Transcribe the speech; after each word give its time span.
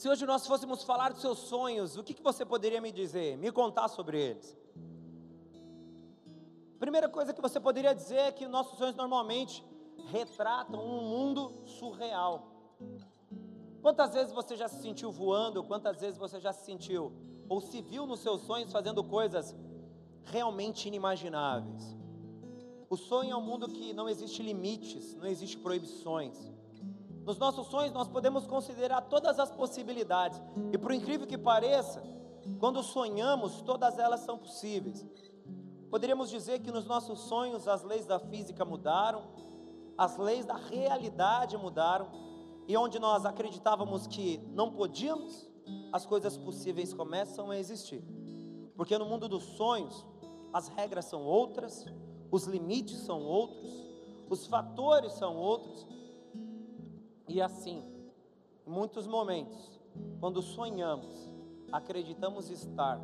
Se 0.00 0.08
hoje 0.08 0.24
nós 0.24 0.46
fôssemos 0.46 0.82
falar 0.82 1.12
dos 1.12 1.20
seus 1.20 1.40
sonhos, 1.40 1.98
o 1.98 2.02
que, 2.02 2.14
que 2.14 2.22
você 2.22 2.42
poderia 2.42 2.80
me 2.80 2.90
dizer? 2.90 3.36
Me 3.36 3.52
contar 3.52 3.86
sobre 3.86 4.18
eles. 4.18 4.56
Primeira 6.78 7.06
coisa 7.06 7.34
que 7.34 7.42
você 7.42 7.60
poderia 7.60 7.94
dizer 7.94 8.16
é 8.16 8.32
que 8.32 8.48
nossos 8.48 8.78
sonhos 8.78 8.96
normalmente 8.96 9.62
retratam 10.06 10.82
um 10.82 11.02
mundo 11.02 11.52
surreal. 11.66 12.50
Quantas 13.82 14.14
vezes 14.14 14.32
você 14.32 14.56
já 14.56 14.68
se 14.68 14.80
sentiu 14.80 15.12
voando? 15.12 15.62
Quantas 15.62 16.00
vezes 16.00 16.16
você 16.16 16.40
já 16.40 16.54
se 16.54 16.64
sentiu 16.64 17.12
ou 17.46 17.60
se 17.60 17.82
viu 17.82 18.06
nos 18.06 18.20
seus 18.20 18.40
sonhos 18.40 18.72
fazendo 18.72 19.04
coisas 19.04 19.54
realmente 20.24 20.88
inimagináveis? 20.88 21.94
O 22.88 22.96
sonho 22.96 23.32
é 23.32 23.36
um 23.36 23.42
mundo 23.42 23.68
que 23.68 23.92
não 23.92 24.08
existe 24.08 24.42
limites, 24.42 25.14
não 25.14 25.26
existe 25.26 25.58
proibições. 25.58 26.38
Nos 27.30 27.38
nossos 27.38 27.68
sonhos 27.68 27.92
nós 27.92 28.08
podemos 28.08 28.44
considerar 28.44 29.02
todas 29.02 29.38
as 29.38 29.52
possibilidades. 29.52 30.42
E 30.72 30.76
por 30.76 30.90
incrível 30.90 31.28
que 31.28 31.38
pareça, 31.38 32.02
quando 32.58 32.82
sonhamos, 32.82 33.62
todas 33.62 34.00
elas 34.00 34.18
são 34.18 34.36
possíveis. 34.36 35.06
Poderíamos 35.88 36.28
dizer 36.28 36.58
que 36.58 36.72
nos 36.72 36.86
nossos 36.86 37.20
sonhos 37.20 37.68
as 37.68 37.84
leis 37.84 38.04
da 38.04 38.18
física 38.18 38.64
mudaram, 38.64 39.22
as 39.96 40.18
leis 40.18 40.44
da 40.44 40.56
realidade 40.56 41.56
mudaram, 41.56 42.08
e 42.66 42.76
onde 42.76 42.98
nós 42.98 43.24
acreditávamos 43.24 44.08
que 44.08 44.38
não 44.52 44.72
podíamos, 44.72 45.48
as 45.92 46.04
coisas 46.04 46.36
possíveis 46.36 46.92
começam 46.92 47.52
a 47.52 47.56
existir. 47.56 48.02
Porque 48.74 48.98
no 48.98 49.06
mundo 49.06 49.28
dos 49.28 49.44
sonhos, 49.44 50.04
as 50.52 50.66
regras 50.66 51.04
são 51.04 51.22
outras, 51.22 51.86
os 52.28 52.46
limites 52.46 52.98
são 52.98 53.22
outros, 53.22 53.70
os 54.28 54.48
fatores 54.48 55.12
são 55.12 55.36
outros, 55.36 55.86
e 57.30 57.40
assim, 57.40 57.84
em 58.66 58.70
muitos 58.70 59.06
momentos, 59.06 59.80
quando 60.18 60.42
sonhamos, 60.42 61.32
acreditamos 61.70 62.50
estar 62.50 63.00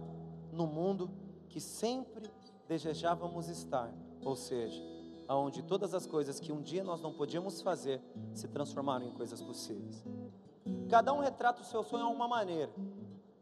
no 0.53 0.67
mundo 0.67 1.09
que 1.49 1.61
sempre 1.61 2.29
desejávamos 2.67 3.49
estar, 3.49 3.95
ou 4.25 4.35
seja, 4.35 4.83
aonde 5.29 5.63
todas 5.63 5.95
as 5.95 6.07
coisas 6.07 6.41
que 6.41 6.51
um 6.51 6.61
dia 6.61 6.83
nós 6.83 7.01
não 7.01 7.13
podíamos 7.13 7.63
fazer 7.63 8.03
se 8.35 8.49
transformaram 8.49 9.07
em 9.07 9.13
coisas 9.13 9.41
possíveis. 9.41 10.05
Cada 10.89 11.13
um 11.13 11.21
retrata 11.21 11.63
o 11.63 11.65
seu 11.65 11.85
sonho 11.85 12.07
a 12.07 12.09
uma 12.09 12.27
maneira. 12.27 12.73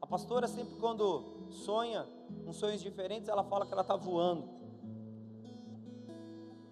A 0.03 0.07
pastora 0.07 0.47
sempre 0.47 0.77
quando 0.77 1.49
sonha 1.49 2.07
uns 2.47 2.57
sonhos 2.57 2.83
diferentes, 2.83 3.29
ela 3.31 3.43
fala 3.43 3.65
que 3.65 3.73
ela 3.73 3.81
está 3.81 3.97
voando. 3.97 4.47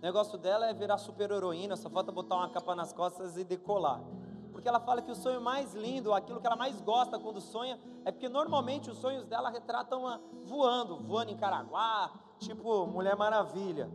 O 0.02 0.04
negócio 0.04 0.36
dela 0.36 0.66
é 0.66 0.74
virar 0.74 0.98
super 0.98 1.30
heroína, 1.30 1.76
só 1.76 1.88
falta 1.88 2.10
botar 2.10 2.34
uma 2.34 2.48
capa 2.48 2.74
nas 2.74 2.92
costas 2.92 3.36
e 3.36 3.44
decolar. 3.44 4.02
Porque 4.50 4.68
ela 4.68 4.80
fala 4.80 5.00
que 5.00 5.12
o 5.12 5.14
sonho 5.14 5.40
mais 5.40 5.74
lindo, 5.74 6.12
aquilo 6.12 6.40
que 6.40 6.46
ela 6.48 6.56
mais 6.56 6.80
gosta 6.80 7.20
quando 7.20 7.40
sonha, 7.40 7.78
é 8.04 8.10
porque 8.10 8.28
normalmente 8.28 8.90
os 8.90 8.98
sonhos 8.98 9.24
dela 9.26 9.48
retratam 9.48 10.08
a 10.08 10.18
voando, 10.44 10.96
voando 10.96 11.30
em 11.30 11.36
Caraguá, 11.36 12.10
tipo 12.40 12.84
Mulher 12.84 13.14
Maravilha, 13.14 13.88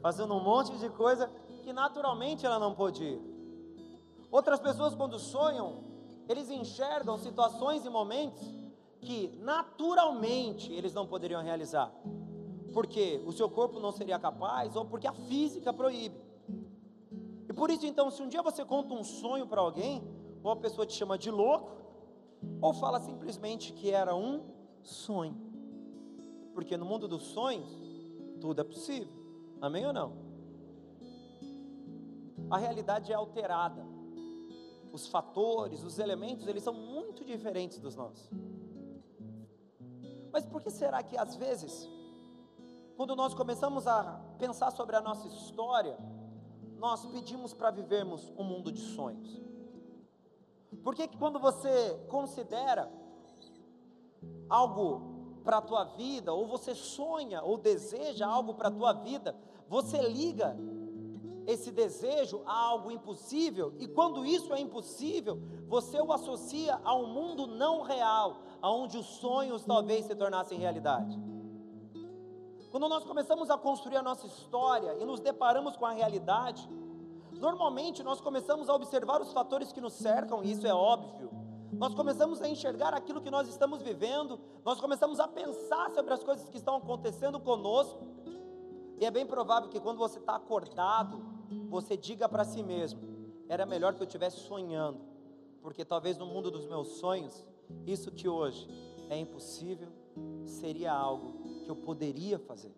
fazendo 0.00 0.34
um 0.34 0.40
monte 0.40 0.78
de 0.78 0.88
coisa 0.88 1.28
que 1.64 1.72
naturalmente 1.72 2.46
ela 2.46 2.60
não 2.60 2.72
podia. 2.72 3.20
Outras 4.30 4.60
pessoas 4.60 4.94
quando 4.94 5.18
sonham, 5.18 5.82
eles 6.28 6.48
enxergam 6.48 7.18
situações 7.18 7.84
e 7.84 7.90
momentos 7.90 8.40
que 9.00 9.36
naturalmente 9.42 10.72
eles 10.72 10.94
não 10.94 11.08
poderiam 11.08 11.42
realizar 11.42 11.92
porque 12.72 13.22
o 13.26 13.32
seu 13.32 13.48
corpo 13.48 13.80
não 13.80 13.92
seria 13.92 14.18
capaz 14.18 14.76
ou 14.76 14.84
porque 14.84 15.06
a 15.06 15.12
física 15.12 15.72
proíbe. 15.72 16.16
E 17.48 17.52
por 17.52 17.70
isso, 17.70 17.84
então, 17.86 18.10
se 18.10 18.22
um 18.22 18.28
dia 18.28 18.42
você 18.42 18.64
conta 18.64 18.94
um 18.94 19.02
sonho 19.02 19.46
para 19.46 19.60
alguém, 19.60 20.02
ou 20.42 20.52
a 20.52 20.56
pessoa 20.56 20.86
te 20.86 20.94
chama 20.94 21.18
de 21.18 21.30
louco, 21.30 21.70
ou 22.60 22.72
fala 22.72 23.00
simplesmente 23.00 23.72
que 23.72 23.90
era 23.90 24.14
um 24.14 24.42
sonho. 24.82 25.36
Porque 26.54 26.76
no 26.76 26.84
mundo 26.84 27.08
dos 27.08 27.24
sonhos, 27.24 27.68
tudo 28.40 28.60
é 28.60 28.64
possível. 28.64 29.12
Amém 29.60 29.86
ou 29.86 29.92
não? 29.92 30.12
A 32.50 32.56
realidade 32.56 33.12
é 33.12 33.14
alterada. 33.14 33.84
Os 34.92 35.06
fatores, 35.06 35.84
os 35.84 35.98
elementos, 35.98 36.46
eles 36.46 36.62
são 36.62 36.74
muito 36.74 37.24
diferentes 37.24 37.78
dos 37.78 37.94
nossos. 37.94 38.30
Mas 40.32 40.46
por 40.46 40.62
que 40.62 40.70
será 40.70 41.02
que 41.02 41.16
às 41.16 41.36
vezes 41.36 41.88
quando 43.00 43.16
nós 43.16 43.32
começamos 43.32 43.86
a 43.86 44.20
pensar 44.36 44.70
sobre 44.72 44.94
a 44.94 45.00
nossa 45.00 45.26
história, 45.26 45.98
nós 46.76 47.06
pedimos 47.06 47.54
para 47.54 47.70
vivermos 47.70 48.30
um 48.36 48.44
mundo 48.44 48.70
de 48.70 48.78
sonhos. 48.78 49.40
Por 50.84 50.94
que 50.94 51.08
quando 51.16 51.38
você 51.38 51.98
considera 52.10 52.92
algo 54.50 55.40
para 55.42 55.56
a 55.56 55.62
tua 55.62 55.84
vida, 55.84 56.34
ou 56.34 56.46
você 56.46 56.74
sonha 56.74 57.42
ou 57.42 57.56
deseja 57.56 58.26
algo 58.26 58.52
para 58.52 58.68
a 58.68 58.70
tua 58.70 58.92
vida, 58.92 59.34
você 59.66 60.06
liga 60.06 60.54
esse 61.46 61.70
desejo 61.70 62.42
a 62.44 62.52
algo 62.52 62.90
impossível, 62.90 63.72
e 63.78 63.88
quando 63.88 64.26
isso 64.26 64.52
é 64.52 64.60
impossível, 64.60 65.40
você 65.66 65.98
o 66.02 66.12
associa 66.12 66.78
a 66.84 66.94
um 66.94 67.06
mundo 67.06 67.46
não 67.46 67.80
real, 67.80 68.42
aonde 68.60 68.98
os 68.98 69.06
sonhos 69.06 69.64
talvez 69.64 70.04
se 70.04 70.14
tornassem 70.14 70.58
realidade. 70.58 71.29
Quando 72.70 72.88
nós 72.88 73.04
começamos 73.04 73.50
a 73.50 73.58
construir 73.58 73.96
a 73.96 74.02
nossa 74.02 74.28
história 74.28 74.96
e 75.00 75.04
nos 75.04 75.18
deparamos 75.18 75.76
com 75.76 75.84
a 75.84 75.90
realidade, 75.90 76.68
normalmente 77.32 78.00
nós 78.02 78.20
começamos 78.20 78.68
a 78.68 78.74
observar 78.74 79.20
os 79.20 79.32
fatores 79.32 79.72
que 79.72 79.80
nos 79.80 79.94
cercam, 79.94 80.44
e 80.44 80.52
isso 80.52 80.64
é 80.66 80.72
óbvio. 80.72 81.30
Nós 81.72 81.94
começamos 81.94 82.40
a 82.40 82.48
enxergar 82.48 82.94
aquilo 82.94 83.20
que 83.20 83.30
nós 83.30 83.48
estamos 83.48 83.82
vivendo, 83.82 84.38
nós 84.64 84.80
começamos 84.80 85.18
a 85.18 85.26
pensar 85.26 85.90
sobre 85.90 86.14
as 86.14 86.22
coisas 86.22 86.48
que 86.48 86.56
estão 86.56 86.76
acontecendo 86.76 87.40
conosco, 87.40 88.06
e 89.00 89.04
é 89.04 89.10
bem 89.10 89.26
provável 89.26 89.68
que 89.68 89.80
quando 89.80 89.98
você 89.98 90.20
está 90.20 90.36
acordado, 90.36 91.24
você 91.68 91.96
diga 91.96 92.28
para 92.28 92.44
si 92.44 92.62
mesmo: 92.62 93.00
era 93.48 93.66
melhor 93.66 93.94
que 93.94 94.02
eu 94.02 94.06
estivesse 94.06 94.38
sonhando, 94.40 95.00
porque 95.60 95.84
talvez 95.84 96.16
no 96.16 96.26
mundo 96.26 96.52
dos 96.52 96.66
meus 96.66 96.98
sonhos, 96.98 97.44
isso 97.84 98.12
que 98.12 98.28
hoje 98.28 98.68
é 99.08 99.16
impossível, 99.16 99.88
seria 100.44 100.92
algo 100.92 101.39
que 101.70 101.72
eu 101.72 101.76
poderia 101.76 102.36
fazer. 102.36 102.72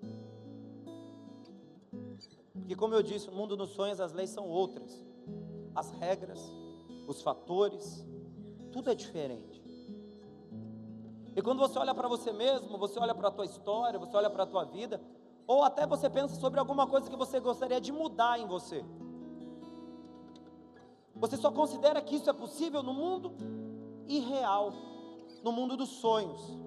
Porque, 2.53 2.77
como 2.77 2.95
eu 2.95 3.03
disse, 3.03 3.27
no 3.29 3.37
mundo 3.37 3.57
dos 3.57 3.71
sonhos 3.71 4.01
as 4.01 4.13
leis 4.13 4.29
são 4.29 4.47
outras, 4.47 5.03
as 5.75 5.91
regras, 5.93 6.39
os 7.09 7.23
fatores, 7.23 8.07
tudo 8.71 8.91
é 8.91 8.95
diferente. 8.95 9.63
E 11.35 11.41
quando 11.41 11.59
você 11.59 11.79
olha 11.79 11.95
para 11.95 12.07
você 12.07 12.33
mesmo, 12.33 12.77
você 12.77 12.99
olha 13.01 13.15
para 13.15 13.29
a 13.29 13.31
tua 13.31 13.47
história, 13.47 13.99
você 13.99 14.15
olha 14.15 14.29
para 14.29 14.43
a 14.43 14.47
tua 14.47 14.65
vida, 14.65 15.01
ou 15.47 15.63
até 15.63 15.87
você 15.87 16.11
pensa 16.11 16.35
sobre 16.37 16.61
alguma 16.61 16.87
coisa 16.87 17.09
que 17.09 17.17
você 17.17 17.41
gostaria 17.41 17.81
de 17.81 17.91
mudar 17.91 18.39
em 18.39 18.47
você. 18.47 18.85
Você 21.15 21.39
só 21.39 21.51
considera 21.51 22.03
que 22.03 22.17
isso 22.17 22.29
é 22.29 22.33
possível 22.35 22.83
no 22.83 22.93
mundo 22.93 23.33
irreal, 24.07 24.71
no 25.43 25.51
mundo 25.51 25.79
dos 25.79 25.89
sonhos 25.89 26.63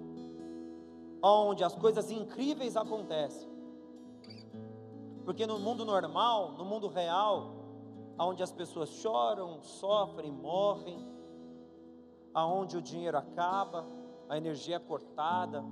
onde 1.27 1.63
as 1.63 1.75
coisas 1.75 2.11
incríveis 2.11 2.77
acontecem. 2.77 3.49
Porque 5.23 5.47
no 5.47 5.57
mundo 5.57 5.83
normal, 5.83 6.51
no 6.51 6.63
mundo 6.63 6.87
real, 6.87 7.51
onde 8.19 8.43
as 8.43 8.51
pessoas 8.51 8.89
choram, 8.89 9.61
sofrem, 9.63 10.31
morrem, 10.31 11.03
aonde 12.33 12.77
o 12.77 12.81
dinheiro 12.81 13.17
acaba, 13.17 13.87
a 14.29 14.37
energia 14.37 14.75
é 14.75 14.79
cortada, 14.79 15.63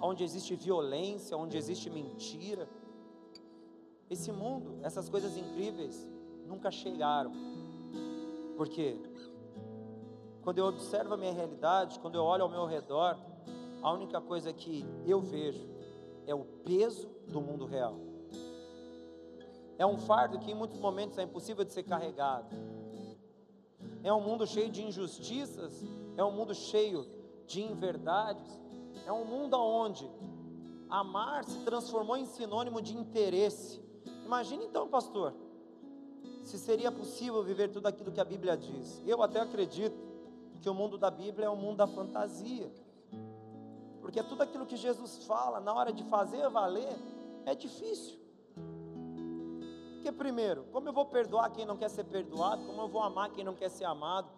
onde 0.00 0.22
existe 0.22 0.54
violência, 0.54 1.36
onde 1.36 1.56
existe 1.56 1.88
mentira. 1.88 2.68
Esse 4.10 4.30
mundo, 4.30 4.78
essas 4.82 5.08
coisas 5.08 5.36
incríveis 5.36 6.06
nunca 6.44 6.70
chegaram. 6.70 7.32
Porque 8.56 9.00
quando 10.42 10.58
eu 10.58 10.66
observo 10.66 11.14
a 11.14 11.16
minha 11.16 11.32
realidade, 11.32 11.98
quando 11.98 12.16
eu 12.16 12.24
olho 12.24 12.42
ao 12.42 12.48
meu 12.48 12.66
redor, 12.66 13.18
a 13.86 13.92
única 13.92 14.20
coisa 14.20 14.52
que 14.52 14.84
eu 15.06 15.20
vejo 15.20 15.64
é 16.26 16.34
o 16.34 16.44
peso 16.44 17.08
do 17.28 17.40
mundo 17.40 17.64
real. 17.64 18.00
É 19.78 19.86
um 19.86 19.96
fardo 19.96 20.40
que 20.40 20.50
em 20.50 20.56
muitos 20.56 20.76
momentos 20.80 21.16
é 21.18 21.22
impossível 21.22 21.64
de 21.64 21.72
ser 21.72 21.84
carregado. 21.84 22.48
É 24.02 24.12
um 24.12 24.20
mundo 24.20 24.44
cheio 24.44 24.68
de 24.72 24.82
injustiças, 24.82 25.84
é 26.16 26.24
um 26.24 26.32
mundo 26.32 26.52
cheio 26.52 27.06
de 27.46 27.62
inverdades, 27.62 28.60
é 29.06 29.12
um 29.12 29.24
mundo 29.24 29.56
onde 29.56 30.10
amar 30.90 31.44
se 31.44 31.60
transformou 31.60 32.16
em 32.16 32.26
sinônimo 32.26 32.82
de 32.82 32.96
interesse. 32.96 33.80
Imagine 34.24 34.64
então, 34.64 34.88
pastor, 34.88 35.32
se 36.42 36.58
seria 36.58 36.90
possível 36.90 37.40
viver 37.44 37.68
tudo 37.68 37.86
aquilo 37.86 38.10
que 38.10 38.20
a 38.20 38.24
Bíblia 38.24 38.56
diz. 38.56 39.00
Eu 39.06 39.22
até 39.22 39.38
acredito 39.38 39.96
que 40.60 40.68
o 40.68 40.74
mundo 40.74 40.98
da 40.98 41.08
Bíblia 41.08 41.46
é 41.46 41.50
um 41.50 41.54
mundo 41.54 41.76
da 41.76 41.86
fantasia. 41.86 42.68
Porque 44.06 44.22
tudo 44.22 44.40
aquilo 44.44 44.64
que 44.64 44.76
Jesus 44.76 45.24
fala 45.24 45.58
na 45.58 45.74
hora 45.74 45.92
de 45.92 46.04
fazer 46.04 46.48
valer 46.48 46.96
é 47.44 47.56
difícil. 47.56 48.16
Porque, 49.94 50.12
primeiro, 50.12 50.62
como 50.70 50.88
eu 50.88 50.92
vou 50.92 51.06
perdoar 51.06 51.50
quem 51.50 51.66
não 51.66 51.76
quer 51.76 51.90
ser 51.90 52.04
perdoado? 52.04 52.64
Como 52.66 52.82
eu 52.82 52.86
vou 52.86 53.02
amar 53.02 53.30
quem 53.30 53.42
não 53.42 53.56
quer 53.56 53.68
ser 53.68 53.84
amado? 53.84 54.28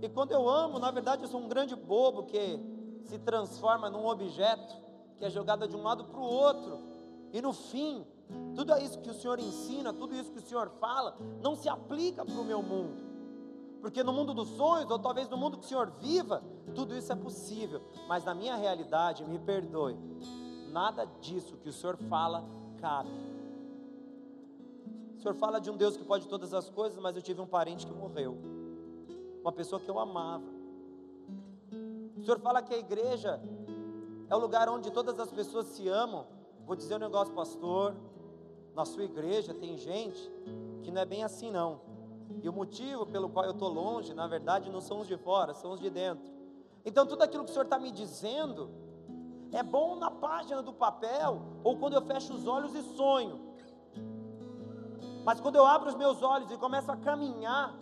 E 0.00 0.08
quando 0.08 0.30
eu 0.30 0.48
amo, 0.48 0.78
na 0.78 0.92
verdade 0.92 1.24
eu 1.24 1.28
sou 1.28 1.40
um 1.40 1.48
grande 1.48 1.74
bobo 1.74 2.22
que 2.22 2.56
se 3.02 3.18
transforma 3.18 3.90
num 3.90 4.06
objeto 4.06 4.76
que 5.16 5.24
é 5.24 5.28
jogado 5.28 5.66
de 5.66 5.74
um 5.74 5.82
lado 5.82 6.04
para 6.04 6.20
o 6.20 6.24
outro. 6.24 6.78
E 7.32 7.42
no 7.42 7.52
fim, 7.52 8.06
tudo 8.54 8.78
isso 8.78 9.00
que 9.00 9.10
o 9.10 9.14
Senhor 9.14 9.40
ensina, 9.40 9.92
tudo 9.92 10.14
isso 10.14 10.30
que 10.30 10.38
o 10.38 10.42
Senhor 10.42 10.70
fala, 10.78 11.16
não 11.42 11.56
se 11.56 11.68
aplica 11.68 12.24
para 12.24 12.40
o 12.40 12.44
meu 12.44 12.62
mundo. 12.62 13.05
Porque 13.80 14.02
no 14.02 14.12
mundo 14.12 14.34
dos 14.34 14.48
sonhos, 14.50 14.90
ou 14.90 14.98
talvez 14.98 15.28
no 15.28 15.36
mundo 15.36 15.58
que 15.58 15.64
o 15.64 15.68
Senhor 15.68 15.90
viva, 16.00 16.42
tudo 16.74 16.96
isso 16.96 17.12
é 17.12 17.16
possível. 17.16 17.82
Mas 18.08 18.24
na 18.24 18.34
minha 18.34 18.56
realidade, 18.56 19.24
me 19.24 19.38
perdoe, 19.38 19.96
nada 20.70 21.04
disso 21.20 21.56
que 21.58 21.68
o 21.68 21.72
Senhor 21.72 21.96
fala 21.96 22.44
cabe. 22.78 23.10
O 25.16 25.20
Senhor 25.20 25.34
fala 25.34 25.60
de 25.60 25.70
um 25.70 25.76
Deus 25.76 25.96
que 25.96 26.04
pode 26.04 26.28
todas 26.28 26.52
as 26.52 26.68
coisas, 26.68 26.98
mas 26.98 27.16
eu 27.16 27.22
tive 27.22 27.40
um 27.40 27.46
parente 27.46 27.86
que 27.86 27.92
morreu, 27.92 28.36
uma 29.40 29.52
pessoa 29.52 29.80
que 29.80 29.88
eu 29.88 29.98
amava. 29.98 30.44
O 32.16 32.22
Senhor 32.22 32.38
fala 32.40 32.62
que 32.62 32.74
a 32.74 32.78
igreja 32.78 33.40
é 34.28 34.34
o 34.34 34.38
lugar 34.38 34.68
onde 34.68 34.90
todas 34.90 35.18
as 35.20 35.30
pessoas 35.30 35.66
se 35.66 35.88
amam. 35.88 36.26
Vou 36.66 36.74
dizer 36.74 36.96
um 36.96 36.98
negócio, 36.98 37.32
pastor. 37.32 37.94
Na 38.74 38.84
sua 38.84 39.04
igreja 39.04 39.54
tem 39.54 39.76
gente 39.76 40.30
que 40.82 40.90
não 40.90 41.00
é 41.00 41.04
bem 41.04 41.22
assim, 41.24 41.50
não. 41.50 41.80
E 42.42 42.48
o 42.48 42.52
motivo 42.52 43.06
pelo 43.06 43.28
qual 43.28 43.44
eu 43.44 43.52
estou 43.52 43.68
longe, 43.68 44.14
na 44.14 44.26
verdade, 44.26 44.70
não 44.70 44.80
são 44.80 45.00
os 45.00 45.06
de 45.06 45.16
fora, 45.16 45.54
são 45.54 45.72
os 45.72 45.80
de 45.80 45.90
dentro. 45.90 46.24
Então, 46.84 47.06
tudo 47.06 47.22
aquilo 47.22 47.44
que 47.44 47.50
o 47.50 47.52
Senhor 47.52 47.64
está 47.64 47.78
me 47.78 47.90
dizendo 47.90 48.70
é 49.52 49.62
bom 49.62 49.96
na 49.96 50.10
página 50.10 50.62
do 50.62 50.72
papel 50.72 51.40
ou 51.64 51.76
quando 51.76 51.94
eu 51.94 52.02
fecho 52.02 52.34
os 52.34 52.46
olhos 52.46 52.74
e 52.74 52.82
sonho. 52.94 53.40
Mas 55.24 55.40
quando 55.40 55.56
eu 55.56 55.66
abro 55.66 55.88
os 55.88 55.96
meus 55.96 56.22
olhos 56.22 56.50
e 56.50 56.56
começo 56.56 56.90
a 56.90 56.96
caminhar, 56.96 57.76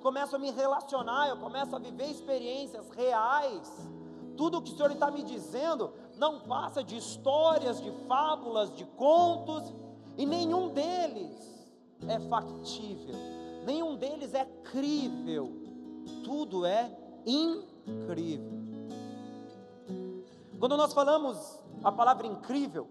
começo 0.00 0.34
a 0.34 0.38
me 0.38 0.50
relacionar, 0.50 1.28
eu 1.28 1.36
começo 1.36 1.74
a 1.76 1.78
viver 1.78 2.10
experiências 2.10 2.90
reais, 2.90 3.88
tudo 4.36 4.58
o 4.58 4.62
que 4.62 4.72
o 4.72 4.76
Senhor 4.76 4.90
está 4.90 5.10
me 5.10 5.22
dizendo 5.22 5.92
não 6.16 6.40
passa 6.40 6.82
de 6.82 6.96
histórias, 6.96 7.80
de 7.80 7.90
fábulas, 8.08 8.74
de 8.74 8.84
contos, 8.84 9.72
e 10.16 10.26
nenhum 10.26 10.68
deles 10.68 11.54
é 12.08 12.18
factível, 12.20 13.14
nenhum 13.64 13.96
deles 13.96 14.34
é 14.34 14.44
crível, 14.44 15.52
tudo 16.22 16.64
é 16.64 16.96
incrível. 17.26 18.52
Quando 20.58 20.76
nós 20.76 20.92
falamos 20.92 21.60
a 21.82 21.92
palavra 21.92 22.26
incrível, 22.26 22.88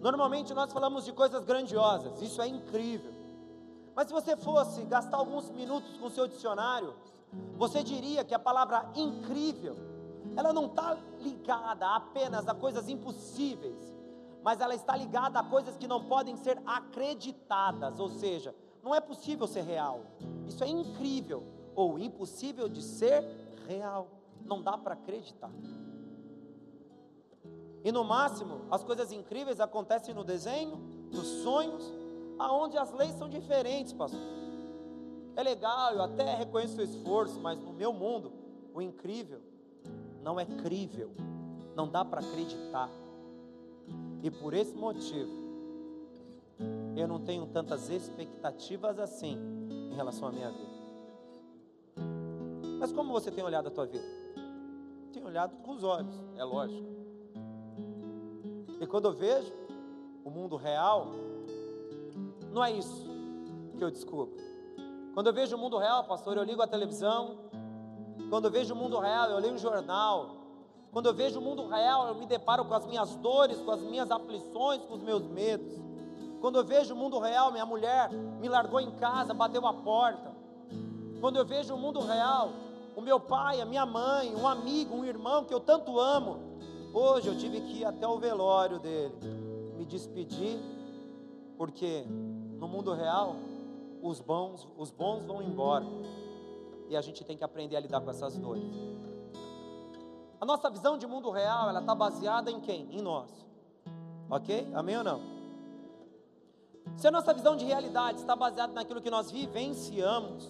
normalmente 0.00 0.52
nós 0.54 0.72
falamos 0.72 1.04
de 1.04 1.12
coisas 1.12 1.44
grandiosas, 1.44 2.20
isso 2.20 2.40
é 2.40 2.48
incrível. 2.48 3.12
Mas 3.94 4.08
se 4.08 4.12
você 4.12 4.36
fosse 4.36 4.82
gastar 4.82 5.18
alguns 5.18 5.50
minutos 5.50 5.96
com 5.98 6.10
seu 6.10 6.26
dicionário, 6.26 6.94
você 7.56 7.82
diria 7.82 8.24
que 8.24 8.34
a 8.34 8.38
palavra 8.38 8.90
incrível, 8.94 9.76
ela 10.36 10.52
não 10.52 10.66
está 10.66 10.96
ligada 11.20 11.86
apenas 11.94 12.48
a 12.48 12.54
coisas 12.54 12.88
impossíveis, 12.88 13.94
mas 14.42 14.60
ela 14.60 14.74
está 14.74 14.96
ligada 14.96 15.38
a 15.38 15.44
coisas 15.44 15.76
que 15.76 15.86
não 15.86 16.04
podem 16.04 16.36
ser 16.36 16.60
acreditadas, 16.66 18.00
ou 18.00 18.10
seja, 18.10 18.54
não 18.84 18.94
é 18.94 19.00
possível 19.00 19.46
ser 19.46 19.62
real, 19.62 20.02
isso 20.46 20.62
é 20.62 20.68
incrível 20.68 21.42
ou 21.74 21.98
impossível 21.98 22.68
de 22.68 22.82
ser 22.82 23.24
real, 23.66 24.08
não 24.44 24.62
dá 24.62 24.76
para 24.76 24.92
acreditar. 24.92 25.50
E 27.82 27.90
no 27.90 28.04
máximo, 28.04 28.60
as 28.70 28.84
coisas 28.84 29.10
incríveis 29.10 29.58
acontecem 29.58 30.14
no 30.14 30.22
desenho, 30.22 30.76
nos 31.10 31.26
sonhos, 31.42 31.82
aonde 32.38 32.76
as 32.76 32.92
leis 32.92 33.14
são 33.14 33.28
diferentes, 33.28 33.94
pastor. 33.94 34.20
É 35.34 35.42
legal, 35.42 35.94
eu 35.94 36.02
até 36.02 36.34
reconheço 36.34 36.78
o 36.78 36.82
esforço, 36.82 37.40
mas 37.40 37.58
no 37.58 37.72
meu 37.72 37.92
mundo, 37.92 38.32
o 38.74 38.82
incrível 38.82 39.40
não 40.22 40.38
é 40.38 40.44
crível, 40.44 41.10
não 41.74 41.88
dá 41.88 42.04
para 42.04 42.20
acreditar. 42.20 42.90
E 44.22 44.30
por 44.30 44.54
esse 44.54 44.74
motivo, 44.74 45.43
eu 46.96 47.08
não 47.08 47.18
tenho 47.18 47.46
tantas 47.46 47.88
expectativas 47.90 48.98
assim 48.98 49.38
em 49.90 49.94
relação 49.94 50.28
à 50.28 50.32
minha 50.32 50.50
vida. 50.50 50.74
Mas 52.78 52.92
como 52.92 53.12
você 53.12 53.30
tem 53.30 53.42
olhado 53.42 53.68
a 53.68 53.70
tua 53.70 53.86
vida? 53.86 54.04
Tem 55.12 55.24
olhado 55.24 55.56
com 55.56 55.72
os 55.72 55.84
olhos, 55.84 56.14
é 56.36 56.44
lógico. 56.44 56.86
E 58.80 58.86
quando 58.86 59.06
eu 59.06 59.12
vejo 59.12 59.52
o 60.24 60.30
mundo 60.30 60.56
real, 60.56 61.08
não 62.52 62.64
é 62.64 62.72
isso 62.72 63.06
que 63.76 63.82
eu 63.82 63.90
descubro. 63.90 64.36
Quando 65.14 65.28
eu 65.28 65.32
vejo 65.32 65.56
o 65.56 65.58
mundo 65.58 65.78
real, 65.78 66.04
pastor, 66.04 66.36
eu 66.36 66.42
ligo 66.42 66.60
a 66.60 66.66
televisão. 66.66 67.38
Quando 68.28 68.46
eu 68.46 68.50
vejo 68.50 68.74
o 68.74 68.76
mundo 68.76 68.98
real, 68.98 69.30
eu 69.30 69.38
leio 69.38 69.54
um 69.54 69.58
jornal. 69.58 70.36
Quando 70.92 71.06
eu 71.06 71.14
vejo 71.14 71.38
o 71.38 71.42
mundo 71.42 71.66
real, 71.68 72.08
eu 72.08 72.14
me 72.14 72.26
deparo 72.26 72.64
com 72.64 72.74
as 72.74 72.84
minhas 72.84 73.16
dores, 73.16 73.60
com 73.60 73.70
as 73.70 73.80
minhas 73.80 74.10
aflições, 74.10 74.84
com 74.84 74.94
os 74.94 75.02
meus 75.02 75.22
medos. 75.26 75.72
Quando 76.44 76.56
eu 76.56 76.64
vejo 76.64 76.92
o 76.92 76.96
mundo 76.98 77.18
real, 77.18 77.50
minha 77.50 77.64
mulher 77.64 78.12
me 78.12 78.50
largou 78.50 78.78
em 78.78 78.90
casa, 78.96 79.32
bateu 79.32 79.66
a 79.66 79.72
porta. 79.72 80.30
Quando 81.18 81.36
eu 81.36 81.46
vejo 81.46 81.74
o 81.74 81.78
mundo 81.78 82.00
real, 82.00 82.50
o 82.94 83.00
meu 83.00 83.18
pai, 83.18 83.62
a 83.62 83.64
minha 83.64 83.86
mãe, 83.86 84.36
um 84.36 84.46
amigo, 84.46 84.94
um 84.94 85.06
irmão 85.06 85.46
que 85.46 85.54
eu 85.54 85.60
tanto 85.60 85.98
amo, 85.98 86.52
Hoje 86.92 87.28
eu 87.28 87.36
tive 87.38 87.62
que 87.62 87.78
ir 87.78 87.84
até 87.86 88.06
o 88.06 88.18
velório 88.18 88.78
dele, 88.78 89.14
me 89.74 89.86
despedir, 89.86 90.60
porque 91.56 92.04
no 92.58 92.68
mundo 92.68 92.92
real 92.92 93.36
os 94.02 94.20
bons, 94.20 94.68
os 94.76 94.90
bons 94.90 95.24
vão 95.24 95.42
embora 95.42 95.86
e 96.90 96.96
a 96.96 97.00
gente 97.00 97.24
tem 97.24 97.38
que 97.38 97.42
aprender 97.42 97.74
a 97.74 97.80
lidar 97.80 98.02
com 98.02 98.10
essas 98.10 98.36
dores. 98.36 98.62
A 100.38 100.44
nossa 100.44 100.68
visão 100.68 100.98
de 100.98 101.06
mundo 101.06 101.30
real, 101.30 101.70
ela 101.70 101.80
está 101.80 101.94
baseada 101.94 102.50
em 102.50 102.60
quem? 102.60 102.86
Em 102.92 103.00
nós. 103.00 103.30
Ok? 104.28 104.70
Amém 104.74 104.98
ou 104.98 105.02
não? 105.02 105.33
Se 106.96 107.08
a 107.08 107.10
nossa 107.10 107.34
visão 107.34 107.56
de 107.56 107.64
realidade 107.64 108.20
está 108.20 108.36
baseada 108.36 108.72
naquilo 108.72 109.00
que 109.00 109.10
nós 109.10 109.30
vivenciamos, 109.30 110.48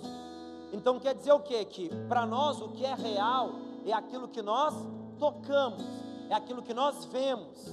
então 0.72 0.98
quer 0.98 1.14
dizer 1.14 1.32
o 1.32 1.40
quê? 1.40 1.64
Que 1.64 1.88
para 2.08 2.26
nós 2.26 2.60
o 2.60 2.68
que 2.68 2.84
é 2.84 2.94
real 2.94 3.52
é 3.86 3.92
aquilo 3.92 4.28
que 4.28 4.42
nós 4.42 4.74
tocamos 5.18 6.04
é 6.30 6.34
aquilo 6.34 6.62
que 6.62 6.74
nós 6.74 7.04
vemos, 7.06 7.66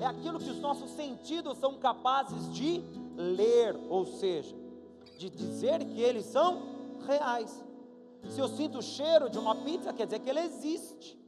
é 0.00 0.06
aquilo 0.06 0.38
que 0.38 0.50
os 0.50 0.58
nossos 0.58 0.90
sentidos 0.90 1.58
são 1.58 1.74
capazes 1.74 2.52
de 2.52 2.82
ler, 3.16 3.76
ou 3.88 4.04
seja, 4.04 4.54
de 5.18 5.30
dizer 5.30 5.84
que 5.84 6.00
eles 6.00 6.26
são 6.26 6.62
reais. 7.06 7.64
Se 8.28 8.40
eu 8.40 8.48
sinto 8.48 8.78
o 8.78 8.82
cheiro 8.82 9.30
de 9.30 9.38
uma 9.38 9.54
pizza, 9.54 9.92
quer 9.92 10.06
dizer 10.06 10.18
que 10.18 10.28
ele 10.28 10.40
existe. 10.40 11.18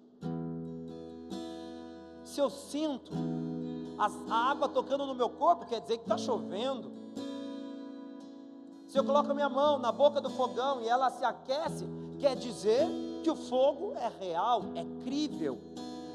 Se 2.25 2.41
eu 2.41 2.51
sinto 2.51 3.13
a 3.99 4.51
água 4.51 4.69
tocando 4.69 5.07
no 5.07 5.15
meu 5.15 5.31
corpo, 5.31 5.67
quer 5.67 5.81
dizer 5.81 5.99
que 5.99 6.05
está 6.05 6.19
chovendo. 6.19 6.93
Se 8.87 8.99
eu 8.99 9.05
coloco 9.05 9.31
a 9.31 9.35
minha 9.35 9.49
mão 9.49 9.79
na 9.79 9.91
boca 9.91 10.21
do 10.21 10.31
fogão 10.31 10.81
e 10.81 10.89
ela 10.89 11.11
se 11.11 11.25
aquece, 11.25 11.87
quer 12.19 12.37
dizer 12.37 12.87
que 13.23 13.31
o 13.31 13.37
fogo 13.37 13.95
é 13.97 14.09
real, 14.09 14.63
é 14.75 14.85
crível 15.03 15.59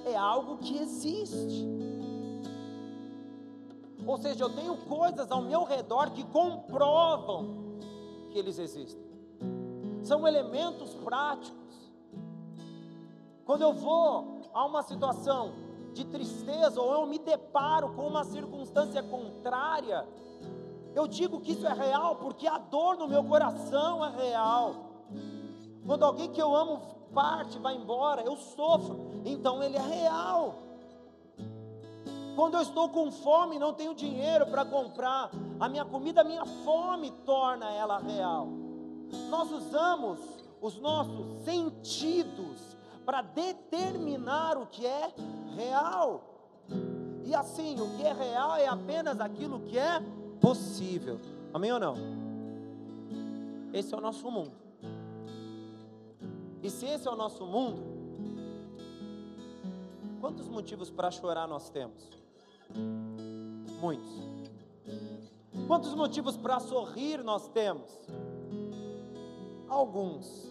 é 0.06 0.16
algo 0.16 0.58
que 0.58 0.78
existe. 0.78 1.68
Ou 4.06 4.18
seja, 4.18 4.44
eu 4.44 4.50
tenho 4.50 4.76
coisas 4.78 5.32
ao 5.32 5.42
meu 5.42 5.64
redor 5.64 6.12
que 6.12 6.24
comprovam 6.24 7.78
que 8.32 8.40
eles 8.40 8.58
existem. 8.58 9.02
São 10.04 10.28
elementos 10.28 10.96
práticos. 10.96 11.92
Quando 13.46 13.62
eu 13.62 13.74
vou 13.74 14.42
a 14.54 14.66
uma 14.66 14.82
situação 14.82 15.54
de 15.94 16.06
tristeza 16.06 16.82
ou 16.82 16.94
eu 16.94 17.06
me 17.06 17.20
deparo 17.20 17.90
com 17.94 18.08
uma 18.08 18.24
circunstância 18.24 19.04
contrária, 19.04 20.08
eu 20.94 21.08
digo 21.08 21.40
que 21.40 21.54
isso 21.54 21.68
é 21.68 21.74
real 21.74 22.16
porque 22.18 22.48
a 22.48 22.58
dor 22.58 22.98
no 22.98 23.08
meu 23.08 23.24
coração 23.24 24.06
é 24.06 24.10
real. 24.10 24.76
Quando 25.86 26.04
alguém 26.04 26.32
que 26.32 26.42
eu 26.42 26.56
amo 26.56 26.82
parte, 27.14 27.58
vai 27.60 27.76
embora, 27.76 28.22
eu 28.22 28.36
sofro. 28.36 29.22
Então 29.26 29.62
ele 29.62 29.78
é 29.78 29.82
real. 29.82 30.56
Quando 32.36 32.56
eu 32.56 32.62
estou 32.62 32.90
com 32.90 33.12
fome, 33.12 33.60
não 33.60 33.74
tenho 33.74 33.94
dinheiro 33.94 34.48
para 34.48 34.64
comprar 34.64 35.30
a 35.60 35.68
minha 35.68 35.86
comida, 35.86 36.22
a 36.22 36.24
minha 36.24 36.46
fome 36.46 37.12
torna 37.26 37.72
ela 37.72 38.00
real. 38.00 38.48
Nós 39.30 39.52
usamos 39.52 40.20
os 40.62 40.80
nossos 40.80 41.44
sentidos 41.44 42.71
para 43.06 43.22
determinar 43.22 44.58
o 44.58 44.66
que 44.68 44.86
é 44.86 45.14
real. 45.56 46.24
E 47.26 47.36
assim, 47.36 47.80
o 47.80 47.98
que 47.98 48.04
é 48.04 48.14
real 48.14 48.56
é 48.56 48.68
apenas 48.68 49.20
aquilo 49.20 49.60
que 49.62 49.78
é 49.78 50.02
possível. 50.40 51.20
Amém 51.54 51.72
ou 51.72 51.80
não? 51.80 51.96
Esse 53.74 53.94
é 53.94 53.98
o 53.98 54.02
nosso 54.02 54.30
mundo. 54.30 54.52
E 56.62 56.70
se 56.70 56.86
esse 56.86 57.08
é 57.08 57.12
o 57.12 57.16
nosso 57.16 57.46
mundo, 57.46 57.82
quantos 60.20 60.48
motivos 60.48 60.90
para 60.90 61.10
chorar 61.10 61.48
nós 61.48 61.70
temos? 61.70 62.10
Muitos. 63.80 64.12
Quantos 65.68 65.96
motivos 65.96 66.38
para 66.38 66.60
sorrir 66.60 67.24
nós 67.24 67.48
temos? 67.48 67.90
Alguns. 69.68 70.51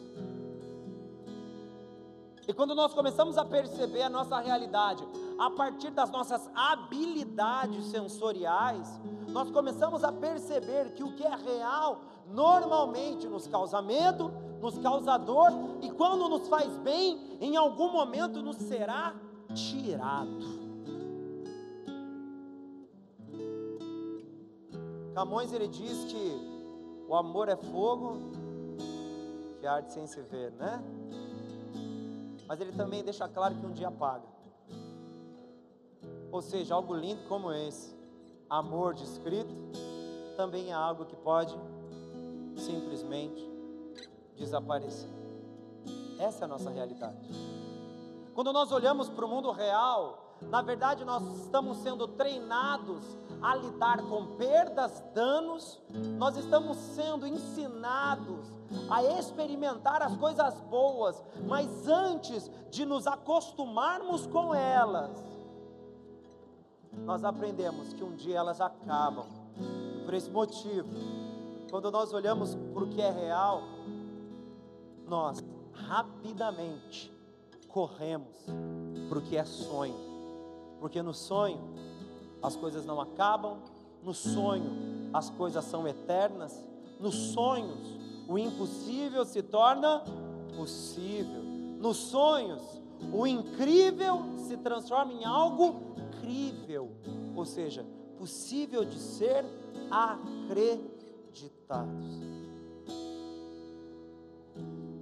E 2.50 2.52
quando 2.52 2.74
nós 2.74 2.92
começamos 2.92 3.38
a 3.38 3.44
perceber 3.44 4.02
a 4.02 4.08
nossa 4.08 4.40
realidade 4.40 5.06
a 5.38 5.48
partir 5.50 5.92
das 5.92 6.10
nossas 6.10 6.50
habilidades 6.52 7.84
sensoriais, 7.86 9.00
nós 9.28 9.52
começamos 9.52 10.02
a 10.02 10.10
perceber 10.10 10.92
que 10.94 11.04
o 11.04 11.14
que 11.14 11.22
é 11.22 11.36
real 11.36 12.00
normalmente 12.26 13.28
nos 13.28 13.46
causa 13.46 13.80
medo, 13.80 14.32
nos 14.60 14.76
causa 14.78 15.16
dor 15.16 15.52
e 15.80 15.92
quando 15.92 16.28
nos 16.28 16.48
faz 16.48 16.76
bem, 16.78 17.38
em 17.40 17.56
algum 17.56 17.92
momento 17.92 18.42
nos 18.42 18.56
será 18.56 19.14
tirado. 19.54 20.44
Camões 25.14 25.52
ele 25.52 25.68
diz 25.68 26.04
que 26.06 27.06
o 27.08 27.14
amor 27.14 27.48
é 27.48 27.54
fogo 27.54 28.16
que 29.60 29.66
arde 29.68 29.92
sem 29.92 30.04
se 30.08 30.20
ver, 30.22 30.50
né? 30.54 30.82
Mas 32.50 32.60
ele 32.60 32.72
também 32.72 33.04
deixa 33.04 33.28
claro 33.28 33.54
que 33.54 33.64
um 33.64 33.70
dia 33.70 33.86
apaga. 33.86 34.26
Ou 36.32 36.42
seja, 36.42 36.74
algo 36.74 36.92
lindo 36.96 37.22
como 37.28 37.52
esse, 37.52 37.96
amor 38.48 38.92
descrito, 38.92 39.54
também 40.36 40.70
é 40.70 40.72
algo 40.72 41.04
que 41.04 41.14
pode 41.14 41.56
simplesmente 42.56 43.48
desaparecer. 44.36 45.08
Essa 46.18 46.42
é 46.42 46.44
a 46.46 46.48
nossa 46.48 46.70
realidade. 46.70 47.30
Quando 48.34 48.52
nós 48.52 48.72
olhamos 48.72 49.08
para 49.08 49.24
o 49.24 49.28
mundo 49.28 49.52
real, 49.52 50.36
na 50.42 50.60
verdade 50.60 51.04
nós 51.04 51.22
estamos 51.44 51.76
sendo 51.76 52.08
treinados 52.08 53.16
a 53.40 53.54
lidar 53.54 54.02
com 54.08 54.26
perdas, 54.34 55.00
danos, 55.14 55.80
nós 56.18 56.36
estamos 56.36 56.76
sendo 56.78 57.28
ensinados 57.28 58.59
a 58.88 59.02
experimentar 59.18 60.02
as 60.02 60.16
coisas 60.16 60.60
boas, 60.62 61.22
mas 61.46 61.88
antes 61.88 62.50
de 62.70 62.84
nos 62.84 63.06
acostumarmos 63.06 64.26
com 64.26 64.54
elas, 64.54 65.10
nós 67.04 67.24
aprendemos 67.24 67.92
que 67.92 68.04
um 68.04 68.14
dia 68.14 68.38
elas 68.38 68.60
acabam. 68.60 69.26
Por 70.04 70.14
esse 70.14 70.30
motivo, 70.30 70.88
quando 71.70 71.90
nós 71.90 72.12
olhamos 72.12 72.54
para 72.54 72.84
o 72.84 72.88
que 72.88 73.00
é 73.00 73.10
real, 73.10 73.62
nós 75.06 75.42
rapidamente 75.72 77.12
corremos 77.68 78.46
para 79.08 79.18
o 79.18 79.22
que 79.22 79.36
é 79.36 79.44
sonho, 79.44 79.94
porque 80.80 81.02
no 81.02 81.14
sonho 81.14 81.60
as 82.42 82.56
coisas 82.56 82.84
não 82.84 83.00
acabam, 83.00 83.58
no 84.02 84.14
sonho 84.14 85.10
as 85.12 85.30
coisas 85.30 85.64
são 85.64 85.86
eternas, 85.86 86.64
nos 86.98 87.14
sonhos 87.32 88.00
o 88.30 88.38
impossível 88.38 89.24
se 89.24 89.42
torna 89.42 90.04
possível, 90.56 91.42
nos 91.80 91.96
sonhos 91.96 92.62
o 93.12 93.26
incrível 93.26 94.22
se 94.46 94.56
transforma 94.56 95.12
em 95.12 95.24
algo 95.24 95.96
crível, 96.20 96.92
ou 97.34 97.44
seja, 97.44 97.84
possível 98.16 98.84
de 98.84 99.00
ser 99.00 99.44
acreditados. 99.90 100.86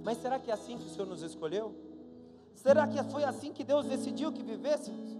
Mas 0.03 0.17
será 0.17 0.39
que 0.39 0.49
é 0.49 0.53
assim 0.55 0.79
que 0.79 0.85
o 0.85 0.89
Senhor 0.89 1.05
nos 1.05 1.21
escolheu? 1.21 1.75
Será 2.55 2.87
que 2.87 3.03
foi 3.11 3.23
assim 3.23 3.53
que 3.53 3.63
Deus 3.63 3.85
decidiu 3.85 4.31
que 4.31 4.41
vivêssemos? 4.41 5.15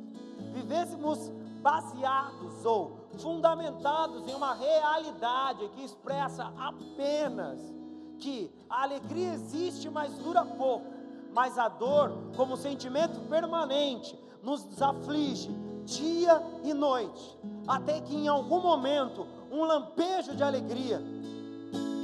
Vivêssemos 0.52 1.30
baseados 1.62 2.66
ou 2.66 3.08
fundamentados 3.20 4.28
em 4.28 4.34
uma 4.34 4.56
realidade 4.56 5.70
que 5.76 5.84
expressa 5.84 6.52
apenas 6.58 7.78
que 8.20 8.52
a 8.70 8.84
alegria 8.84 9.34
existe, 9.34 9.90
mas 9.90 10.14
dura 10.18 10.46
pouco, 10.46 10.86
mas 11.34 11.58
a 11.58 11.68
dor, 11.68 12.12
como 12.36 12.58
sentimento 12.58 13.20
permanente, 13.30 14.18
nos 14.44 14.82
aflige 14.82 15.50
dia 15.86 16.42
e 16.64 16.74
noite, 16.74 17.38
até 17.68 18.00
que 18.02 18.16
em 18.16 18.28
algum 18.28 18.62
momento 18.62 19.26
um 19.52 19.64
lampejo 19.64 20.36
de 20.36 20.44
alegria 20.44 21.02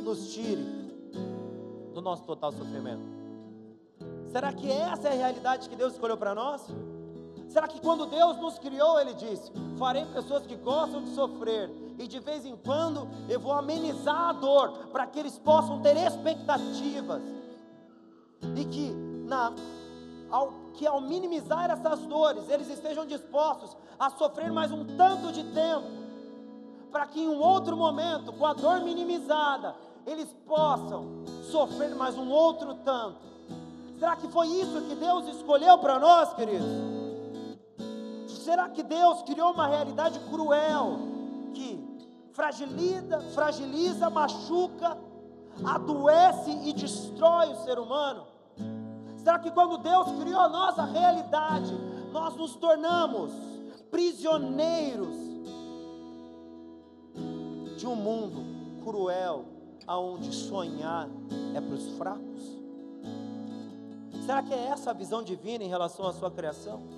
nos 0.03 0.33
tire 0.33 0.63
do 1.93 2.01
nosso 2.01 2.23
total 2.23 2.51
sofrimento. 2.51 3.03
Será 4.27 4.51
que 4.51 4.69
essa 4.69 5.07
é 5.07 5.11
a 5.11 5.15
realidade 5.15 5.69
que 5.69 5.75
Deus 5.75 5.93
escolheu 5.93 6.17
para 6.17 6.35
nós? 6.35 6.67
Será 7.55 7.69
que 7.69 7.79
quando 7.79 8.05
Deus 8.07 8.35
nos 8.35 8.59
criou, 8.59 8.99
Ele 8.99 9.13
disse: 9.13 9.49
Farei 9.77 10.03
pessoas 10.07 10.45
que 10.45 10.57
gostam 10.57 11.01
de 11.01 11.15
sofrer, 11.15 11.71
e 11.97 12.05
de 12.05 12.19
vez 12.19 12.45
em 12.45 12.53
quando 12.57 13.07
eu 13.29 13.39
vou 13.39 13.53
amenizar 13.53 14.27
a 14.27 14.33
dor, 14.33 14.89
para 14.91 15.07
que 15.07 15.17
eles 15.17 15.39
possam 15.39 15.79
ter 15.79 15.95
expectativas, 15.95 17.21
e 18.57 18.65
que, 18.65 18.91
na, 19.25 19.53
ao, 20.29 20.51
que 20.73 20.85
ao 20.85 20.99
minimizar 20.99 21.71
essas 21.71 22.01
dores, 22.01 22.43
eles 22.49 22.69
estejam 22.69 23.05
dispostos 23.05 23.77
a 23.97 24.09
sofrer 24.09 24.51
mais 24.51 24.69
um 24.73 24.83
tanto 24.97 25.31
de 25.31 25.45
tempo, 25.53 25.87
para 26.91 27.05
que 27.05 27.21
em 27.21 27.29
um 27.29 27.39
outro 27.39 27.77
momento, 27.77 28.33
com 28.33 28.45
a 28.45 28.51
dor 28.51 28.81
minimizada, 28.81 29.77
eles 30.05 30.27
possam 30.45 31.23
sofrer 31.49 31.95
mais 31.95 32.17
um 32.17 32.29
outro 32.29 32.73
tanto. 32.83 33.21
Será 33.97 34.17
que 34.17 34.27
foi 34.27 34.47
isso 34.47 34.81
que 34.89 34.95
Deus 34.95 35.25
escolheu 35.29 35.77
para 35.77 35.97
nós, 35.97 36.33
queridos? 36.33 37.04
Será 38.45 38.69
que 38.69 38.83
Deus 38.83 39.23
criou 39.23 39.53
uma 39.53 39.65
realidade 39.65 40.19
cruel 40.29 40.99
que 41.55 41.83
fragiliza, 42.31 43.19
fragiliza, 43.33 44.07
machuca, 44.07 44.95
adoece 45.65 46.51
e 46.51 46.71
destrói 46.71 47.53
o 47.53 47.63
ser 47.63 47.79
humano? 47.79 48.27
Será 49.17 49.39
que 49.39 49.49
quando 49.49 49.79
Deus 49.79 50.11
criou 50.19 50.39
a 50.39 50.47
nossa 50.47 50.83
realidade, 50.83 51.73
nós 52.11 52.35
nos 52.35 52.55
tornamos 52.55 53.31
prisioneiros 53.89 55.17
de 57.75 57.87
um 57.87 57.95
mundo 57.95 58.83
cruel, 58.83 59.45
aonde 59.87 60.31
sonhar 60.31 61.09
é 61.55 61.59
para 61.59 61.73
os 61.73 61.87
fracos? 61.97 62.43
Será 64.23 64.43
que 64.43 64.53
é 64.53 64.67
essa 64.67 64.91
a 64.91 64.93
visão 64.93 65.23
divina 65.23 65.63
em 65.63 65.67
relação 65.67 66.05
à 66.05 66.13
sua 66.13 66.29
criação? 66.29 66.94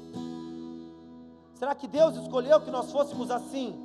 Será 1.58 1.74
que 1.74 1.88
Deus 1.88 2.16
escolheu 2.16 2.62
que 2.62 2.70
nós 2.70 2.92
fôssemos 2.92 3.32
assim? 3.32 3.76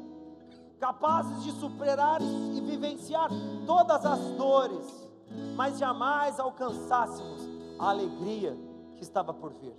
Capazes 0.79 1.43
de 1.43 1.53
superar 1.53 2.21
e 2.21 2.61
vivenciar 2.61 3.31
todas 3.67 4.05
as 4.05 4.21
dores, 4.33 5.09
mas 5.57 5.79
jamais 5.79 6.39
alcançássemos 6.39 7.49
a 7.79 7.89
alegria 7.89 8.55
que 8.97 9.03
estava 9.03 9.33
por 9.33 9.55
vir. 9.55 9.75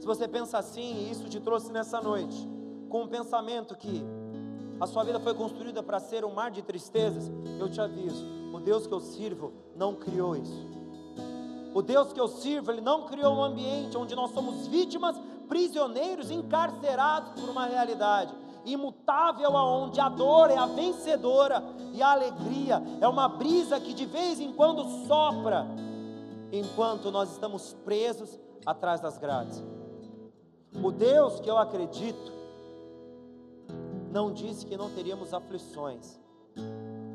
Se 0.00 0.06
você 0.06 0.26
pensa 0.26 0.56
assim, 0.56 1.04
e 1.06 1.10
isso 1.10 1.28
te 1.28 1.38
trouxe 1.38 1.70
nessa 1.70 2.00
noite, 2.00 2.48
com 2.88 3.02
um 3.02 3.08
pensamento 3.08 3.76
que 3.76 4.02
a 4.80 4.86
sua 4.86 5.04
vida 5.04 5.20
foi 5.20 5.34
construída 5.34 5.82
para 5.82 6.00
ser 6.00 6.24
um 6.24 6.32
mar 6.32 6.50
de 6.50 6.62
tristezas, 6.62 7.30
eu 7.60 7.70
te 7.70 7.78
aviso: 7.78 8.24
o 8.54 8.58
Deus 8.58 8.86
que 8.86 8.94
eu 8.94 9.00
sirvo 9.00 9.52
não 9.76 9.94
criou 9.94 10.34
isso. 10.34 10.66
O 11.74 11.82
Deus 11.82 12.10
que 12.10 12.20
eu 12.20 12.28
sirvo, 12.28 12.70
Ele 12.70 12.80
não 12.80 13.04
criou 13.04 13.34
um 13.34 13.42
ambiente 13.42 13.98
onde 13.98 14.14
nós 14.14 14.30
somos 14.30 14.66
vítimas 14.68 15.20
prisioneiros 15.54 16.32
encarcerados 16.32 17.40
por 17.40 17.48
uma 17.48 17.66
realidade 17.66 18.34
imutável, 18.64 19.56
aonde 19.56 20.00
a 20.00 20.08
dor 20.08 20.50
é 20.50 20.56
a 20.56 20.66
vencedora 20.66 21.62
e 21.92 22.02
a 22.02 22.10
alegria 22.10 22.82
é 23.00 23.06
uma 23.06 23.28
brisa 23.28 23.78
que 23.78 23.94
de 23.94 24.04
vez 24.04 24.40
em 24.40 24.52
quando 24.52 25.06
sopra, 25.06 25.64
enquanto 26.50 27.08
nós 27.12 27.30
estamos 27.30 27.72
presos 27.84 28.36
atrás 28.66 29.00
das 29.00 29.16
grades. 29.16 29.62
O 30.82 30.90
Deus 30.90 31.38
que 31.38 31.48
eu 31.48 31.56
acredito 31.56 32.32
não 34.10 34.32
disse 34.32 34.66
que 34.66 34.76
não 34.76 34.90
teríamos 34.90 35.32
aflições. 35.32 36.18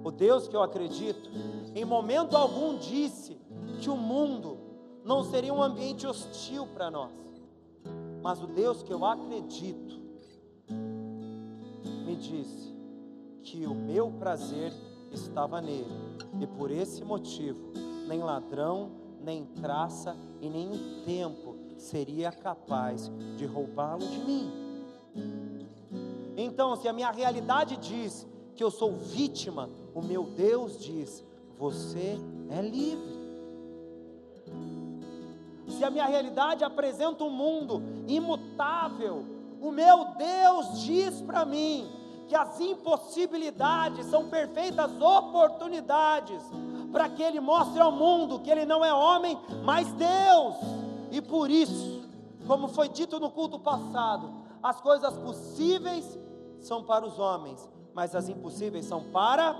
O 0.01 0.11
Deus 0.11 0.47
que 0.47 0.55
eu 0.55 0.63
acredito, 0.63 1.29
em 1.75 1.83
momento 1.83 2.37
algum 2.37 2.77
disse 2.77 3.37
que 3.81 3.89
o 3.89 3.97
mundo 3.97 4.57
não 5.03 5.25
seria 5.25 5.53
um 5.53 5.61
ambiente 5.61 6.07
hostil 6.07 6.65
para 6.67 6.89
nós. 6.89 7.28
Mas 8.21 8.41
o 8.41 8.47
Deus 8.47 8.83
que 8.83 8.93
eu 8.93 9.05
acredito 9.05 9.99
me 12.05 12.15
disse 12.15 12.73
que 13.43 13.65
o 13.65 13.73
meu 13.73 14.11
prazer 14.11 14.73
estava 15.11 15.61
nele, 15.61 15.91
e 16.39 16.45
por 16.45 16.69
esse 16.69 17.03
motivo, 17.03 17.71
nem 18.07 18.21
ladrão, 18.21 18.91
nem 19.21 19.45
traça 19.45 20.15
e 20.41 20.49
nem 20.49 20.69
tempo 21.05 21.55
seria 21.77 22.31
capaz 22.31 23.11
de 23.37 23.45
roubá-lo 23.45 24.05
de 24.05 24.19
mim. 24.19 24.51
Então, 26.37 26.75
se 26.75 26.87
a 26.87 26.93
minha 26.93 27.11
realidade 27.11 27.77
diz 27.77 28.27
que 28.55 28.63
eu 28.63 28.69
sou 28.69 28.93
vítima, 28.93 29.69
o 29.93 30.01
meu 30.01 30.23
Deus 30.23 30.79
diz: 30.79 31.23
você 31.57 32.17
é 32.49 32.61
livre 32.61 33.18
se 35.79 35.85
a 35.85 35.89
minha 35.89 36.05
realidade 36.05 36.61
apresenta 36.61 37.23
um 37.23 37.29
mundo 37.29 37.81
imutável, 38.05 39.23
o 39.61 39.71
meu 39.71 40.09
Deus 40.17 40.81
diz 40.81 41.21
para 41.21 41.45
mim 41.45 41.89
que 42.27 42.35
as 42.35 42.59
impossibilidades 42.59 44.05
são 44.07 44.29
perfeitas 44.29 44.91
oportunidades 45.01 46.43
para 46.91 47.07
que 47.07 47.23
ele 47.23 47.39
mostre 47.39 47.79
ao 47.79 47.93
mundo 47.93 48.39
que 48.39 48.51
ele 48.51 48.65
não 48.65 48.83
é 48.83 48.93
homem, 48.93 49.39
mas 49.63 49.89
Deus. 49.93 50.55
E 51.11 51.21
por 51.21 51.49
isso, 51.49 52.03
como 52.45 52.67
foi 52.67 52.89
dito 52.89 53.17
no 53.17 53.31
culto 53.31 53.57
passado, 53.57 54.33
as 54.61 54.81
coisas 54.81 55.17
possíveis 55.17 56.19
são 56.59 56.83
para 56.83 57.05
os 57.05 57.17
homens, 57.17 57.69
mas 57.93 58.13
as 58.13 58.27
impossíveis 58.27 58.83
são 58.83 59.01
para. 59.01 59.55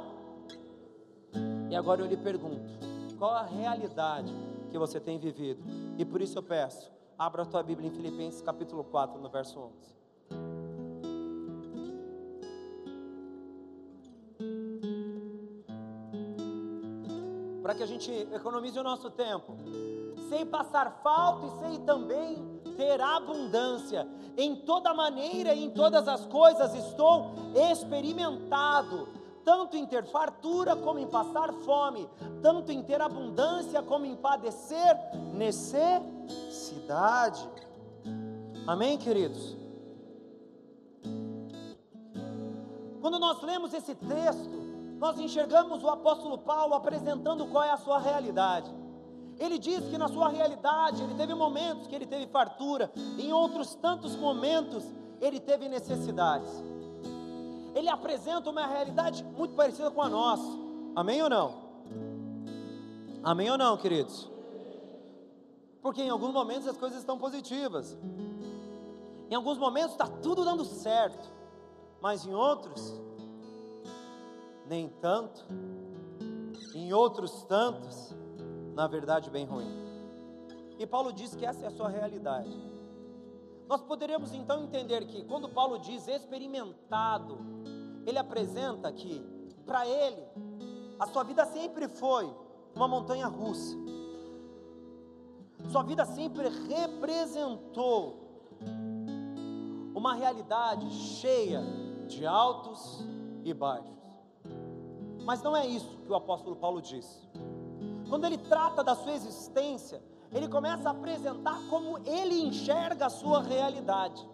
E 1.70 1.76
agora 1.78 2.02
eu 2.02 2.08
lhe 2.08 2.18
pergunto: 2.18 2.70
qual 3.18 3.32
a 3.32 3.44
realidade 3.44 4.34
que 4.70 4.78
você 4.78 5.00
tem 5.00 5.18
vivido? 5.18 5.62
E 5.98 6.06
por 6.06 6.22
isso 6.22 6.38
eu 6.38 6.44
peço, 6.44 6.92
abra 7.18 7.44
a 7.44 7.46
tua 7.46 7.64
Bíblia 7.64 7.90
em 7.90 7.92
Filipenses 7.92 8.42
capítulo 8.42 8.84
4, 8.84 9.20
no 9.20 9.30
verso 9.30 9.60
11. 9.60 10.00
para 17.70 17.76
que 17.76 17.84
a 17.84 17.86
gente 17.86 18.12
economize 18.34 18.80
o 18.80 18.82
nosso 18.82 19.12
tempo, 19.12 19.56
sem 20.28 20.44
passar 20.44 21.02
falta 21.04 21.46
e 21.46 21.60
sem 21.60 21.86
também 21.86 22.60
ter 22.76 23.00
abundância. 23.00 24.08
Em 24.36 24.56
toda 24.56 24.92
maneira 24.92 25.54
e 25.54 25.66
em 25.66 25.70
todas 25.70 26.08
as 26.08 26.26
coisas 26.26 26.74
estou 26.74 27.32
experimentado, 27.72 29.08
tanto 29.44 29.76
em 29.78 29.86
ter 29.86 30.06
fartura 30.06 30.76
como 30.76 31.00
em 31.00 31.08
passar 31.08 31.52
fome, 31.54 32.10
tanto 32.42 32.72
em 32.72 32.82
ter 32.84 33.02
abundância 33.02 33.82
como 33.82 34.06
em 34.06 34.16
padecer 34.16 34.98
necessidade. 35.34 36.30
Amém, 38.68 38.98
queridos? 38.98 39.58
Quando 43.02 43.18
nós 43.18 43.42
lemos 43.42 43.74
esse 43.74 43.96
texto, 43.96 44.70
nós 45.00 45.18
enxergamos 45.20 45.84
o 45.84 45.90
apóstolo 45.90 46.38
Paulo 46.38 46.76
apresentando 46.76 47.48
qual 47.48 47.64
é 47.64 47.72
a 47.72 47.78
sua 47.78 47.98
realidade. 48.00 48.70
Ele 49.40 49.58
diz 49.58 49.88
que 49.88 49.98
na 49.98 50.10
sua 50.10 50.28
realidade 50.28 51.02
ele 51.02 51.16
teve 51.16 51.34
momentos 51.34 51.88
que 51.88 51.96
ele 51.96 52.06
teve 52.06 52.28
fartura, 52.28 52.92
em 53.18 53.32
outros 53.32 53.74
tantos 53.76 54.16
momentos 54.18 54.84
ele 55.22 55.40
teve 55.40 55.70
necessidades. 55.70 56.50
Ele 57.76 57.90
apresenta 57.90 58.50
uma 58.50 58.66
realidade 58.66 59.24
muito 59.24 59.56
parecida 59.56 59.92
com 59.92 60.02
a 60.02 60.10
nossa. 60.10 60.58
Amém 60.96 61.22
ou 61.22 61.30
não? 61.30 61.70
Amém 63.24 63.50
ou 63.50 63.58
não, 63.58 63.78
queridos? 63.78 64.30
Porque 65.82 66.02
em 66.02 66.10
alguns 66.10 66.34
momentos 66.34 66.68
as 66.68 66.78
coisas 66.78 67.00
estão 67.00 67.18
positivas. 67.18 67.98
Em 69.30 69.36
alguns 69.36 69.58
momentos 69.58 69.92
está 69.92 70.08
tudo 70.08 70.44
dando 70.44 70.66
certo. 70.66 71.30
Mas 72.02 72.26
em 72.26 72.34
outros 72.34 73.00
nem 74.70 74.88
tanto, 74.88 75.44
em 76.76 76.94
outros 76.94 77.44
tantos, 77.46 78.16
na 78.76 78.88
verdade, 78.88 79.32
bem 79.32 79.44
ruim. 79.44 79.68
E 80.78 80.86
Paulo 80.86 81.12
diz 81.12 81.34
que 81.36 81.46
essa 81.46 81.66
é 81.66 81.68
a 81.68 81.72
sua 81.72 81.90
realidade. 81.90 82.56
Nós 83.68 83.82
poderíamos 83.82 84.32
então 84.32 84.64
entender 84.64 85.06
que, 85.08 85.24
quando 85.26 85.50
Paulo 85.50 85.80
diz 85.80 86.08
experimentado, 86.08 87.40
ele 88.10 88.20
apresenta 88.20 88.92
que, 88.92 89.22
para 89.66 89.88
ele, 89.88 90.24
a 91.00 91.08
sua 91.08 91.24
vida 91.24 91.46
sempre 91.46 91.88
foi 91.88 92.30
uma 92.76 92.88
montanha 92.88 93.28
russa. 93.28 93.78
Sua 95.72 95.84
vida 95.84 96.06
sempre 96.06 96.50
representou 96.68 98.30
uma 99.94 100.14
realidade 100.14 100.90
cheia 100.92 101.62
de 102.08 102.26
altos 102.26 103.06
e 103.44 103.54
baixos. 103.54 103.98
Mas 105.24 105.44
não 105.44 105.56
é 105.56 105.68
isso 105.68 105.98
que 106.06 106.12
o 106.12 106.16
apóstolo 106.16 106.56
Paulo 106.56 106.82
diz. 106.82 107.30
Quando 108.10 108.26
ele 108.26 108.38
trata 108.38 108.84
da 108.84 108.96
sua 108.96 109.14
existência, 109.14 110.02
ele 110.32 110.48
começa 110.48 110.90
a 110.90 110.92
apresentar 110.92 111.60
como 111.70 112.00
ele 112.00 112.42
enxerga 112.42 113.08
a 113.08 113.10
sua 113.10 113.42
realidade. 113.42 114.28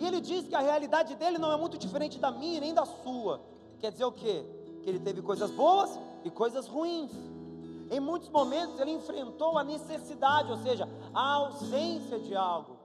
E 0.00 0.06
ele 0.06 0.20
diz 0.20 0.48
que 0.48 0.54
a 0.54 0.60
realidade 0.60 1.14
dele 1.14 1.36
não 1.36 1.52
é 1.52 1.56
muito 1.58 1.76
diferente 1.76 2.18
da 2.18 2.30
minha 2.30 2.58
nem 2.58 2.72
da 2.72 2.86
sua. 2.86 3.42
Quer 3.78 3.92
dizer 3.92 4.06
o 4.06 4.12
quê? 4.12 4.46
Que 4.82 4.88
ele 4.88 4.98
teve 4.98 5.20
coisas 5.20 5.50
boas 5.50 5.90
e 6.24 6.30
coisas 6.30 6.66
ruins. 6.66 7.10
Em 7.90 8.00
muitos 8.00 8.30
momentos 8.30 8.80
ele 8.80 8.92
enfrentou 8.92 9.58
a 9.58 9.62
necessidade, 9.62 10.50
ou 10.50 10.56
seja, 10.56 10.88
a 11.12 11.34
ausência 11.34 12.18
de 12.18 12.34
algo 12.34 12.80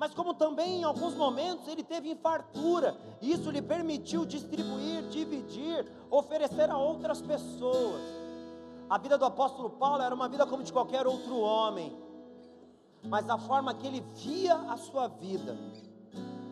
mas 0.00 0.14
como 0.14 0.32
também 0.32 0.80
em 0.80 0.82
alguns 0.82 1.14
momentos 1.14 1.68
ele 1.68 1.84
teve 1.84 2.14
fartura, 2.14 2.96
isso 3.20 3.50
lhe 3.50 3.60
permitiu 3.60 4.24
distribuir, 4.24 5.02
dividir, 5.10 5.86
oferecer 6.10 6.70
a 6.70 6.78
outras 6.78 7.20
pessoas. 7.20 8.00
A 8.88 8.96
vida 8.96 9.18
do 9.18 9.26
apóstolo 9.26 9.68
Paulo 9.68 10.02
era 10.02 10.14
uma 10.14 10.26
vida 10.26 10.46
como 10.46 10.62
de 10.62 10.72
qualquer 10.72 11.06
outro 11.06 11.38
homem, 11.38 11.94
mas 13.02 13.28
a 13.28 13.36
forma 13.36 13.74
que 13.74 13.86
ele 13.86 14.00
via 14.14 14.54
a 14.54 14.78
sua 14.78 15.06
vida 15.06 15.54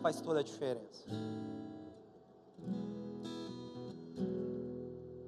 faz 0.01 0.21
toda 0.21 0.39
a 0.39 0.43
diferença. 0.43 1.05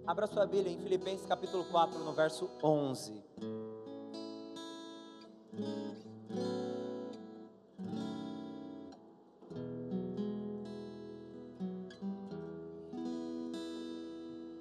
Abra 0.06 0.28
sua 0.28 0.46
Bíblia 0.46 0.74
em 0.74 0.80
Filipenses 0.80 1.26
capítulo 1.26 1.64
4, 1.66 2.00
no 2.00 2.14
verso 2.14 2.50
11. 2.62 3.24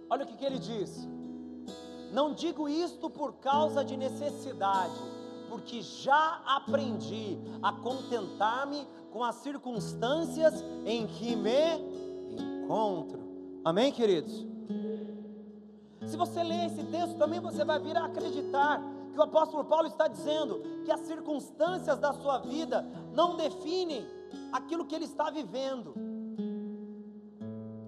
Olha 0.08 0.24
o 0.24 0.26
que, 0.26 0.36
que 0.36 0.44
ele 0.44 0.58
diz: 0.58 1.08
Não 2.12 2.34
digo 2.34 2.68
isto 2.68 3.08
por 3.08 3.34
causa 3.34 3.84
de 3.84 3.96
necessidade, 3.96 5.00
porque 5.50 5.82
já 5.82 6.40
aprendi 6.46 7.36
a 7.60 7.72
contentar-me 7.72 8.86
com 9.10 9.24
as 9.24 9.34
circunstâncias 9.36 10.64
em 10.86 11.08
que 11.08 11.34
me 11.34 11.74
encontro. 12.38 13.18
Amém, 13.64 13.90
queridos? 13.90 14.46
Se 16.06 16.16
você 16.16 16.42
ler 16.42 16.66
esse 16.66 16.84
texto, 16.84 17.18
também 17.18 17.40
você 17.40 17.64
vai 17.64 17.80
vir 17.80 17.96
a 17.96 18.06
acreditar 18.06 18.80
que 19.12 19.18
o 19.18 19.22
apóstolo 19.22 19.64
Paulo 19.64 19.88
está 19.88 20.06
dizendo 20.06 20.62
que 20.84 20.92
as 20.92 21.00
circunstâncias 21.00 21.98
da 21.98 22.12
sua 22.12 22.38
vida 22.38 22.86
não 23.12 23.36
definem 23.36 24.06
aquilo 24.52 24.86
que 24.86 24.94
ele 24.94 25.04
está 25.04 25.30
vivendo. 25.30 25.92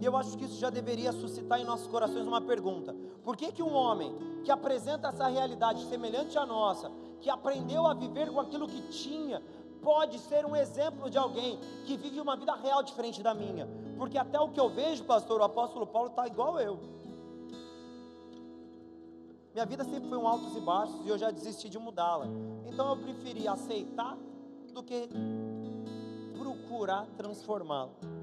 E 0.03 0.05
eu 0.05 0.17
acho 0.17 0.37
que 0.37 0.47
isso 0.47 0.59
já 0.59 0.69
deveria 0.69 1.13
suscitar 1.13 1.61
em 1.61 1.65
nossos 1.65 1.87
corações 1.87 2.27
uma 2.27 2.41
pergunta: 2.41 2.93
por 3.23 3.37
que, 3.37 3.53
que 3.53 3.63
um 3.63 3.73
homem 3.73 4.13
que 4.43 4.51
apresenta 4.51 5.07
essa 5.07 5.29
realidade 5.29 5.85
semelhante 5.85 6.37
à 6.37 6.45
nossa, 6.45 6.91
que 7.21 7.31
aprendeu 7.31 7.87
a 7.87 7.95
viver 7.95 8.29
com 8.33 8.41
aquilo 8.41 8.67
que 8.67 8.83
tinha, 8.89 9.41
pode 9.81 10.19
ser 10.19 10.45
um 10.45 10.57
exemplo 10.57 11.09
de 11.09 11.17
alguém 11.17 11.57
que 11.87 11.97
vive 11.97 12.21
uma 12.21 12.35
vida 12.35 12.53
real 12.57 12.83
diferente 12.83 13.23
da 13.23 13.33
minha? 13.33 13.69
Porque 13.97 14.19
até 14.19 14.41
o 14.41 14.49
que 14.49 14.59
eu 14.59 14.69
vejo, 14.69 15.05
pastor, 15.05 15.41
o 15.41 15.45
apóstolo 15.45 15.87
Paulo 15.87 16.09
está 16.09 16.27
igual 16.27 16.59
eu. 16.59 16.81
Minha 19.55 19.67
vida 19.67 19.85
sempre 19.85 20.09
foi 20.09 20.19
um 20.19 20.27
altos 20.27 20.57
e 20.57 20.61
baixos 20.61 21.07
e 21.07 21.11
eu 21.11 21.17
já 21.17 21.31
desisti 21.31 21.69
de 21.69 21.79
mudá-la. 21.79 22.27
Então 22.67 22.89
eu 22.89 22.97
preferi 22.97 23.47
aceitar 23.47 24.19
do 24.75 24.83
que 24.83 25.09
procurar 26.37 27.07
transformá-la. 27.17 28.22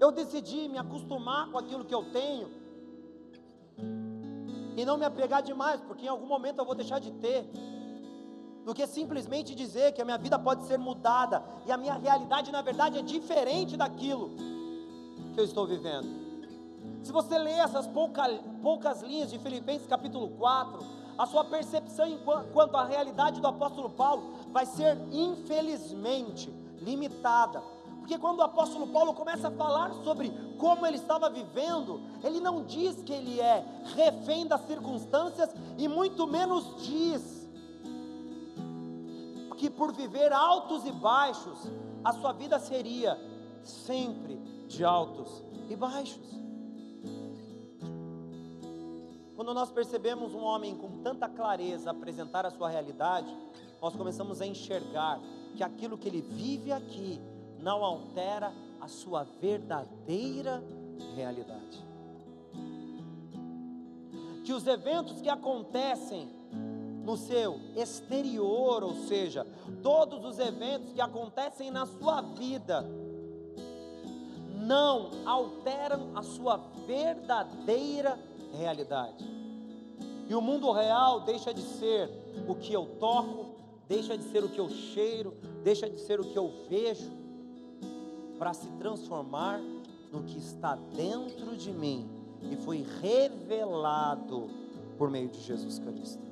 Eu 0.00 0.10
decidi 0.10 0.66
me 0.66 0.78
acostumar 0.78 1.50
com 1.50 1.58
aquilo 1.58 1.84
que 1.84 1.94
eu 1.94 2.10
tenho 2.10 2.50
e 4.76 4.84
não 4.84 4.96
me 4.96 5.04
apegar 5.04 5.42
demais, 5.42 5.80
porque 5.82 6.06
em 6.06 6.08
algum 6.08 6.26
momento 6.26 6.58
eu 6.58 6.64
vou 6.64 6.74
deixar 6.74 6.98
de 6.98 7.10
ter, 7.10 7.44
do 8.64 8.72
que 8.72 8.86
simplesmente 8.86 9.54
dizer 9.54 9.92
que 9.92 10.00
a 10.00 10.04
minha 10.04 10.16
vida 10.16 10.38
pode 10.38 10.64
ser 10.64 10.78
mudada 10.78 11.44
e 11.66 11.72
a 11.72 11.76
minha 11.76 11.94
realidade, 11.94 12.50
na 12.50 12.62
verdade, 12.62 12.98
é 12.98 13.02
diferente 13.02 13.76
daquilo 13.76 14.30
que 15.34 15.40
eu 15.40 15.44
estou 15.44 15.66
vivendo. 15.66 16.08
Se 17.02 17.12
você 17.12 17.38
ler 17.38 17.58
essas 17.58 17.86
pouca, 17.86 18.22
poucas 18.62 19.02
linhas 19.02 19.30
de 19.30 19.38
Filipenses 19.38 19.86
capítulo 19.86 20.28
4, 20.30 20.82
a 21.18 21.26
sua 21.26 21.44
percepção 21.44 22.06
quanto 22.54 22.74
à 22.74 22.84
realidade 22.84 23.38
do 23.38 23.46
apóstolo 23.46 23.90
Paulo 23.90 24.32
vai 24.50 24.64
ser, 24.64 24.96
infelizmente, 25.12 26.50
limitada. 26.80 27.62
Porque 28.00 28.18
quando 28.18 28.40
o 28.40 28.42
apóstolo 28.42 28.88
Paulo 28.88 29.14
começa 29.14 29.48
a 29.48 29.50
falar 29.52 29.92
sobre 30.02 30.30
como 30.58 30.86
ele 30.86 30.96
estava 30.96 31.30
vivendo, 31.30 32.00
ele 32.24 32.40
não 32.40 32.64
diz 32.64 33.02
que 33.02 33.12
ele 33.12 33.40
é 33.40 33.64
refém 33.94 34.46
das 34.46 34.66
circunstâncias 34.66 35.54
e 35.78 35.86
muito 35.86 36.26
menos 36.26 36.82
diz 36.82 37.40
que 39.56 39.68
por 39.68 39.92
viver 39.92 40.32
altos 40.32 40.86
e 40.86 40.92
baixos, 40.92 41.70
a 42.02 42.14
sua 42.14 42.32
vida 42.32 42.58
seria 42.58 43.18
sempre 43.62 44.36
de 44.66 44.82
altos 44.82 45.44
e 45.68 45.76
baixos. 45.76 46.40
Quando 49.36 49.52
nós 49.52 49.70
percebemos 49.70 50.34
um 50.34 50.42
homem 50.42 50.76
com 50.76 51.02
tanta 51.02 51.28
clareza 51.28 51.90
apresentar 51.90 52.46
a 52.46 52.50
sua 52.50 52.70
realidade, 52.70 53.34
nós 53.80 53.94
começamos 53.94 54.40
a 54.40 54.46
enxergar 54.46 55.20
que 55.54 55.62
aquilo 55.62 55.98
que 55.98 56.08
ele 56.08 56.22
vive 56.22 56.72
aqui 56.72 57.20
não 57.60 57.84
altera 57.84 58.52
a 58.80 58.88
sua 58.88 59.24
verdadeira 59.24 60.62
realidade. 61.14 61.90
que 64.50 64.54
os 64.54 64.66
eventos 64.66 65.20
que 65.20 65.28
acontecem 65.28 66.28
no 67.04 67.16
seu 67.16 67.60
exterior, 67.76 68.82
ou 68.82 68.96
seja, 69.06 69.46
todos 69.80 70.24
os 70.24 70.40
eventos 70.40 70.92
que 70.92 71.00
acontecem 71.00 71.70
na 71.70 71.86
sua 71.86 72.20
vida, 72.20 72.84
não 74.56 75.10
alteram 75.24 76.10
a 76.16 76.22
sua 76.24 76.56
verdadeira 76.84 78.18
realidade. 78.58 79.24
E 80.28 80.34
o 80.34 80.40
mundo 80.40 80.72
real 80.72 81.20
deixa 81.20 81.54
de 81.54 81.62
ser 81.62 82.10
o 82.48 82.56
que 82.56 82.72
eu 82.72 82.86
toco, 82.98 83.54
deixa 83.88 84.18
de 84.18 84.24
ser 84.24 84.42
o 84.42 84.48
que 84.48 84.58
eu 84.58 84.68
cheiro, 84.68 85.32
deixa 85.62 85.88
de 85.88 86.00
ser 86.00 86.18
o 86.18 86.24
que 86.24 86.36
eu 86.36 86.66
vejo, 86.68 87.08
para 88.40 88.54
se 88.54 88.66
transformar 88.78 89.60
no 90.10 90.22
que 90.22 90.38
está 90.38 90.74
dentro 90.96 91.54
de 91.54 91.70
mim 91.70 92.08
e 92.50 92.56
foi 92.56 92.86
revelado 93.02 94.48
por 94.96 95.10
meio 95.10 95.28
de 95.28 95.38
Jesus 95.40 95.78
Cristo. 95.78 96.22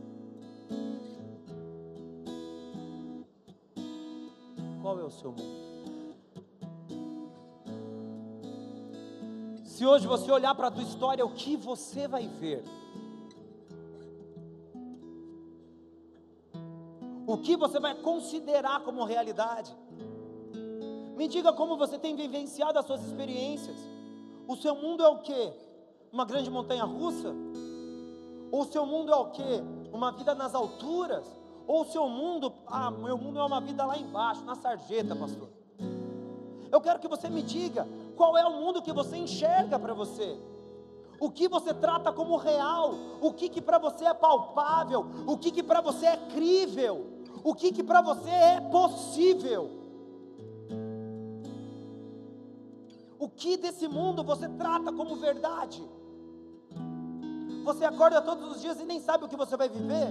Qual 4.80 4.98
é 4.98 5.04
o 5.04 5.10
seu 5.10 5.32
mundo? 5.32 5.68
Se 9.66 9.84
hoje 9.84 10.06
você 10.06 10.30
olhar 10.30 10.54
para 10.54 10.68
a 10.68 10.70
tua 10.70 10.84
história, 10.84 11.26
o 11.26 11.34
que 11.34 11.58
você 11.58 12.08
vai 12.08 12.26
ver? 12.26 12.64
O 17.26 17.36
que 17.36 17.54
você 17.54 17.78
vai 17.78 17.94
considerar 17.96 18.80
como 18.80 19.04
realidade? 19.04 19.76
Me 21.18 21.26
diga 21.26 21.52
como 21.52 21.76
você 21.76 21.98
tem 21.98 22.14
vivenciado 22.14 22.78
as 22.78 22.86
suas 22.86 23.04
experiências. 23.04 23.76
O 24.46 24.54
seu 24.54 24.76
mundo 24.76 25.02
é 25.02 25.08
o 25.08 25.18
que? 25.18 25.52
Uma 26.12 26.24
grande 26.24 26.48
montanha 26.48 26.84
russa? 26.84 27.34
Ou 28.52 28.62
o 28.62 28.64
seu 28.66 28.86
mundo 28.86 29.12
é 29.12 29.16
o 29.16 29.26
que? 29.32 29.64
Uma 29.92 30.12
vida 30.12 30.32
nas 30.32 30.54
alturas? 30.54 31.26
Ou 31.66 31.82
o 31.82 31.84
seu 31.86 32.08
mundo, 32.08 32.52
ah, 32.68 32.92
meu 32.92 33.18
mundo 33.18 33.40
é 33.40 33.42
uma 33.42 33.60
vida 33.60 33.84
lá 33.84 33.98
embaixo, 33.98 34.44
na 34.44 34.54
sarjeta, 34.54 35.16
pastor. 35.16 35.48
Eu 36.70 36.80
quero 36.80 37.00
que 37.00 37.08
você 37.08 37.28
me 37.28 37.42
diga 37.42 37.84
qual 38.16 38.38
é 38.38 38.46
o 38.46 38.52
mundo 38.52 38.80
que 38.80 38.92
você 38.92 39.16
enxerga 39.16 39.76
para 39.76 39.94
você. 39.94 40.38
O 41.18 41.32
que 41.32 41.48
você 41.48 41.74
trata 41.74 42.12
como 42.12 42.36
real, 42.36 42.94
o 43.20 43.32
que, 43.32 43.48
que 43.48 43.60
para 43.60 43.78
você 43.78 44.04
é 44.04 44.14
palpável, 44.14 45.04
o 45.26 45.36
que, 45.36 45.50
que 45.50 45.64
para 45.64 45.80
você 45.80 46.06
é 46.06 46.16
crível 46.16 47.18
o 47.44 47.54
que, 47.54 47.72
que 47.72 47.82
para 47.82 48.00
você 48.00 48.30
é 48.30 48.60
possível. 48.60 49.77
O 53.18 53.28
que 53.28 53.56
desse 53.56 53.88
mundo 53.88 54.22
você 54.22 54.48
trata 54.48 54.92
como 54.92 55.16
verdade? 55.16 55.82
Você 57.64 57.84
acorda 57.84 58.22
todos 58.22 58.56
os 58.56 58.60
dias 58.60 58.80
e 58.80 58.84
nem 58.84 59.00
sabe 59.00 59.24
o 59.24 59.28
que 59.28 59.36
você 59.36 59.56
vai 59.56 59.68
viver? 59.68 60.08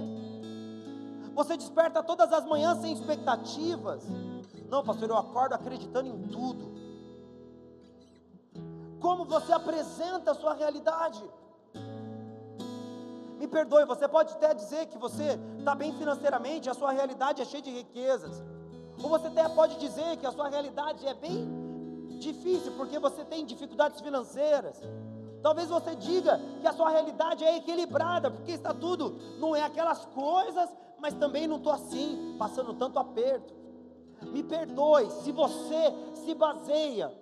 Você 1.34 1.56
desperta 1.56 2.02
todas 2.02 2.32
as 2.32 2.44
manhãs 2.44 2.78
sem 2.78 2.92
expectativas? 2.92 4.04
Não, 4.68 4.84
pastor, 4.84 5.08
eu 5.08 5.16
acordo 5.16 5.54
acreditando 5.54 6.08
em 6.08 6.28
tudo. 6.28 6.76
Como 9.00 9.24
você 9.24 9.52
apresenta 9.52 10.32
a 10.32 10.34
sua 10.34 10.52
realidade? 10.52 11.22
Me 13.38 13.46
perdoe, 13.46 13.84
você 13.84 14.06
pode 14.06 14.32
até 14.34 14.52
dizer 14.52 14.86
que 14.86 14.98
você 14.98 15.38
está 15.58 15.74
bem 15.74 15.92
financeiramente, 15.94 16.68
a 16.68 16.74
sua 16.74 16.92
realidade 16.92 17.40
é 17.40 17.44
cheia 17.44 17.62
de 17.62 17.70
riquezas. 17.70 18.42
Ou 19.02 19.08
você 19.08 19.28
até 19.28 19.48
pode 19.48 19.78
dizer 19.78 20.16
que 20.16 20.26
a 20.26 20.32
sua 20.32 20.48
realidade 20.48 21.06
é 21.06 21.14
bem 21.14 21.67
difícil, 22.18 22.72
porque 22.76 22.98
você 22.98 23.24
tem 23.24 23.44
dificuldades 23.44 24.00
financeiras. 24.00 24.80
Talvez 25.42 25.68
você 25.68 25.94
diga 25.94 26.40
que 26.60 26.66
a 26.66 26.72
sua 26.72 26.90
realidade 26.90 27.44
é 27.44 27.56
equilibrada, 27.56 28.30
porque 28.30 28.52
está 28.52 28.74
tudo, 28.74 29.16
não 29.38 29.54
é 29.54 29.62
aquelas 29.62 30.04
coisas, 30.06 30.68
mas 30.98 31.14
também 31.14 31.46
não 31.46 31.56
estou 31.56 31.72
assim, 31.72 32.36
passando 32.38 32.74
tanto 32.74 32.98
aperto. 32.98 33.54
Me 34.22 34.42
perdoe 34.42 35.10
se 35.22 35.30
você 35.30 35.94
se 36.24 36.34
baseia 36.34 37.12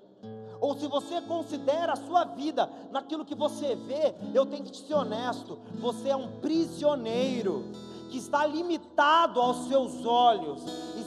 ou 0.61 0.75
se 0.75 0.87
você 0.87 1.21
considera 1.21 1.93
a 1.93 1.97
sua 1.97 2.25
vida 2.25 2.71
naquilo 2.91 3.25
que 3.25 3.35
você 3.35 3.75
vê, 3.75 4.15
eu 4.35 4.47
tenho 4.47 4.65
que 4.65 4.77
ser 4.77 4.95
honesto, 4.95 5.59
você 5.79 6.09
é 6.09 6.17
um 6.17 6.41
prisioneiro 6.41 7.65
que 8.11 8.19
está 8.19 8.47
limitado 8.47 9.41
aos 9.41 9.69
seus 9.69 10.07
olhos, 10.07 10.63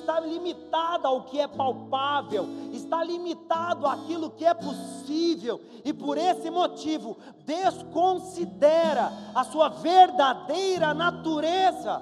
está 0.10 0.20
limitado 0.20 1.08
ao 1.08 1.24
que 1.24 1.40
é 1.40 1.48
palpável, 1.48 2.46
está 2.74 3.04
limitado 3.04 3.86
àquilo 3.86 4.32
que 4.32 4.44
é 4.44 4.54
possível, 4.54 5.62
e 5.86 5.94
por 5.94 6.18
esse 6.18 6.50
motivo 6.50 7.16
desconsidera 7.46 9.12
a 9.36 9.44
sua 9.44 9.70
verdadeira 9.70 10.94
natureza. 10.94 12.02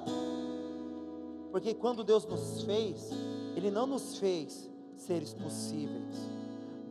Porque 1.52 1.74
quando 1.74 2.04
Deus 2.04 2.26
nos 2.26 2.64
fez, 2.64 3.12
Ele 3.56 3.70
não 3.70 3.86
nos 3.86 4.18
fez 4.18 4.70
seres 4.96 5.34
possíveis 5.34 6.38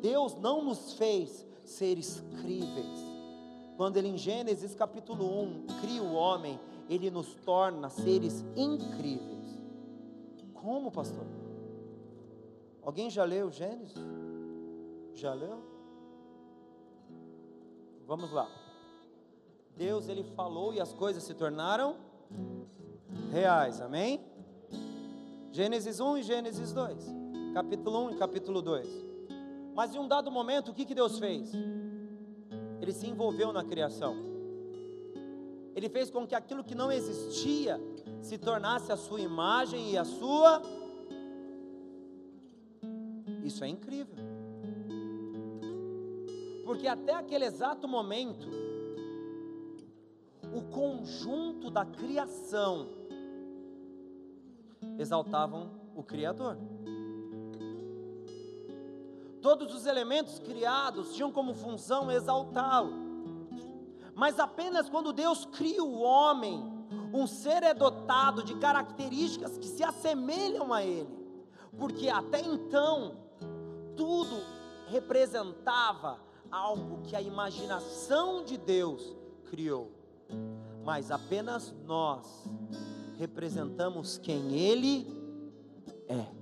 Deus 0.00 0.37
não 0.37 0.62
nos 0.62 0.92
fez 0.92 1.44
seres 1.64 2.22
críveis. 2.40 3.05
Quando 3.76 3.96
ele 3.96 4.09
em 4.09 4.16
Gênesis 4.16 4.74
capítulo 4.74 5.42
1 5.42 5.66
cria 5.81 6.02
o 6.02 6.14
homem, 6.14 6.61
ele 6.88 7.11
nos 7.11 7.35
torna 7.44 7.88
seres 7.90 8.44
incríveis. 8.55 9.36
Como, 10.61 10.90
pastor? 10.90 11.27
Alguém 12.83 13.11
já 13.11 13.25
leu 13.25 13.51
Gênesis? 13.51 13.97
Já 15.14 15.35
leu? 15.35 15.59
Vamos 18.07 18.31
lá. 18.31 18.49
Deus 19.77 20.09
ele 20.09 20.23
falou 20.23 20.73
e 20.73 20.81
as 20.81 20.92
coisas 20.92 21.23
se 21.23 21.35
tornaram 21.35 21.97
reais. 23.31 23.81
Amém? 23.81 24.21
Gênesis 25.53 26.01
1 26.01 26.19
e 26.19 26.23
Gênesis 26.23 26.73
2. 26.73 27.14
Capítulo 27.53 28.07
1 28.07 28.11
e 28.12 28.16
capítulo 28.16 28.62
2. 28.62 28.88
Mas 29.75 29.95
em 29.95 29.99
um 29.99 30.09
dado 30.09 30.31
momento, 30.31 30.71
o 30.71 30.75
que, 30.75 30.85
que 30.85 30.95
Deus 30.95 31.19
fez? 31.19 31.53
Ele 32.81 32.92
se 32.92 33.07
envolveu 33.07 33.53
na 33.53 33.64
criação. 33.64 34.14
Ele 35.75 35.88
fez 35.88 36.11
com 36.11 36.27
que 36.27 36.35
aquilo 36.35 36.64
que 36.64 36.75
não 36.75 36.90
existia 36.90 37.81
se 38.26 38.36
tornasse 38.36 38.90
a 38.90 38.96
sua 38.96 39.20
imagem 39.20 39.92
e 39.92 39.96
a 39.96 40.04
sua. 40.04 40.60
Isso 43.44 43.62
é 43.62 43.68
incrível. 43.68 44.16
Porque 46.64 46.88
até 46.88 47.14
aquele 47.14 47.44
exato 47.44 47.86
momento, 47.86 48.48
o 50.52 50.60
conjunto 50.72 51.70
da 51.70 51.84
criação 51.84 52.88
exaltavam 54.98 55.70
o 55.94 56.02
Criador. 56.02 56.58
Todos 59.40 59.72
os 59.72 59.86
elementos 59.86 60.40
criados 60.40 61.14
tinham 61.14 61.30
como 61.30 61.54
função 61.54 62.10
exaltá-lo. 62.10 62.92
Mas 64.16 64.40
apenas 64.40 64.88
quando 64.88 65.12
Deus 65.12 65.44
cria 65.44 65.84
o 65.84 66.00
homem, 66.00 66.75
um 67.16 67.26
ser 67.26 67.62
é 67.62 67.74
dotado 67.74 68.42
de 68.42 68.55
características 68.57 69.57
que 69.59 69.66
se 69.66 69.83
assemelham 69.83 70.72
a 70.72 70.85
ele. 70.85 71.14
Porque 71.79 72.09
até 72.09 72.40
então, 72.40 73.16
tudo 73.96 74.42
representava 74.88 76.18
algo 76.50 77.02
que 77.02 77.16
a 77.16 77.20
imaginação 77.20 78.44
de 78.44 78.57
Deus 78.57 79.14
criou. 79.50 79.90
Mas 80.85 81.11
apenas 81.11 81.74
nós 81.85 82.44
representamos 83.18 84.18
quem 84.18 84.55
Ele 84.55 85.07
é 86.09 86.37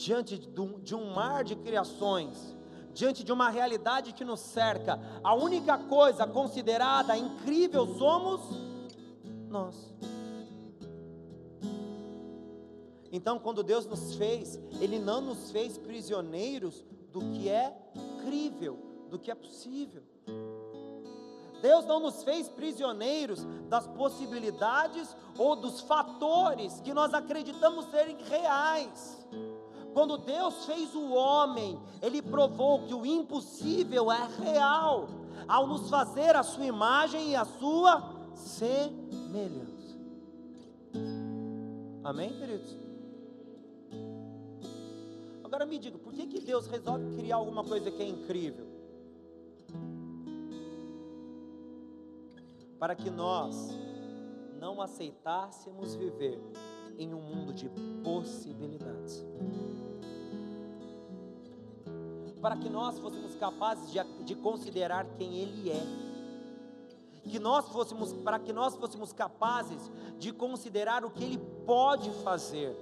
diante 0.00 0.38
de 0.38 0.94
um 0.94 1.12
mar 1.12 1.44
de 1.44 1.54
criações, 1.54 2.56
diante 2.92 3.24
de 3.24 3.32
uma 3.32 3.50
realidade 3.50 4.12
que 4.12 4.24
nos 4.24 4.40
cerca, 4.40 5.00
a 5.22 5.34
única 5.34 5.78
coisa 5.78 6.26
considerada 6.26 7.16
incrível 7.16 7.86
somos 7.98 8.40
nós. 9.48 9.92
Então, 13.12 13.38
quando 13.38 13.62
Deus 13.62 13.86
nos 13.86 14.14
fez, 14.14 14.60
Ele 14.80 14.98
não 14.98 15.20
nos 15.20 15.50
fez 15.50 15.76
prisioneiros 15.76 16.84
do 17.12 17.20
que 17.20 17.48
é 17.48 17.76
crível, 18.24 18.78
do 19.08 19.18
que 19.18 19.30
é 19.30 19.34
possível. 19.34 20.02
Deus 21.60 21.84
não 21.84 22.00
nos 22.00 22.22
fez 22.22 22.48
prisioneiros 22.48 23.44
das 23.68 23.86
possibilidades 23.86 25.14
ou 25.36 25.54
dos 25.54 25.80
fatores 25.80 26.80
que 26.80 26.94
nós 26.94 27.12
acreditamos 27.12 27.84
serem 27.90 28.16
reais. 28.24 29.26
Quando 29.92 30.18
Deus 30.18 30.66
fez 30.66 30.94
o 30.94 31.12
homem, 31.12 31.78
Ele 32.00 32.22
provou 32.22 32.86
que 32.86 32.94
o 32.94 33.04
impossível 33.04 34.10
é 34.10 34.28
real, 34.42 35.08
ao 35.48 35.66
nos 35.66 35.88
fazer 35.90 36.36
a 36.36 36.42
sua 36.42 36.64
imagem 36.64 37.30
e 37.30 37.36
a 37.36 37.44
sua 37.44 38.14
semelhança. 38.34 39.98
Amém, 42.04 42.30
queridos? 42.30 42.76
Agora 45.44 45.66
me 45.66 45.78
diga, 45.78 45.98
por 45.98 46.12
que, 46.12 46.26
que 46.26 46.40
Deus 46.40 46.66
resolve 46.66 47.16
criar 47.16 47.36
alguma 47.36 47.64
coisa 47.64 47.90
que 47.90 48.02
é 48.02 48.08
incrível? 48.08 48.70
para 52.80 52.94
que 52.94 53.10
nós 53.10 53.78
não 54.58 54.80
aceitássemos 54.80 55.94
viver 55.94 56.40
em 57.00 57.14
um 57.14 57.20
mundo 57.20 57.52
de 57.54 57.66
possibilidades. 58.04 59.24
Para 62.42 62.56
que 62.56 62.68
nós 62.68 62.98
fôssemos 62.98 63.34
capazes 63.36 63.90
de, 63.90 63.98
de 64.24 64.34
considerar 64.34 65.06
quem 65.16 65.38
Ele 65.38 65.70
é. 65.70 65.82
Que 67.22 67.38
nós 67.38 67.66
fôssemos, 67.68 68.12
para 68.12 68.38
que 68.38 68.52
nós 68.52 68.76
fôssemos 68.76 69.12
capazes 69.12 69.90
de 70.18 70.30
considerar 70.30 71.04
o 71.04 71.10
que 71.10 71.24
Ele 71.24 71.38
pode 71.66 72.10
fazer. 72.22 72.76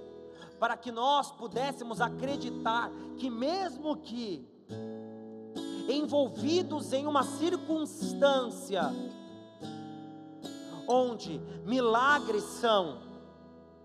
Para 0.59 0.75
que 0.75 0.91
nós 0.91 1.31
pudéssemos 1.31 2.01
acreditar 2.01 2.91
que, 3.17 3.29
mesmo 3.29 3.95
que 3.97 4.45
envolvidos 5.87 6.91
em 6.91 7.07
uma 7.07 7.23
circunstância 7.23 8.83
onde 10.87 11.39
milagres 11.65 12.43
são 12.43 13.08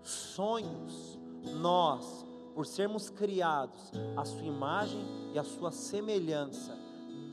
sonhos, 0.09 1.17
nós, 1.59 2.25
por 2.53 2.65
sermos 2.65 3.09
criados 3.09 3.91
à 4.15 4.23
sua 4.23 4.43
imagem 4.43 5.03
e 5.33 5.39
à 5.39 5.43
sua 5.43 5.71
semelhança, 5.71 6.77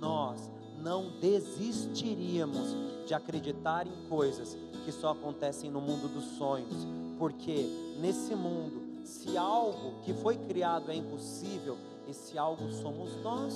nós 0.00 0.50
não 0.80 1.20
desistiríamos 1.20 2.74
de 3.06 3.14
acreditar 3.14 3.86
em 3.86 4.08
coisas 4.08 4.56
que 4.84 4.90
só 4.90 5.10
acontecem 5.10 5.70
no 5.70 5.80
mundo 5.80 6.08
dos 6.08 6.24
sonhos, 6.36 6.86
porque 7.18 7.94
nesse 8.00 8.34
mundo, 8.34 9.04
se 9.04 9.36
algo 9.36 10.00
que 10.02 10.12
foi 10.12 10.36
criado 10.36 10.90
é 10.90 10.94
impossível, 10.96 11.78
esse 12.08 12.36
algo 12.36 12.70
somos 12.72 13.14
nós. 13.22 13.54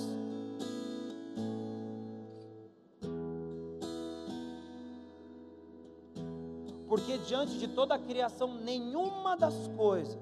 Diante 7.27 7.59
de 7.59 7.67
toda 7.67 7.95
a 7.95 7.99
criação, 7.99 8.55
nenhuma 8.55 9.35
das 9.35 9.53
coisas 9.75 10.17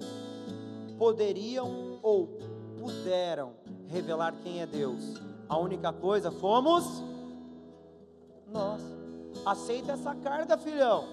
poderiam 0.98 2.00
ou 2.02 2.28
puderam 2.80 3.54
revelar 3.88 4.34
quem 4.44 4.62
é 4.62 4.66
Deus. 4.66 5.22
A 5.48 5.58
única 5.58 5.94
coisa 5.94 6.32
fomos 6.32 6.84
nós. 8.48 8.82
Aceita 9.46 9.92
essa 9.92 10.16
carga, 10.16 10.58
filhão. 10.58 11.06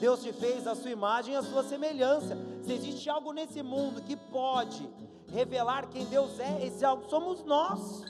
Deus 0.00 0.22
te 0.22 0.32
fez 0.32 0.66
a 0.66 0.74
sua 0.74 0.90
imagem 0.90 1.34
e 1.34 1.36
a 1.36 1.42
sua 1.42 1.62
semelhança. 1.62 2.36
Se 2.62 2.72
existe 2.72 3.10
algo 3.10 3.32
nesse 3.32 3.62
mundo 3.62 4.00
que 4.00 4.16
pode 4.16 4.88
revelar 5.30 5.88
quem 5.90 6.06
Deus 6.06 6.40
é, 6.40 6.64
esse 6.64 6.84
algo 6.84 7.08
somos 7.10 7.44
nós. 7.44 8.02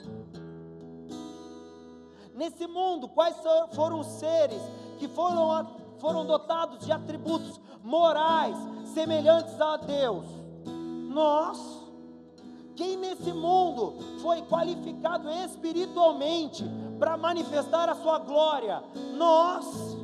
Nesse 2.33 2.65
mundo, 2.67 3.09
quais 3.09 3.35
foram 3.73 3.99
os 3.99 4.07
seres 4.07 4.61
que 4.97 5.09
foram 5.09 5.51
foram 5.99 6.25
dotados 6.25 6.85
de 6.85 6.91
atributos 6.91 7.59
morais 7.83 8.55
semelhantes 8.93 9.59
a 9.59 9.77
Deus? 9.77 10.25
Nós. 11.09 11.79
Quem 12.75 12.95
nesse 12.95 13.33
mundo 13.33 13.97
foi 14.21 14.41
qualificado 14.43 15.29
espiritualmente 15.29 16.63
para 16.97 17.17
manifestar 17.17 17.89
a 17.89 17.95
sua 17.95 18.19
glória? 18.19 18.81
Nós. 19.17 19.97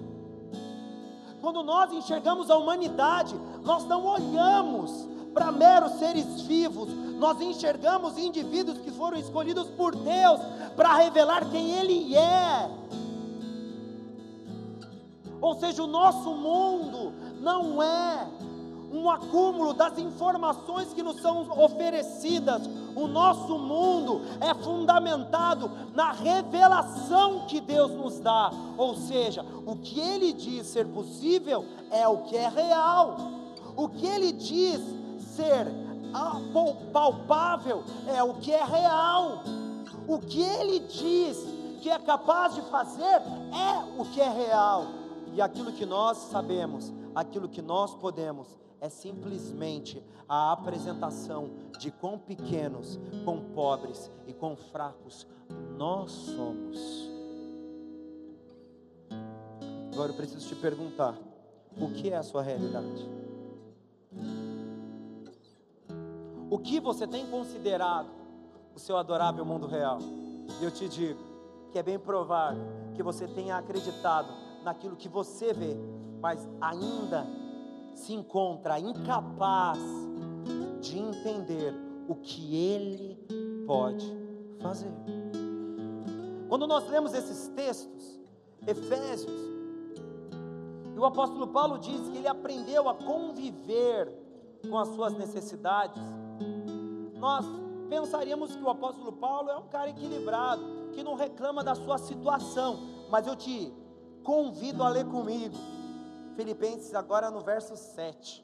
Quando 1.40 1.64
nós 1.64 1.94
enxergamos 1.94 2.50
a 2.50 2.58
humanidade, 2.58 3.36
nós 3.64 3.86
não 3.86 4.06
olhamos 4.06 5.08
para 5.34 5.52
meros 5.52 5.94
seres 5.94 6.42
vivos, 6.42 6.90
nós 7.18 7.40
enxergamos 7.40 8.18
indivíduos 8.18 8.78
que 8.80 8.92
foram 8.92 9.18
escolhidos 9.18 9.70
por 9.70 9.96
Deus 9.96 10.40
para 10.76 10.96
revelar 10.96 11.50
quem 11.50 11.72
Ele 11.72 12.16
é. 12.16 12.70
Ou 15.46 15.54
seja, 15.54 15.84
o 15.84 15.88
nosso 15.88 16.32
mundo 16.32 17.14
não 17.40 17.84
é 17.84 18.28
um 18.92 19.08
acúmulo 19.12 19.74
das 19.76 19.96
informações 20.00 20.92
que 20.92 21.04
nos 21.04 21.22
são 21.22 21.48
oferecidas. 21.64 22.64
O 22.96 23.06
nosso 23.06 23.56
mundo 23.60 24.22
é 24.42 24.56
fundamentado 24.56 25.70
na 25.94 26.12
revelação 26.14 27.46
que 27.46 27.62
Deus 27.62 27.92
nos 27.92 28.20
dá. 28.20 28.52
Ou 28.76 28.96
seja, 28.96 29.46
o 29.68 29.76
que 29.76 30.00
Ele 30.00 30.34
diz 30.34 30.66
ser 30.66 30.88
possível 30.88 31.64
é 31.92 32.08
o 32.08 32.24
que 32.24 32.36
é 32.36 32.50
real. 32.50 33.16
O 33.78 33.88
que 33.88 34.08
Ele 34.08 34.32
diz 34.32 34.82
ser 35.36 35.68
palpável 36.92 37.84
é 38.08 38.24
o 38.24 38.34
que 38.34 38.52
é 38.52 38.64
real. 38.64 39.44
O 40.08 40.18
que 40.18 40.42
Ele 40.42 40.80
diz 40.80 41.38
que 41.84 41.92
é 41.92 42.00
capaz 42.00 42.56
de 42.56 42.64
fazer 42.64 43.22
é 43.54 44.02
o 44.02 44.06
que 44.06 44.20
é 44.20 44.28
real. 44.28 45.05
E 45.36 45.42
aquilo 45.42 45.74
que 45.74 45.86
nós 45.86 46.18
sabemos, 46.18 46.94
aquilo 47.14 47.50
que 47.50 47.62
nós 47.62 47.94
podemos, 47.94 48.58
é 48.80 48.88
simplesmente 48.88 50.02
a 50.30 50.54
apresentação 50.54 51.50
de 51.78 51.92
quão 51.92 52.18
pequenos, 52.18 52.98
quão 53.26 53.42
pobres 53.54 54.10
e 54.26 54.34
quão 54.34 54.56
fracos 54.56 55.28
nós 55.78 56.12
somos. 56.12 57.10
Agora 59.92 60.14
eu 60.14 60.16
preciso 60.16 60.48
te 60.48 60.56
perguntar: 60.56 61.18
o 61.82 61.92
que 61.92 62.12
é 62.12 62.16
a 62.16 62.24
sua 62.24 62.42
realidade? 62.42 63.06
O 66.50 66.58
que 66.58 66.80
você 66.80 67.06
tem 67.06 67.30
considerado 67.30 68.08
o 68.74 68.80
seu 68.80 68.96
adorável 68.96 69.44
mundo 69.44 69.68
real? 69.68 70.00
E 70.62 70.64
eu 70.64 70.72
te 70.72 70.88
digo 70.88 71.20
que 71.74 71.78
é 71.78 71.84
bem 71.84 72.00
provável 72.00 72.64
que 72.94 73.04
você 73.04 73.28
tenha 73.28 73.58
acreditado 73.58 74.45
naquilo 74.66 74.96
que 74.96 75.08
você 75.08 75.54
vê, 75.54 75.78
mas 76.20 76.46
ainda 76.60 77.26
se 77.94 78.14
encontra 78.14 78.80
incapaz 78.80 79.80
de 80.82 81.00
entender 81.00 81.74
o 82.08 82.16
que 82.16 82.56
Ele 82.56 83.16
pode 83.66 84.06
fazer. 84.60 84.92
Quando 86.50 86.68
nós 86.68 86.88
lemos 86.90 87.14
esses 87.14 87.48
textos, 87.50 88.20
Efésios, 88.68 89.56
e 90.96 91.00
o 91.00 91.06
apóstolo 91.06 91.48
Paulo 91.48 91.78
diz 91.78 92.08
que 92.10 92.18
ele 92.18 92.28
aprendeu 92.28 92.88
a 92.88 92.96
conviver 92.96 94.08
com 94.70 94.78
as 94.78 94.88
suas 94.90 95.14
necessidades, 95.14 96.02
nós 97.16 97.46
pensaríamos 97.90 98.56
que 98.56 98.64
o 98.64 98.70
apóstolo 98.70 99.12
Paulo 99.12 99.50
é 99.50 99.58
um 99.58 99.68
cara 99.68 99.90
equilibrado, 99.90 100.64
que 100.94 101.04
não 101.04 101.16
reclama 101.16 101.64
da 101.64 101.76
sua 101.76 101.98
situação, 101.98 102.80
mas 103.10 103.28
eu 103.28 103.36
te 103.36 103.74
convido 104.26 104.84
a 104.84 104.90
ler 104.90 105.06
comigo. 105.06 105.56
Filipenses, 106.36 106.94
agora 106.94 107.32
no 107.32 107.40
verso 107.40 107.78
7, 107.78 108.44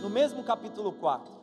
no 0.00 0.08
mesmo 0.08 0.44
capítulo 0.44 0.92
4. 0.92 1.40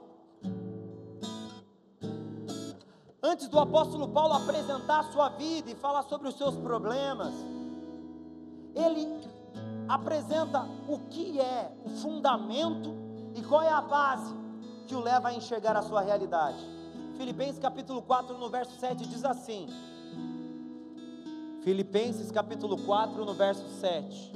Antes 3.21 3.49
do 3.49 3.59
apóstolo 3.59 4.07
Paulo 4.07 4.35
apresentar 4.35 4.99
a 4.99 5.11
sua 5.11 5.29
vida 5.29 5.69
e 5.69 5.75
falar 5.75 6.03
sobre 6.03 6.29
os 6.29 6.37
seus 6.37 6.55
problemas, 6.55 7.33
ele 8.73 9.05
apresenta 9.89 10.65
o 10.87 10.99
que 11.09 11.41
é 11.41 11.75
o 11.83 11.89
fundamento 11.89 12.95
e 13.35 13.41
qual 13.41 13.61
é 13.61 13.69
a 13.69 13.81
base 13.81 14.33
que 14.87 14.95
o 14.95 15.01
leva 15.01 15.29
a 15.29 15.33
enxergar 15.33 15.75
a 15.75 15.81
sua 15.81 16.01
realidade. 16.01 16.57
Filipenses 17.17 17.59
capítulo 17.59 18.01
4, 18.01 18.37
no 18.37 18.49
verso 18.49 18.79
7 18.79 19.05
diz 19.07 19.25
assim: 19.25 19.67
Filipenses 21.67 22.31
capítulo 22.31 22.77
4, 22.77 23.25
no 23.25 23.33
verso 23.33 23.67
7. 23.81 24.31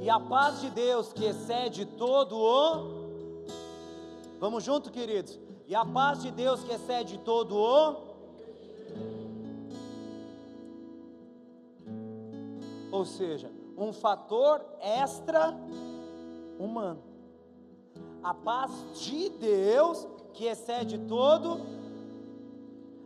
E 0.00 0.10
a 0.10 0.18
paz 0.18 0.62
de 0.62 0.70
Deus, 0.70 1.12
que 1.12 1.24
excede 1.24 1.86
todo 1.86 2.36
o. 2.36 3.44
Vamos 4.40 4.64
junto, 4.64 4.90
queridos. 4.90 5.38
E 5.68 5.76
a 5.76 5.84
paz 5.84 6.22
de 6.22 6.32
Deus, 6.32 6.64
que 6.64 6.72
excede 6.72 7.18
todo 7.18 7.54
o. 7.56 8.08
Ou 12.90 13.04
seja, 13.04 13.57
um 13.78 13.92
fator 13.92 14.64
extra 14.80 15.54
humano. 16.58 17.02
A 18.22 18.34
paz 18.34 18.72
de 18.94 19.28
Deus 19.30 20.06
que 20.34 20.46
excede 20.46 20.98
todo, 20.98 21.60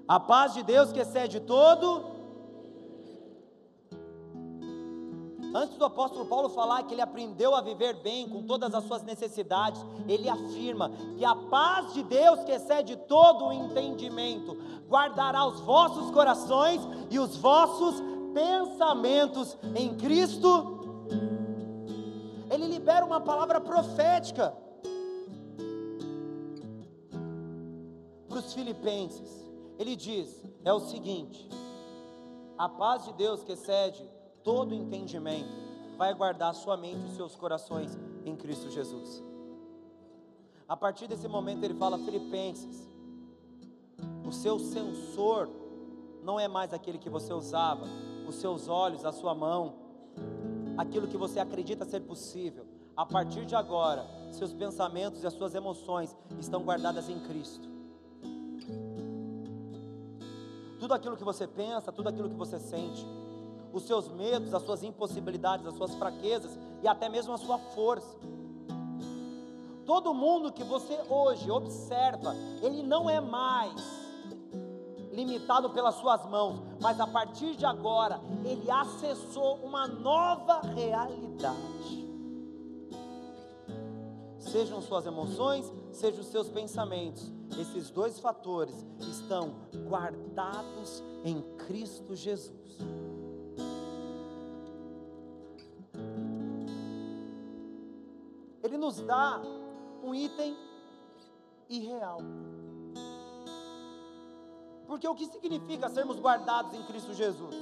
a 0.09 0.19
paz 0.19 0.55
de 0.55 0.63
Deus 0.63 0.93
que 0.93 1.01
excede 1.01 1.41
todo. 1.41 2.11
Antes 5.55 5.77
do 5.77 5.85
apóstolo 5.85 6.25
Paulo 6.25 6.49
falar 6.49 6.83
que 6.85 6.95
ele 6.95 7.03
aprendeu 7.03 7.55
a 7.55 7.61
viver 7.61 8.03
bem 8.03 8.27
com 8.27 8.43
todas 8.43 8.75
as 8.75 8.85
suas 8.85 9.03
necessidades, 9.03 9.85
ele 10.09 10.27
afirma 10.27 10.91
que 11.19 11.25
a 11.27 11.35
paz 11.35 11.93
de 11.93 12.03
Deus 12.03 12.43
que 12.45 12.53
excede 12.53 12.97
todo 12.97 13.45
o 13.45 13.53
entendimento 13.53 14.57
guardará 14.89 15.45
os 15.45 15.61
vossos 15.61 16.11
corações 16.11 16.81
e 17.11 17.19
os 17.19 17.37
vossos 17.37 18.03
pensamentos 18.33 19.59
em 19.75 19.97
Cristo. 19.97 20.81
Ele 22.51 22.67
libera 22.67 23.05
uma 23.05 23.21
palavra 23.21 23.61
profética 23.61 24.55
para 28.29 28.39
os 28.39 28.53
filipenses. 28.53 29.51
Ele 29.79 29.97
diz: 29.97 30.43
é 30.65 30.73
o 30.73 30.81
seguinte, 30.81 31.49
a 32.59 32.69
paz 32.69 33.05
de 33.05 33.13
Deus 33.15 33.43
que 33.43 33.53
excede 33.53 34.05
todo 34.43 34.75
entendimento 34.75 35.73
vai 35.97 36.15
guardar 36.15 36.55
sua 36.55 36.77
mente 36.77 37.07
e 37.07 37.17
seus 37.17 37.35
corações 37.37 37.99
em 38.25 38.37
Cristo 38.37 38.71
Jesus. 38.71 39.23
A 40.69 40.77
partir 40.77 41.07
desse 41.07 41.29
momento 41.29 41.65
ele 41.65 41.75
fala, 41.75 41.99
Filipenses, 41.99 42.89
o 44.27 44.33
seu 44.33 44.59
sensor 44.59 45.51
não 46.23 46.39
é 46.39 46.49
mais 46.49 46.73
aquele 46.73 46.99
que 46.99 47.11
você 47.11 47.33
usava, 47.33 47.87
os 48.33 48.41
seus 48.41 48.67
olhos, 48.67 49.05
a 49.05 49.13
sua 49.13 49.35
mão, 49.35 49.75
aquilo 50.77 51.07
que 51.07 51.19
você 51.19 51.39
acredita 51.39 51.85
ser 51.85 52.01
possível. 52.01 52.67
A 52.97 53.07
partir 53.07 53.45
de 53.45 53.55
agora, 53.55 54.07
seus 54.31 54.53
pensamentos 54.53 55.23
e 55.23 55.27
as 55.27 55.35
suas 55.35 55.55
emoções 55.55 56.17
estão 56.41 56.63
guardadas 56.63 57.09
em 57.09 57.21
Cristo. 57.21 57.69
Tudo 60.79 60.95
aquilo 60.95 61.17
que 61.17 61.25
você 61.25 61.47
pensa, 61.47 61.93
tudo 61.93 62.09
aquilo 62.09 62.29
que 62.29 62.35
você 62.35 62.59
sente, 62.59 63.07
os 63.73 63.85
seus 63.85 64.09
medos, 64.09 64.53
as 64.53 64.63
suas 64.63 64.83
impossibilidades, 64.83 65.67
as 65.67 65.75
suas 65.75 65.95
fraquezas 65.95 66.59
e 66.83 66.89
até 66.89 67.09
mesmo 67.09 67.33
a 67.33 67.39
sua 67.39 67.59
força. 67.59 68.19
Todo 69.87 70.15
mundo 70.15 70.53
que 70.53 70.65
você 70.65 70.99
hoje 71.09 71.51
observa, 71.51 72.35
ele 72.63 72.83
não 72.83 73.09
é 73.09 73.21
mais 73.21 74.02
limitado 75.13 75.71
pelas 75.71 75.95
suas 75.97 76.25
mãos, 76.27 76.63
mas 76.81 76.99
a 76.99 77.07
partir 77.07 77.55
de 77.55 77.67
agora, 77.67 78.21
ele 78.45 78.71
acessou 78.71 79.57
uma 79.57 79.87
nova 79.87 80.61
realidade. 80.61 82.11
Sejam 84.39 84.81
suas 84.81 85.07
emoções, 85.07 85.71
sejam 85.93 86.21
os 86.21 86.27
seus 86.27 86.49
pensamentos, 86.49 87.31
esses 87.59 87.91
dois 87.91 88.19
fatores 88.19 88.75
estão 88.99 89.55
guardados 89.89 91.03
em 91.25 91.41
Cristo 91.59 92.15
Jesus. 92.15 92.79
Ele 98.63 98.77
nos 98.79 99.01
dá 99.01 99.41
um 100.03 100.15
item 100.15 100.57
irreal. 101.69 102.21
Porque 104.93 105.09
o 105.09 105.15
que 105.15 105.25
significa 105.25 105.89
sermos 105.89 106.21
guardados 106.21 106.75
em 106.75 106.83
Cristo 106.83 107.15
Jesus? 107.15 107.57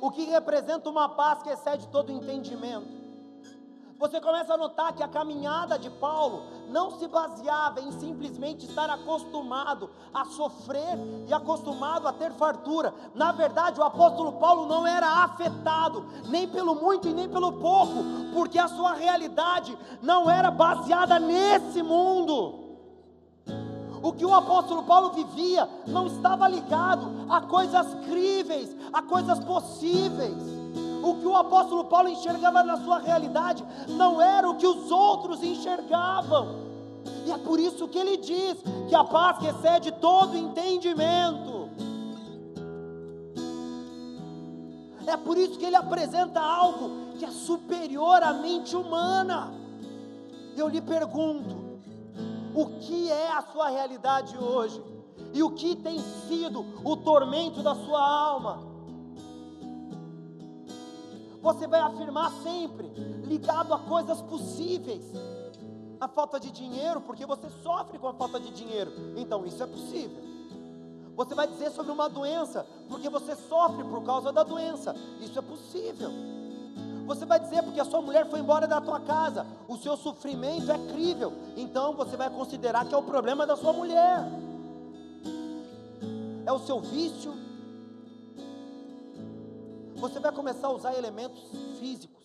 O 0.00 0.10
que 0.10 0.24
representa 0.24 0.88
uma 0.88 1.10
paz 1.10 1.42
que 1.42 1.50
excede 1.50 1.86
todo 1.88 2.10
entendimento? 2.10 2.88
Você 3.98 4.18
começa 4.18 4.54
a 4.54 4.56
notar 4.56 4.94
que 4.94 5.02
a 5.02 5.08
caminhada 5.08 5.78
de 5.78 5.90
Paulo 5.90 6.42
não 6.70 6.92
se 6.92 7.06
baseava 7.06 7.82
em 7.82 7.92
simplesmente 8.00 8.64
estar 8.64 8.88
acostumado 8.88 9.90
a 10.14 10.24
sofrer 10.24 10.96
e 11.28 11.34
acostumado 11.34 12.08
a 12.08 12.12
ter 12.14 12.32
fartura. 12.32 12.94
Na 13.14 13.30
verdade, 13.30 13.78
o 13.78 13.84
apóstolo 13.84 14.38
Paulo 14.38 14.64
não 14.64 14.86
era 14.86 15.22
afetado 15.22 16.06
nem 16.30 16.48
pelo 16.48 16.74
muito 16.74 17.06
e 17.06 17.12
nem 17.12 17.28
pelo 17.28 17.52
pouco, 17.52 18.32
porque 18.32 18.58
a 18.58 18.68
sua 18.68 18.94
realidade 18.94 19.76
não 20.00 20.30
era 20.30 20.50
baseada 20.50 21.18
nesse 21.18 21.82
mundo. 21.82 22.67
O 24.02 24.12
que 24.12 24.24
o 24.24 24.34
apóstolo 24.34 24.84
Paulo 24.84 25.10
vivia 25.10 25.68
não 25.86 26.06
estava 26.06 26.48
ligado 26.48 27.26
a 27.28 27.40
coisas 27.40 27.86
críveis, 28.06 28.76
a 28.92 29.02
coisas 29.02 29.38
possíveis. 29.40 30.36
O 31.02 31.14
que 31.14 31.26
o 31.26 31.36
apóstolo 31.36 31.84
Paulo 31.84 32.08
enxergava 32.08 32.62
na 32.62 32.76
sua 32.78 32.98
realidade 32.98 33.64
não 33.88 34.20
era 34.20 34.48
o 34.48 34.56
que 34.56 34.66
os 34.66 34.90
outros 34.90 35.42
enxergavam. 35.42 36.68
E 37.26 37.30
é 37.30 37.38
por 37.38 37.58
isso 37.58 37.88
que 37.88 37.98
ele 37.98 38.16
diz 38.16 38.56
que 38.88 38.94
a 38.94 39.04
paz 39.04 39.38
que 39.38 39.46
excede 39.46 39.92
todo 39.92 40.36
entendimento. 40.36 41.68
É 45.06 45.16
por 45.16 45.38
isso 45.38 45.58
que 45.58 45.64
ele 45.64 45.76
apresenta 45.76 46.40
algo 46.40 47.14
que 47.18 47.24
é 47.24 47.30
superior 47.30 48.22
à 48.22 48.32
mente 48.32 48.76
humana. 48.76 49.52
Eu 50.56 50.68
lhe 50.68 50.80
pergunto: 50.80 51.67
o 52.54 52.78
que 52.80 53.10
é 53.10 53.32
a 53.32 53.42
sua 53.42 53.68
realidade 53.68 54.36
hoje 54.36 54.82
e 55.32 55.42
o 55.42 55.50
que 55.50 55.76
tem 55.76 55.98
sido 56.28 56.64
o 56.84 56.96
tormento 56.96 57.62
da 57.62 57.74
sua 57.74 58.00
alma. 58.00 58.66
Você 61.40 61.66
vai 61.66 61.80
afirmar 61.80 62.32
sempre, 62.42 62.88
ligado 63.24 63.72
a 63.72 63.78
coisas 63.78 64.20
possíveis. 64.22 65.04
A 66.00 66.06
falta 66.06 66.38
de 66.38 66.50
dinheiro, 66.50 67.00
porque 67.00 67.26
você 67.26 67.48
sofre 67.62 67.98
com 67.98 68.06
a 68.06 68.14
falta 68.14 68.38
de 68.38 68.50
dinheiro, 68.50 68.92
então 69.16 69.44
isso 69.44 69.62
é 69.62 69.66
possível. 69.66 70.22
Você 71.16 71.34
vai 71.34 71.48
dizer 71.48 71.72
sobre 71.72 71.90
uma 71.90 72.08
doença, 72.08 72.64
porque 72.88 73.08
você 73.08 73.34
sofre 73.34 73.82
por 73.82 74.04
causa 74.04 74.30
da 74.30 74.44
doença, 74.44 74.94
isso 75.20 75.36
é 75.36 75.42
possível. 75.42 76.10
Você 77.08 77.24
vai 77.24 77.40
dizer 77.40 77.62
porque 77.62 77.80
a 77.80 77.86
sua 77.86 78.02
mulher 78.02 78.28
foi 78.28 78.38
embora 78.40 78.66
da 78.66 78.82
tua 78.82 79.00
casa, 79.00 79.46
o 79.66 79.78
seu 79.78 79.96
sofrimento 79.96 80.70
é 80.70 80.76
crível, 80.92 81.32
então 81.56 81.94
você 81.94 82.18
vai 82.18 82.28
considerar 82.28 82.84
que 82.84 82.94
é 82.94 82.98
o 82.98 83.02
problema 83.02 83.46
da 83.46 83.56
sua 83.56 83.72
mulher, 83.72 84.26
é 86.44 86.52
o 86.52 86.58
seu 86.58 86.80
vício. 86.80 87.32
Você 89.96 90.20
vai 90.20 90.30
começar 90.32 90.66
a 90.66 90.70
usar 90.70 90.94
elementos 90.98 91.50
físicos, 91.80 92.24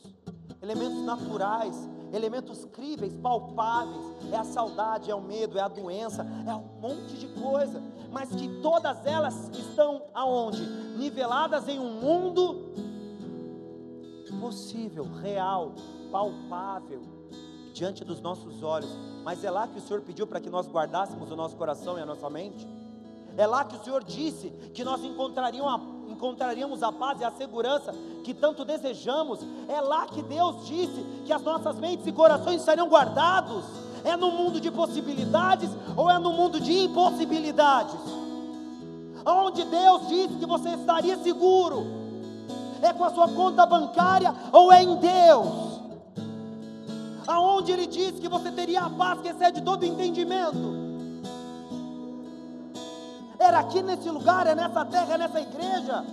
elementos 0.61 1.01
naturais, 1.05 1.89
elementos 2.11 2.65
críveis, 2.65 3.13
palpáveis. 3.15 4.05
É 4.33 4.35
a 4.35 4.43
saudade, 4.43 5.09
é 5.09 5.15
o 5.15 5.21
medo, 5.21 5.57
é 5.57 5.61
a 5.61 5.69
doença, 5.69 6.27
é 6.45 6.53
um 6.53 6.81
monte 6.81 7.13
de 7.13 7.27
coisa, 7.41 7.81
mas 8.11 8.29
que 8.35 8.49
todas 8.61 9.05
elas 9.05 9.49
estão 9.57 10.03
aonde? 10.13 10.61
Niveladas 10.97 11.69
em 11.69 11.79
um 11.79 12.01
mundo 12.01 12.92
possível, 14.43 15.07
real, 15.21 15.71
palpável, 16.11 17.01
diante 17.73 18.03
dos 18.03 18.19
nossos 18.19 18.61
olhos. 18.61 18.89
Mas 19.23 19.41
é 19.41 19.49
lá 19.49 19.65
que 19.65 19.77
o 19.77 19.81
Senhor 19.81 20.01
pediu 20.01 20.27
para 20.27 20.41
que 20.41 20.49
nós 20.49 20.67
guardássemos 20.67 21.31
o 21.31 21.35
nosso 21.35 21.55
coração 21.55 21.97
e 21.97 22.01
a 22.01 22.05
nossa 22.05 22.29
mente. 22.29 22.67
É 23.37 23.47
lá 23.47 23.63
que 23.63 23.77
o 23.77 23.83
Senhor 23.83 24.03
disse 24.03 24.49
que 24.73 24.83
nós 24.83 25.01
encontraríamos 25.01 25.71
a, 25.71 26.11
encontraríamos 26.11 26.83
a 26.83 26.91
paz 26.91 27.21
e 27.21 27.23
a 27.23 27.31
segurança 27.31 27.95
que 28.25 28.33
tanto 28.33 28.65
desejamos. 28.65 29.39
É 29.69 29.79
lá 29.79 30.07
que 30.07 30.21
Deus 30.21 30.67
disse 30.67 31.01
que 31.25 31.31
as 31.31 31.41
nossas 31.41 31.79
mentes 31.79 32.05
e 32.05 32.11
corações 32.11 32.59
estariam 32.59 32.89
guardados. 32.89 33.63
É 34.03 34.17
no 34.17 34.29
mundo 34.29 34.59
de 34.59 34.69
possibilidades 34.69 35.69
ou 35.95 36.11
é 36.11 36.19
no 36.19 36.33
mundo 36.33 36.59
de 36.59 36.83
impossibilidades? 36.83 38.01
Onde 39.25 39.63
Deus 39.63 40.09
disse 40.09 40.35
que 40.35 40.45
você 40.45 40.71
estaria 40.71 41.17
seguro 41.19 42.02
é 42.83 42.93
com 42.93 43.05
a 43.05 43.09
sua 43.09 43.29
conta 43.29 43.65
bancária 43.65 44.35
ou 44.51 44.71
é 44.71 44.83
em 44.83 44.95
Deus? 44.97 45.81
Aonde 47.25 47.71
ele 47.71 47.87
diz 47.87 48.19
que 48.19 48.27
você 48.27 48.51
teria 48.51 48.81
a 48.81 48.89
paz 48.89 49.21
que 49.21 49.29
excede 49.29 49.61
todo 49.61 49.85
entendimento? 49.85 50.83
Era 53.39 53.59
aqui 53.59 53.81
nesse 53.81 54.09
lugar, 54.09 54.45
é 54.47 54.53
nessa 54.53 54.85
terra, 54.85 55.13
é 55.13 55.17
nessa 55.17 55.39
igreja? 55.39 56.03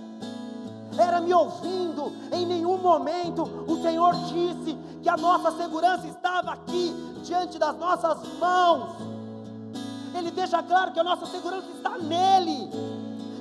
Era 0.96 1.20
me 1.20 1.32
ouvindo, 1.32 2.12
em 2.32 2.46
nenhum 2.46 2.78
momento 2.78 3.42
o 3.66 3.82
Senhor 3.82 4.14
disse 4.26 4.76
que 5.02 5.08
a 5.08 5.16
nossa 5.16 5.50
segurança 5.52 6.06
estava 6.06 6.52
aqui, 6.52 6.94
diante 7.24 7.58
das 7.58 7.76
nossas 7.76 8.18
mãos. 8.38 8.96
Ele 10.14 10.30
deixa 10.30 10.62
claro 10.62 10.92
que 10.92 11.00
a 11.00 11.04
nossa 11.04 11.26
segurança 11.26 11.68
está 11.76 11.98
nele. 11.98 12.70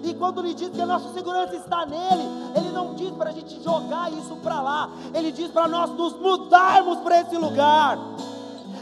E 0.10 0.16
quando 0.16 0.40
ele 0.40 0.56
diz 0.56 0.70
que 0.70 0.82
a 0.82 0.88
nossa 0.88 1.14
segurança 1.14 1.56
está 1.56 1.86
nele, 1.86 2.24
ele 2.56 2.72
não 2.72 2.96
diz 2.96 3.12
para 3.12 3.30
a 3.30 3.34
gente 3.34 3.62
jogar 3.64 4.12
isso 4.12 4.36
para 4.38 4.60
lá, 4.60 4.90
ele 5.14 5.32
diz 5.32 5.52
para 5.52 5.68
nós 5.68 5.92
nos 5.92 6.20
mudarmos 6.20 6.98
para 7.00 7.22
esse 7.22 7.38
lugar. 7.38 8.00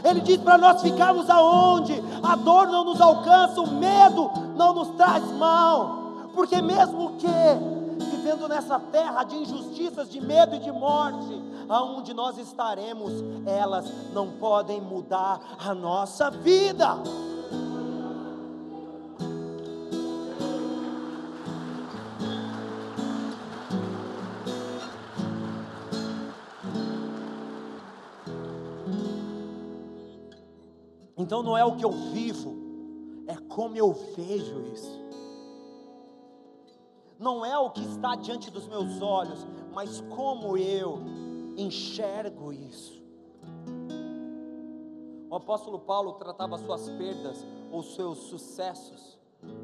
Ele 0.02 0.20
diz 0.20 0.38
para 0.38 0.56
nós 0.56 0.80
ficarmos 0.80 1.28
aonde 1.28 2.02
a 2.22 2.34
dor 2.34 2.68
não 2.68 2.84
nos 2.84 2.98
alcança, 2.98 3.60
o 3.60 3.70
medo 3.70 4.30
não 4.56 4.72
nos 4.72 4.88
traz 4.96 5.22
mal, 5.32 6.28
porque 6.34 6.62
mesmo 6.62 7.16
que 7.18 7.26
vivendo 7.98 8.48
nessa 8.48 8.78
terra 8.78 9.22
de 9.24 9.36
injustiças, 9.36 10.08
de 10.08 10.20
medo 10.20 10.56
e 10.56 10.60
de 10.60 10.72
morte, 10.72 11.42
aonde 11.68 12.14
nós 12.14 12.38
estaremos, 12.38 13.12
elas 13.44 13.86
não 14.14 14.28
podem 14.30 14.80
mudar 14.80 15.40
a 15.58 15.74
nossa 15.74 16.30
vida. 16.30 16.96
Então 31.28 31.42
não 31.42 31.58
é 31.58 31.62
o 31.62 31.76
que 31.76 31.84
eu 31.84 31.90
vivo, 31.90 32.56
é 33.26 33.36
como 33.36 33.76
eu 33.76 33.92
vejo 33.92 34.62
isso. 34.72 34.98
Não 37.18 37.44
é 37.44 37.58
o 37.58 37.68
que 37.68 37.82
está 37.82 38.14
diante 38.14 38.50
dos 38.50 38.66
meus 38.66 39.02
olhos, 39.02 39.46
mas 39.74 40.00
como 40.16 40.56
eu 40.56 41.02
enxergo 41.54 42.50
isso. 42.50 43.02
O 45.28 45.36
apóstolo 45.36 45.80
Paulo 45.80 46.14
tratava 46.14 46.56
suas 46.56 46.88
perdas 46.88 47.44
ou 47.70 47.82
seus 47.82 48.20
sucessos 48.20 49.18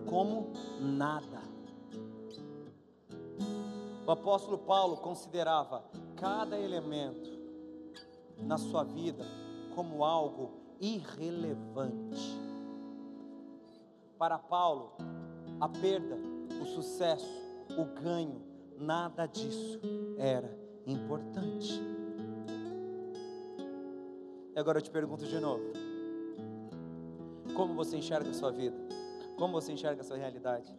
como 0.06 0.52
nada. 0.78 1.40
O 4.06 4.10
apóstolo 4.10 4.58
Paulo 4.58 4.98
considerava 4.98 5.82
cada 6.16 6.60
elemento 6.60 7.30
na 8.36 8.58
sua 8.58 8.84
vida 8.84 9.24
como 9.74 10.04
algo 10.04 10.63
irrelevante. 10.80 12.38
Para 14.18 14.38
Paulo, 14.38 14.92
a 15.60 15.68
perda, 15.68 16.16
o 16.62 16.66
sucesso, 16.66 17.28
o 17.78 17.84
ganho, 18.00 18.42
nada 18.78 19.26
disso 19.26 19.80
era 20.16 20.56
importante. 20.86 21.80
E 24.54 24.58
agora 24.58 24.78
eu 24.78 24.82
te 24.82 24.90
pergunto 24.90 25.26
de 25.26 25.38
novo: 25.40 25.72
como 27.56 27.74
você 27.74 27.96
enxerga 27.96 28.30
a 28.30 28.34
sua 28.34 28.50
vida? 28.50 28.76
Como 29.36 29.52
você 29.52 29.72
enxerga 29.72 30.00
a 30.00 30.04
sua 30.04 30.16
realidade? 30.16 30.72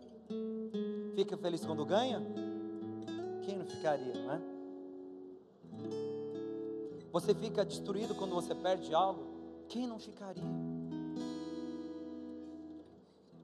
Fica 1.15 1.37
feliz 1.37 1.65
quando 1.65 1.85
ganha? 1.85 2.21
Quem 3.43 3.57
não 3.57 3.65
ficaria, 3.65 4.13
não 4.13 4.33
é? 4.33 4.41
Você 7.11 7.33
fica 7.33 7.63
destruído 7.63 8.15
quando 8.15 8.33
você 8.33 8.53
perde 8.53 8.93
algo? 8.93 9.34
Quem 9.67 9.87
não 9.87 9.99
ficaria? 9.99 10.43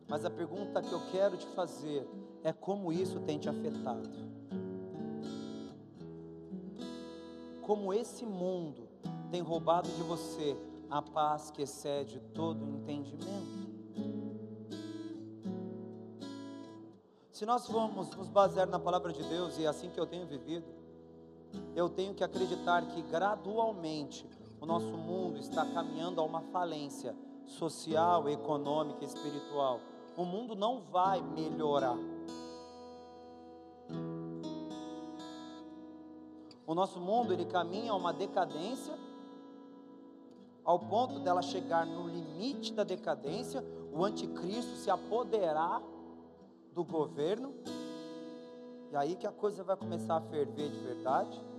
Mas 0.08 0.26
a 0.26 0.30
pergunta 0.30 0.82
que 0.82 0.92
eu 0.92 1.02
quero 1.12 1.38
te 1.38 1.48
fazer 1.48 2.08
é 2.44 2.52
como 2.52 2.92
isso 2.92 3.20
tem 3.22 3.40
te 3.40 3.48
afetado. 3.48 4.10
Como 7.62 7.94
esse 7.94 8.26
mundo 8.26 8.90
tem 9.32 9.42
roubado 9.42 9.88
de 9.90 10.04
você 10.04 10.58
a 10.90 11.02
paz 11.02 11.50
que 11.50 11.62
excede 11.62 12.20
todo 12.34 12.66
entendimento. 12.66 13.72
Se 17.32 17.46
nós 17.46 17.66
formos 17.66 18.14
nos 18.16 18.28
basear 18.28 18.68
na 18.68 18.78
palavra 18.78 19.14
de 19.14 19.24
Deus, 19.24 19.58
e 19.58 19.64
é 19.64 19.68
assim 19.68 19.90
que 19.90 20.00
eu 20.00 20.06
tenho 20.06 20.28
vivido, 20.28 20.66
eu 21.76 21.90
tenho 21.90 22.14
que 22.14 22.24
acreditar 22.24 22.86
que 22.88 23.02
gradualmente 23.04 24.28
o 24.62 24.66
nosso 24.66 24.96
mundo 24.96 25.40
está 25.40 25.66
caminhando 25.66 26.22
a 26.22 26.24
uma 26.24 26.42
falência 26.42 27.16
social, 27.48 28.30
econômica, 28.30 29.04
espiritual. 29.04 29.80
O 30.16 30.24
mundo 30.24 30.56
não 30.56 30.82
vai 30.82 31.20
melhorar. 31.20 31.98
O 36.68 36.76
nosso 36.76 37.00
mundo 37.00 37.34
ele 37.34 37.46
caminha 37.46 37.92
a 37.92 37.96
uma 37.96 38.14
decadência 38.14 38.98
ao 40.64 40.78
ponto 40.78 41.20
dela 41.20 41.42
chegar 41.42 41.86
no 41.88 42.08
limite 42.08 42.72
da 42.72 42.84
decadência, 42.84 43.66
o 43.92 44.06
anticristo 44.06 44.76
se 44.76 44.92
apoderar 44.92 45.82
do 46.72 46.84
governo, 46.84 47.54
e 48.92 48.96
aí 48.96 49.16
que 49.16 49.26
a 49.26 49.32
coisa 49.32 49.64
vai 49.64 49.76
começar 49.76 50.18
a 50.18 50.22
ferver 50.22 50.70
de 50.70 50.80
verdade. 50.80 51.51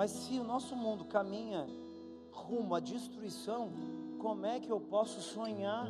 Mas 0.00 0.12
se 0.12 0.38
o 0.38 0.44
nosso 0.44 0.74
mundo 0.74 1.04
caminha 1.04 1.68
rumo 2.32 2.74
à 2.74 2.80
destruição, 2.80 3.70
como 4.18 4.46
é 4.46 4.58
que 4.58 4.72
eu 4.72 4.80
posso 4.80 5.20
sonhar? 5.20 5.88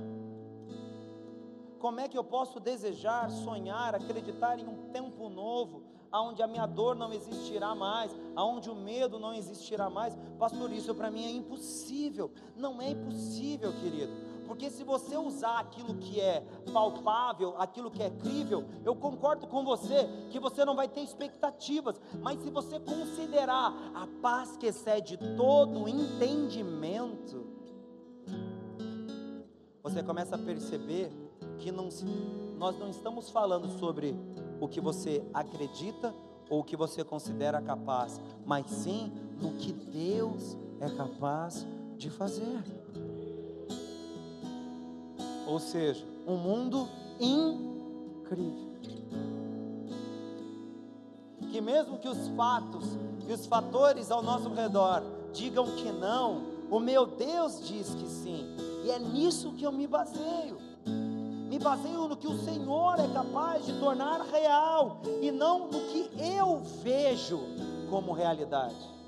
Como 1.78 2.00
é 2.00 2.08
que 2.08 2.18
eu 2.18 2.24
posso 2.24 2.58
desejar, 2.58 3.30
sonhar, 3.30 3.94
acreditar 3.94 4.58
em 4.58 4.66
um 4.66 4.90
tempo 4.90 5.28
novo, 5.28 5.84
aonde 6.10 6.42
a 6.42 6.48
minha 6.48 6.66
dor 6.66 6.96
não 6.96 7.12
existirá 7.12 7.72
mais, 7.72 8.12
aonde 8.34 8.68
o 8.68 8.74
medo 8.74 9.20
não 9.20 9.32
existirá 9.32 9.88
mais? 9.88 10.18
Pastor, 10.40 10.72
isso 10.72 10.92
para 10.92 11.08
mim 11.08 11.24
é 11.26 11.30
impossível. 11.30 12.32
Não 12.56 12.82
é 12.82 12.90
impossível, 12.90 13.72
querido. 13.74 14.29
Porque 14.50 14.68
se 14.68 14.82
você 14.82 15.16
usar 15.16 15.60
aquilo 15.60 15.94
que 15.94 16.20
é 16.20 16.44
palpável, 16.72 17.54
aquilo 17.56 17.88
que 17.88 18.02
é 18.02 18.10
crível, 18.10 18.64
eu 18.84 18.96
concordo 18.96 19.46
com 19.46 19.64
você 19.64 20.08
que 20.32 20.40
você 20.40 20.64
não 20.64 20.74
vai 20.74 20.88
ter 20.88 21.02
expectativas, 21.02 22.00
mas 22.20 22.42
se 22.42 22.50
você 22.50 22.80
considerar 22.80 23.72
a 23.94 24.08
paz 24.20 24.56
que 24.56 24.66
excede 24.66 25.16
todo 25.36 25.88
entendimento, 25.88 27.46
você 29.84 30.02
começa 30.02 30.34
a 30.34 30.38
perceber 30.38 31.12
que 31.60 31.70
não, 31.70 31.88
nós 32.58 32.76
não 32.76 32.90
estamos 32.90 33.30
falando 33.30 33.68
sobre 33.78 34.16
o 34.60 34.66
que 34.66 34.80
você 34.80 35.24
acredita 35.32 36.12
ou 36.48 36.62
o 36.62 36.64
que 36.64 36.76
você 36.76 37.04
considera 37.04 37.62
capaz, 37.62 38.20
mas 38.44 38.66
sim 38.66 39.12
no 39.40 39.52
que 39.52 39.72
Deus 39.72 40.58
é 40.80 40.90
capaz 40.90 41.64
de 41.96 42.10
fazer. 42.10 42.60
Ou 45.50 45.58
seja, 45.58 46.06
um 46.28 46.36
mundo 46.36 46.88
incrível. 47.18 48.70
Que 51.50 51.60
mesmo 51.60 51.98
que 51.98 52.06
os 52.06 52.28
fatos 52.36 52.84
e 53.26 53.32
os 53.32 53.46
fatores 53.46 54.12
ao 54.12 54.22
nosso 54.22 54.48
redor 54.50 55.02
digam 55.32 55.66
que 55.74 55.90
não, 55.90 56.44
o 56.70 56.78
meu 56.78 57.04
Deus 57.04 57.66
diz 57.66 57.92
que 57.96 58.06
sim. 58.06 58.46
E 58.84 58.92
é 58.92 58.98
nisso 59.00 59.50
que 59.54 59.64
eu 59.64 59.72
me 59.72 59.88
baseio. 59.88 60.56
Me 60.86 61.58
baseio 61.58 62.06
no 62.06 62.16
que 62.16 62.28
o 62.28 62.38
Senhor 62.38 63.00
é 63.00 63.08
capaz 63.08 63.66
de 63.66 63.72
tornar 63.80 64.20
real 64.20 65.02
e 65.20 65.32
não 65.32 65.66
no 65.66 65.80
que 65.80 66.08
eu 66.16 66.60
vejo 66.80 67.40
como 67.90 68.12
realidade 68.12 68.99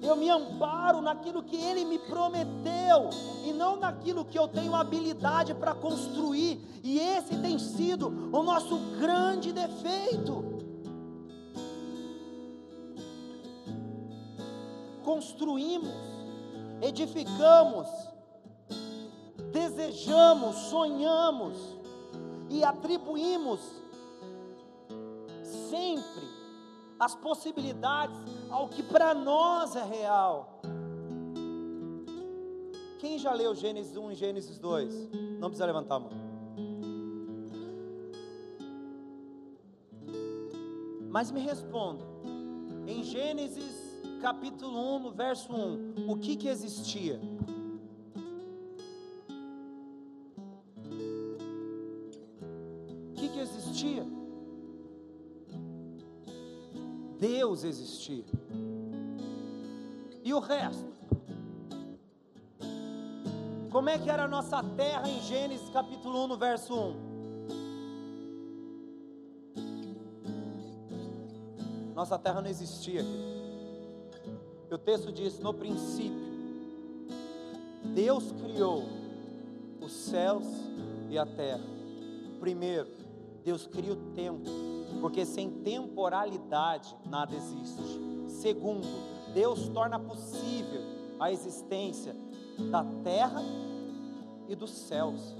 eu 0.00 0.16
me 0.16 0.30
amparo 0.30 1.00
naquilo 1.00 1.42
que 1.42 1.56
Ele 1.56 1.84
me 1.84 1.98
prometeu 1.98 3.10
e 3.44 3.52
não 3.52 3.76
naquilo 3.76 4.24
que 4.24 4.38
eu 4.38 4.46
tenho 4.46 4.74
habilidade 4.74 5.54
para 5.54 5.74
construir, 5.74 6.60
e 6.84 6.98
esse 6.98 7.36
tem 7.38 7.58
sido 7.58 8.08
o 8.32 8.42
nosso 8.42 8.78
grande 8.98 9.52
defeito. 9.52 10.44
Construímos, 15.02 15.94
edificamos, 16.82 17.88
desejamos, 19.52 20.56
sonhamos 20.70 21.56
e 22.50 22.62
atribuímos 22.62 23.60
sempre 25.70 26.27
as 26.98 27.14
possibilidades 27.14 28.18
ao 28.50 28.68
que 28.68 28.82
para 28.82 29.14
nós 29.14 29.76
é 29.76 29.84
real. 29.84 30.60
Quem 32.98 33.18
já 33.18 33.32
leu 33.32 33.54
Gênesis 33.54 33.96
1 33.96 34.10
e 34.10 34.14
Gênesis 34.14 34.58
2? 34.58 35.10
Não 35.38 35.48
precisa 35.48 35.66
levantar 35.66 35.96
a 35.96 36.00
mão. 36.00 36.10
Mas 41.08 41.30
me 41.30 41.40
responda, 41.40 42.04
em 42.86 43.02
Gênesis 43.02 43.88
capítulo 44.20 44.96
1, 44.96 44.98
no 44.98 45.10
verso 45.12 45.52
1, 45.52 46.10
o 46.10 46.16
que 46.18 46.36
que 46.36 46.48
existia? 46.48 47.20
Deus 57.58 57.64
existir. 57.64 58.24
E 60.22 60.32
o 60.32 60.38
resto? 60.38 60.86
Como 63.70 63.88
é 63.88 63.98
que 63.98 64.08
era 64.08 64.24
a 64.24 64.28
nossa 64.28 64.62
terra 64.62 65.08
em 65.08 65.20
Gênesis 65.22 65.68
capítulo 65.70 66.24
1, 66.24 66.28
no 66.28 66.36
verso 66.36 66.74
1? 66.74 67.08
Nossa 71.94 72.16
terra 72.18 72.40
não 72.40 72.48
existia. 72.48 73.02
E 74.70 74.74
o 74.74 74.78
texto 74.78 75.10
diz: 75.10 75.40
no 75.40 75.52
princípio, 75.52 76.28
Deus 77.94 78.32
criou 78.32 78.84
os 79.80 79.92
céus 79.92 80.46
e 81.10 81.18
a 81.18 81.26
terra. 81.26 81.64
Primeiro, 82.38 82.88
Deus 83.44 83.66
cria 83.66 83.92
o 83.94 83.96
tempo 84.14 84.68
porque 85.00 85.24
sem 85.24 85.50
temporalidade 85.50 86.37
nada 87.04 87.34
existe. 87.34 88.30
Segundo, 88.40 88.86
Deus 89.34 89.68
torna 89.68 89.98
possível 89.98 90.82
a 91.20 91.30
existência 91.30 92.14
da 92.70 92.84
terra 93.02 93.42
e 94.48 94.54
dos 94.54 94.70
céus. 94.70 95.36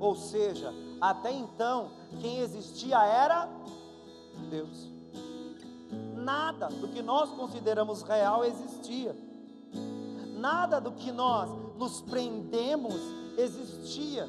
Ou 0.00 0.16
seja, 0.16 0.72
até 1.00 1.32
então, 1.32 1.90
quem 2.20 2.38
existia 2.38 3.02
era 3.04 3.48
Deus. 4.50 4.90
Nada 6.16 6.68
do 6.68 6.88
que 6.88 7.02
nós 7.02 7.30
consideramos 7.30 8.02
real 8.02 8.44
existia. 8.44 9.16
Nada 10.38 10.80
do 10.80 10.92
que 10.92 11.10
nós 11.10 11.50
nos 11.76 12.00
prendemos 12.00 12.94
existia. 13.36 14.28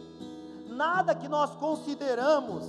Nada 0.68 1.16
que 1.16 1.28
nós 1.28 1.52
consideramos 1.56 2.64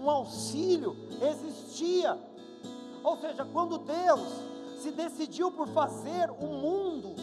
um 0.00 0.08
auxílio 0.08 0.96
existia. 1.20 2.18
Ou 3.02 3.16
seja, 3.16 3.44
quando 3.44 3.78
Deus 3.78 4.20
se 4.80 4.90
decidiu 4.90 5.50
por 5.50 5.68
fazer 5.68 6.30
o 6.30 6.46
mundo, 6.46 7.14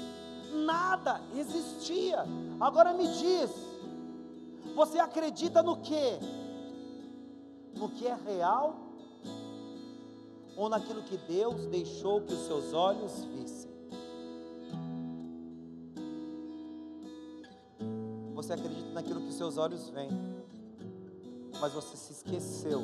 nada 0.65 1.21
existia. 1.35 2.25
Agora 2.59 2.93
me 2.93 3.07
diz, 3.07 3.51
você 4.75 4.99
acredita 4.99 5.63
no 5.63 5.77
que? 5.77 6.19
No 7.75 7.89
que 7.89 8.07
é 8.07 8.15
real? 8.15 8.75
Ou 10.55 10.67
naquilo 10.67 11.01
que 11.03 11.17
Deus 11.17 11.65
deixou 11.67 12.21
que 12.21 12.33
os 12.33 12.45
seus 12.45 12.73
olhos 12.73 13.23
vissem? 13.23 13.69
Você 18.33 18.53
acredita 18.53 18.89
naquilo 18.91 19.21
que 19.21 19.29
os 19.29 19.35
seus 19.35 19.57
olhos 19.57 19.89
veem, 19.89 20.11
mas 21.59 21.73
você 21.73 21.95
se 21.95 22.13
esqueceu 22.13 22.81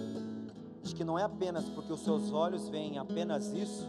de 0.86 0.94
que 0.94 1.04
não 1.04 1.18
é 1.18 1.24
apenas 1.24 1.68
porque 1.70 1.92
os 1.92 2.02
seus 2.02 2.32
olhos 2.32 2.70
veem 2.70 3.00
apenas 3.00 3.52
isso, 3.52 3.88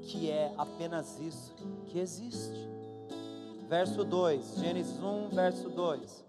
que 0.00 0.30
é 0.30 0.52
apenas 0.56 1.20
isso 1.20 1.54
que 1.86 1.98
existe. 1.98 2.68
Verso 3.68 4.02
2, 4.02 4.56
Gênesis 4.56 4.98
1, 4.98 5.28
verso 5.28 5.68
2. 5.68 6.24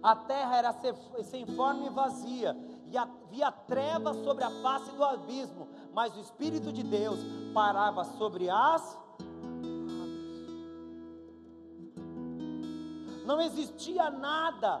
A 0.00 0.14
terra 0.14 0.56
era 0.56 0.76
sem 1.24 1.44
forma 1.44 1.86
e 1.86 1.90
vazia, 1.90 2.56
e 2.88 2.96
havia 2.96 3.50
trevas 3.50 4.16
sobre 4.18 4.44
a 4.44 4.50
face 4.62 4.92
do 4.92 5.02
abismo, 5.02 5.66
mas 5.92 6.16
o 6.16 6.20
Espírito 6.20 6.72
de 6.72 6.84
Deus 6.84 7.18
parava 7.52 8.04
sobre 8.04 8.48
as 8.48 8.96
não 13.26 13.40
existia 13.40 14.08
nada 14.08 14.80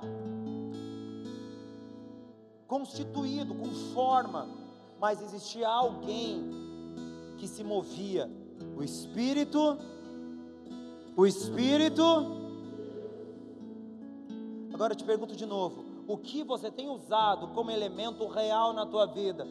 constituído 2.66 3.54
com 3.54 3.66
forma, 3.94 4.48
mas 5.00 5.22
existia 5.22 5.68
alguém 5.68 6.50
que 7.38 7.46
se 7.46 7.62
movia, 7.62 8.30
o 8.76 8.82
Espírito, 8.82 9.78
o 11.16 11.26
Espírito. 11.26 12.02
Agora 14.72 14.92
eu 14.92 14.96
te 14.96 15.04
pergunto 15.04 15.36
de 15.36 15.46
novo: 15.46 15.84
o 16.06 16.16
que 16.16 16.42
você 16.42 16.70
tem 16.70 16.88
usado 16.88 17.48
como 17.48 17.70
elemento 17.70 18.26
real 18.26 18.72
na 18.72 18.86
tua 18.86 19.06
vida? 19.06 19.46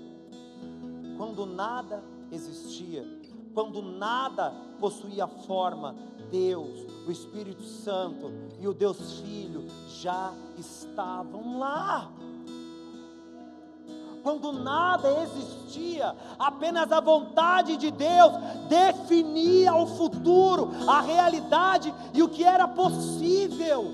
Quando 1.17 1.45
nada 1.45 2.03
existia, 2.31 3.05
quando 3.53 3.81
nada 3.81 4.53
possuía 4.79 5.27
forma, 5.27 5.95
Deus, 6.29 6.85
o 7.07 7.11
Espírito 7.11 7.63
Santo 7.63 8.31
e 8.59 8.67
o 8.67 8.73
Deus 8.73 9.19
Filho 9.21 9.65
já 9.87 10.33
estavam 10.57 11.59
lá. 11.59 12.11
Quando 14.25 14.51
nada 14.51 15.07
existia, 15.21 16.15
apenas 16.39 16.91
a 16.91 16.99
vontade 16.99 17.77
de 17.77 17.91
Deus 17.91 18.33
definia 18.67 19.75
o 19.75 19.85
futuro, 19.85 20.71
a 20.87 20.99
realidade 20.99 21.93
e 22.11 22.23
o 22.23 22.27
que 22.27 22.43
era 22.43 22.67
possível 22.67 23.93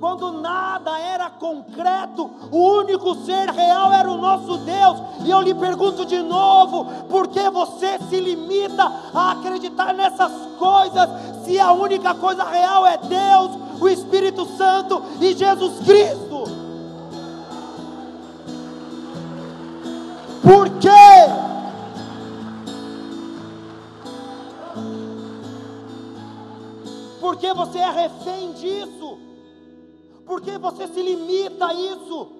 quando 0.00 0.30
nada 0.40 0.96
era 0.98 1.28
concreto, 1.28 2.30
o 2.52 2.78
único 2.78 3.16
ser 3.26 3.50
real 3.50 3.92
era 3.92 4.08
o 4.08 4.16
nosso 4.16 4.58
Deus. 4.58 4.96
E 5.24 5.30
eu 5.30 5.40
lhe 5.40 5.52
pergunto 5.52 6.06
de 6.06 6.22
novo: 6.22 6.86
por 7.08 7.26
que 7.26 7.50
você 7.50 7.98
se 8.08 8.20
limita 8.20 8.84
a 9.12 9.32
acreditar 9.32 9.92
nessas 9.92 10.32
coisas, 10.56 11.10
se 11.44 11.58
a 11.58 11.72
única 11.72 12.14
coisa 12.14 12.44
real 12.44 12.86
é 12.86 12.96
Deus, 12.96 13.58
o 13.80 13.88
Espírito 13.88 14.46
Santo 14.56 15.02
e 15.20 15.34
Jesus 15.34 15.80
Cristo? 15.84 16.27
Por 20.48 20.70
quê? 20.80 20.88
Porque 27.20 27.52
você 27.52 27.78
é 27.80 27.90
refém 27.90 28.54
disso. 28.54 29.18
Por 30.24 30.40
que 30.40 30.56
você 30.56 30.88
se 30.88 31.02
limita 31.02 31.66
a 31.66 31.74
isso? 31.74 32.32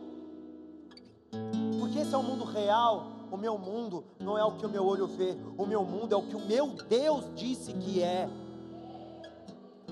Porque 1.79 1.99
esse 1.99 2.15
é 2.15 2.17
o 2.17 2.23
mundo 2.23 2.47
real. 2.47 3.09
O 3.31 3.37
meu 3.37 3.59
mundo 3.59 4.03
não 4.19 4.39
é 4.39 4.45
o 4.45 4.53
que 4.53 4.65
o 4.65 4.71
meu 4.71 4.87
olho 4.87 5.07
vê, 5.07 5.37
o 5.59 5.67
meu 5.67 5.85
mundo 5.85 6.15
é 6.15 6.17
o 6.17 6.23
que 6.23 6.35
o 6.35 6.41
meu 6.41 6.69
Deus 6.89 7.27
disse 7.35 7.75
que 7.75 8.03
é. 8.03 8.27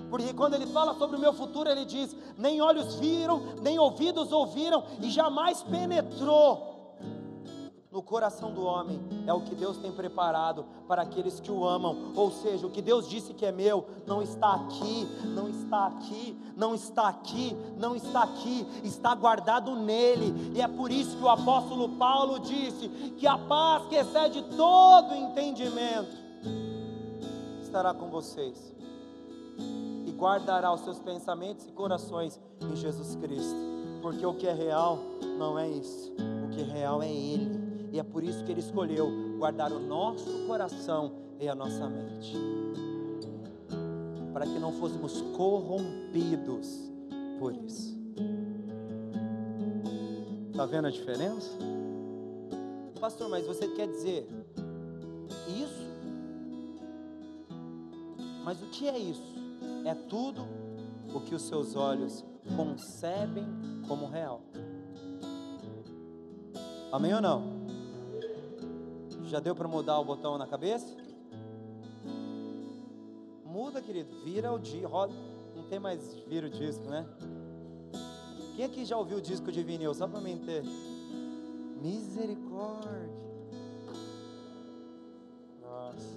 Porque 0.08 0.32
quando 0.32 0.54
ele 0.54 0.66
fala 0.68 0.94
sobre 0.94 1.18
o 1.18 1.20
meu 1.20 1.34
futuro, 1.34 1.68
ele 1.68 1.84
diz: 1.84 2.16
nem 2.38 2.62
olhos 2.62 2.94
viram, 2.94 3.42
nem 3.60 3.78
ouvidos 3.78 4.32
ouviram, 4.32 4.84
e 5.02 5.10
jamais 5.10 5.62
penetrou 5.62 6.75
no 7.96 8.02
coração 8.02 8.52
do 8.52 8.62
homem 8.62 9.00
é 9.26 9.32
o 9.32 9.40
que 9.40 9.54
Deus 9.54 9.78
tem 9.78 9.90
preparado 9.90 10.66
para 10.86 11.00
aqueles 11.00 11.40
que 11.40 11.50
o 11.50 11.66
amam. 11.66 12.12
Ou 12.14 12.30
seja, 12.30 12.66
o 12.66 12.70
que 12.70 12.82
Deus 12.82 13.08
disse 13.08 13.32
que 13.32 13.46
é 13.46 13.50
meu 13.50 13.86
não 14.06 14.20
está 14.20 14.52
aqui, 14.52 15.08
não 15.24 15.48
está 15.48 15.86
aqui, 15.86 16.38
não 16.54 16.74
está 16.74 17.08
aqui, 17.08 17.56
não 17.78 17.96
está 17.96 18.22
aqui, 18.24 18.66
está 18.84 19.14
guardado 19.14 19.74
nele. 19.74 20.52
E 20.54 20.60
é 20.60 20.68
por 20.68 20.92
isso 20.92 21.16
que 21.16 21.24
o 21.24 21.28
apóstolo 21.30 21.88
Paulo 21.96 22.38
disse 22.38 22.86
que 23.16 23.26
a 23.26 23.38
paz 23.38 23.86
que 23.86 23.94
excede 23.94 24.42
todo 24.42 25.14
entendimento 25.14 26.14
estará 27.62 27.94
com 27.94 28.10
vocês 28.10 28.74
e 30.04 30.10
guardará 30.10 30.70
os 30.70 30.82
seus 30.82 30.98
pensamentos 30.98 31.66
e 31.66 31.72
corações 31.72 32.38
em 32.60 32.76
Jesus 32.76 33.16
Cristo. 33.16 33.56
Porque 34.02 34.24
o 34.26 34.34
que 34.34 34.46
é 34.46 34.52
real 34.52 34.98
não 35.38 35.58
é 35.58 35.66
isso, 35.66 36.12
o 36.44 36.50
que 36.50 36.60
é 36.60 36.64
real 36.64 37.02
é 37.02 37.10
Ele. 37.10 37.65
E 37.92 37.98
é 37.98 38.02
por 38.02 38.22
isso 38.22 38.44
que 38.44 38.50
Ele 38.50 38.60
escolheu 38.60 39.36
guardar 39.38 39.72
o 39.72 39.78
nosso 39.78 40.46
coração 40.46 41.12
e 41.40 41.48
a 41.48 41.54
nossa 41.54 41.88
mente, 41.88 42.36
para 44.32 44.46
que 44.46 44.58
não 44.58 44.72
fôssemos 44.72 45.20
corrompidos 45.36 46.90
por 47.38 47.54
isso. 47.54 47.96
Está 50.50 50.64
vendo 50.64 50.86
a 50.86 50.90
diferença? 50.90 51.50
Pastor, 52.98 53.28
mas 53.28 53.46
você 53.46 53.68
quer 53.68 53.86
dizer 53.88 54.26
isso? 55.46 55.86
Mas 58.42 58.62
o 58.62 58.66
que 58.66 58.88
é 58.88 58.98
isso? 58.98 59.34
É 59.84 59.94
tudo 59.94 60.46
o 61.14 61.20
que 61.20 61.34
os 61.34 61.42
seus 61.42 61.76
olhos 61.76 62.24
concebem 62.56 63.44
como 63.86 64.06
real. 64.06 64.40
Amém 66.92 67.12
ou 67.12 67.20
não? 67.20 67.55
Já 69.26 69.40
deu 69.40 69.56
para 69.56 69.66
mudar 69.66 69.98
o 69.98 70.04
botão 70.04 70.38
na 70.38 70.46
cabeça? 70.46 70.96
Muda, 73.44 73.82
querido. 73.82 74.08
Vira 74.24 74.52
o 74.52 74.58
disco. 74.58 74.88
Não 75.56 75.64
tem 75.64 75.80
mais 75.80 76.14
vira 76.28 76.46
o 76.46 76.50
disco, 76.50 76.84
né? 76.84 77.04
Quem 78.54 78.64
aqui 78.64 78.84
já 78.84 78.96
ouviu 78.96 79.18
o 79.18 79.20
disco 79.20 79.50
de 79.50 79.64
vinil? 79.64 79.92
Só 79.94 80.06
para 80.06 80.20
mim 80.20 80.38
ter. 80.38 80.62
Misericórdia. 81.82 83.10
Nossa. 85.60 86.14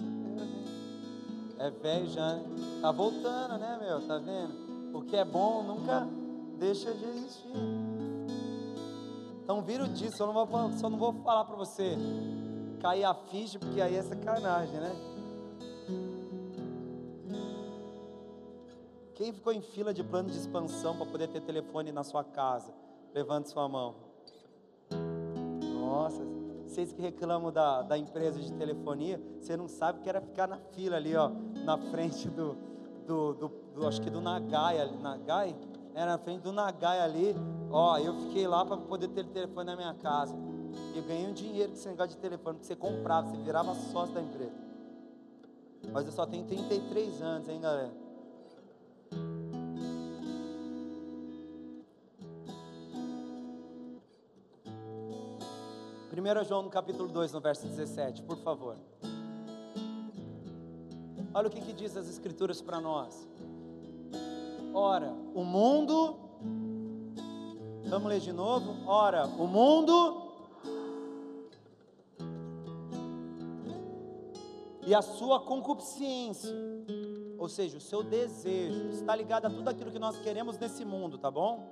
É 1.58 1.68
velho 1.68 2.06
já, 2.06 2.36
né? 2.36 2.44
Tá 2.80 2.92
voltando, 2.92 3.58
né, 3.58 3.78
meu? 3.82 4.06
Tá 4.06 4.18
vendo? 4.18 4.96
O 4.96 5.02
que 5.02 5.16
é 5.16 5.24
bom 5.24 5.64
nunca 5.64 6.06
deixa 6.58 6.92
de 6.94 7.04
existir. 7.04 7.52
Então 9.42 9.62
vira 9.62 9.84
o 9.84 9.88
disco. 9.88 10.16
Só 10.16 10.26
não 10.26 10.32
vou, 10.32 10.72
só 10.78 10.88
não 10.88 10.96
vou 10.96 11.12
falar 11.24 11.44
para 11.44 11.56
você 11.56 11.98
cair 12.80 13.04
a 13.04 13.14
ficha, 13.14 13.58
porque 13.58 13.80
aí 13.80 13.94
é 13.94 14.02
sacanagem, 14.02 14.80
né? 14.80 14.92
Quem 19.14 19.32
ficou 19.32 19.52
em 19.52 19.60
fila 19.60 19.92
de 19.92 20.02
plano 20.02 20.30
de 20.30 20.38
expansão 20.38 20.96
para 20.96 21.04
poder 21.04 21.28
ter 21.28 21.42
telefone 21.42 21.92
na 21.92 22.02
sua 22.02 22.24
casa? 22.24 22.72
Levante 23.14 23.50
sua 23.50 23.68
mão. 23.68 23.94
Nossa, 25.78 26.22
vocês 26.66 26.90
que 26.92 27.02
reclamam 27.02 27.52
da, 27.52 27.82
da 27.82 27.98
empresa 27.98 28.40
de 28.40 28.50
telefonia, 28.52 29.20
você 29.38 29.56
não 29.56 29.68
sabe 29.68 30.00
que 30.00 30.08
era 30.08 30.22
ficar 30.22 30.48
na 30.48 30.56
fila 30.56 30.96
ali, 30.96 31.14
ó, 31.14 31.30
na 31.64 31.76
frente 31.76 32.28
do, 32.30 32.56
do, 33.06 33.34
do, 33.34 33.52
do 33.74 33.86
acho 33.86 34.00
que 34.00 34.08
do 34.08 34.22
Nagai, 34.22 34.78
Nagai? 35.02 35.54
Era 35.94 36.12
na 36.12 36.18
frente 36.18 36.40
do 36.40 36.52
Nagai 36.52 37.00
ali, 37.00 37.36
ó, 37.70 37.98
eu 37.98 38.14
fiquei 38.20 38.46
lá 38.46 38.64
para 38.64 38.78
poder 38.78 39.08
ter 39.08 39.26
telefone 39.26 39.66
na 39.66 39.76
minha 39.76 39.94
casa. 39.94 40.34
Eu 40.94 41.02
ganhei 41.02 41.26
um 41.26 41.32
dinheiro 41.32 41.70
com 41.70 41.78
esse 41.78 41.88
negócio 41.88 42.14
de 42.14 42.18
telefone, 42.18 42.58
que 42.58 42.66
você 42.66 42.76
comprava, 42.76 43.28
você 43.28 43.36
virava 43.42 43.74
sócio 43.74 44.14
da 44.14 44.20
empresa. 44.20 44.70
Mas 45.92 46.06
eu 46.06 46.12
só 46.12 46.26
tenho 46.26 46.46
33 46.46 47.22
anos, 47.22 47.48
hein, 47.48 47.60
galera? 47.60 47.92
Primeiro 56.10 56.44
João 56.44 56.62
no 56.62 56.70
capítulo 56.70 57.08
2, 57.08 57.32
no 57.32 57.40
verso 57.40 57.66
17, 57.66 58.22
por 58.22 58.36
favor. 58.38 58.76
Olha 61.32 61.46
o 61.46 61.50
que, 61.50 61.60
que 61.60 61.72
diz 61.72 61.96
as 61.96 62.08
escrituras 62.08 62.60
para 62.60 62.80
nós. 62.80 63.28
Ora, 64.74 65.12
o 65.34 65.44
mundo. 65.44 66.16
Vamos 67.88 68.08
ler 68.08 68.20
de 68.20 68.32
novo? 68.32 68.76
Ora, 68.86 69.26
o 69.26 69.46
mundo. 69.46 70.29
E 74.90 74.94
a 74.94 75.02
sua 75.02 75.38
concupiscência, 75.38 76.52
ou 77.38 77.48
seja, 77.48 77.78
o 77.78 77.80
seu 77.80 78.02
desejo, 78.02 78.88
está 78.88 79.14
ligado 79.14 79.46
a 79.46 79.48
tudo 79.48 79.68
aquilo 79.68 79.88
que 79.88 80.00
nós 80.00 80.18
queremos 80.18 80.58
nesse 80.58 80.84
mundo, 80.84 81.16
tá 81.16 81.30
bom? 81.30 81.64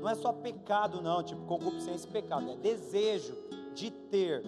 Não 0.00 0.08
é 0.08 0.14
só 0.14 0.32
pecado, 0.32 1.02
não, 1.02 1.20
tipo 1.24 1.44
concupiscência 1.46 2.08
e 2.08 2.12
pecado, 2.12 2.48
é 2.48 2.54
desejo 2.54 3.34
de 3.74 3.90
ter. 3.90 4.44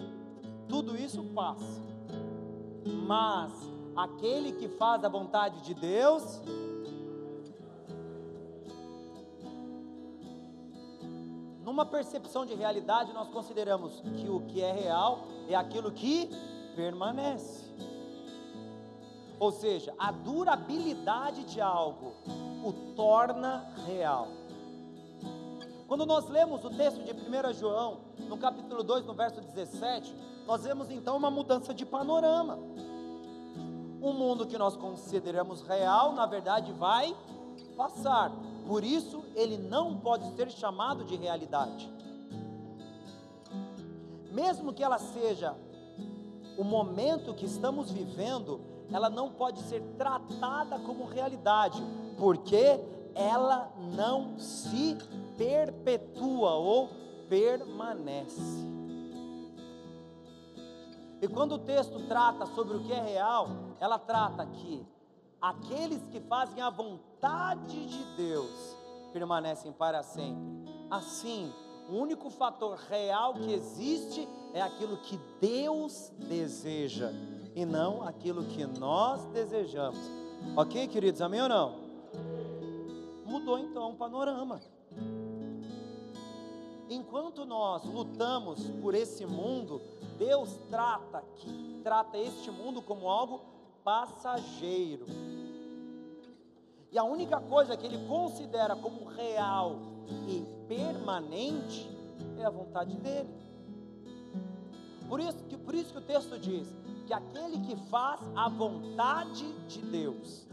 Tudo 0.69 0.95
isso 0.95 1.21
passa. 1.35 1.83
Mas 3.05 3.51
aquele 3.93 4.53
que 4.53 4.69
faz 4.69 5.03
a 5.03 5.09
vontade 5.09 5.59
de 5.59 5.73
Deus, 5.73 6.41
numa 11.61 11.85
percepção 11.85 12.45
de 12.45 12.53
realidade, 12.53 13.11
nós 13.11 13.27
consideramos 13.27 13.99
que 13.99 14.29
o 14.29 14.39
que 14.47 14.61
é 14.61 14.71
real 14.71 15.27
é 15.49 15.55
aquilo 15.55 15.91
que 15.91 16.29
permanece. 16.79 17.65
Ou 19.37 19.51
seja, 19.51 19.93
a 19.99 20.13
durabilidade 20.13 21.43
de 21.43 21.59
algo 21.59 22.13
o 22.63 22.71
torna 22.95 23.67
real. 23.85 24.29
Quando 25.89 26.05
nós 26.05 26.29
lemos 26.29 26.63
o 26.63 26.69
texto 26.69 27.03
de 27.03 27.11
1 27.11 27.53
João, 27.53 27.97
no 28.29 28.37
capítulo 28.37 28.81
2, 28.81 29.05
no 29.05 29.13
verso 29.13 29.41
17, 29.41 30.15
nós 30.47 30.63
vemos 30.63 30.89
então 30.89 31.17
uma 31.17 31.29
mudança 31.29 31.73
de 31.73 31.85
panorama. 31.85 32.57
O 34.01 34.13
mundo 34.13 34.47
que 34.47 34.57
nós 34.57 34.77
consideramos 34.77 35.61
real, 35.61 36.13
na 36.13 36.25
verdade, 36.25 36.71
vai 36.71 37.13
passar. 37.75 38.31
Por 38.65 38.85
isso, 38.85 39.21
ele 39.35 39.57
não 39.57 39.97
pode 39.97 40.33
ser 40.35 40.49
chamado 40.49 41.03
de 41.03 41.17
realidade. 41.17 41.91
Mesmo 44.31 44.71
que 44.71 44.83
ela 44.83 44.97
seja 44.97 45.55
o 46.59 46.63
momento 46.65 47.33
que 47.33 47.45
estamos 47.45 47.89
vivendo, 47.89 48.59
ela 48.91 49.09
não 49.09 49.29
pode 49.29 49.61
ser 49.61 49.81
tratada 49.97 50.77
como 50.79 51.05
realidade, 51.05 51.81
porque 52.17 52.81
ela 53.15 53.71
não 53.95 54.37
se 54.37 54.97
perpetua 55.37 56.55
ou 56.55 56.89
permanece. 57.29 58.67
E 61.21 61.29
quando 61.29 61.53
o 61.53 61.59
texto 61.59 62.05
trata 62.09 62.45
sobre 62.47 62.75
o 62.75 62.83
que 62.83 62.91
é 62.91 63.01
real, 63.01 63.47
ela 63.79 63.97
trata 63.97 64.45
que 64.45 64.85
aqueles 65.41 66.05
que 66.07 66.19
fazem 66.19 66.61
a 66.61 66.69
vontade 66.69 67.85
de 67.85 68.03
Deus 68.17 68.75
permanecem 69.13 69.71
para 69.71 70.03
sempre. 70.03 70.67
Assim, 70.91 71.53
o 71.89 71.95
único 71.95 72.29
fator 72.29 72.77
real 72.77 73.33
que 73.33 73.51
existe 73.51 74.27
é 74.53 74.61
aquilo 74.61 74.97
que 74.97 75.19
Deus 75.41 76.11
deseja 76.17 77.11
e 77.55 77.65
não 77.65 78.03
aquilo 78.03 78.45
que 78.45 78.63
nós 78.65 79.25
desejamos. 79.25 79.99
Ok, 80.55 80.87
queridos? 80.87 81.19
Amém 81.19 81.41
ou 81.41 81.49
não? 81.49 81.79
Mudou 83.25 83.57
então 83.57 83.91
o 83.91 83.95
panorama. 83.95 84.61
Enquanto 86.89 87.43
nós 87.45 87.83
lutamos 87.85 88.67
por 88.81 88.93
esse 88.93 89.25
mundo, 89.25 89.81
Deus 90.17 90.59
trata 90.69 91.23
que 91.37 91.81
trata 91.83 92.17
este 92.17 92.51
mundo 92.51 92.81
como 92.81 93.09
algo 93.09 93.41
passageiro. 93.83 95.05
E 96.91 96.97
a 96.97 97.03
única 97.03 97.39
coisa 97.39 97.77
que 97.77 97.85
ele 97.85 98.07
considera 98.07 98.75
como 98.75 99.05
real 99.05 99.88
e 100.27 100.45
permanente 100.67 101.89
é 102.37 102.45
a 102.45 102.49
vontade 102.49 102.95
dele. 102.97 103.29
Por 105.07 105.19
isso 105.19 105.43
que, 105.45 105.57
por 105.57 105.73
isso 105.73 105.91
que 105.91 105.99
o 105.99 106.01
texto 106.01 106.37
diz 106.37 106.67
que 107.07 107.13
aquele 107.13 107.59
que 107.59 107.75
faz 107.89 108.21
a 108.35 108.47
vontade 108.47 109.51
de 109.67 109.81
Deus. 109.81 110.47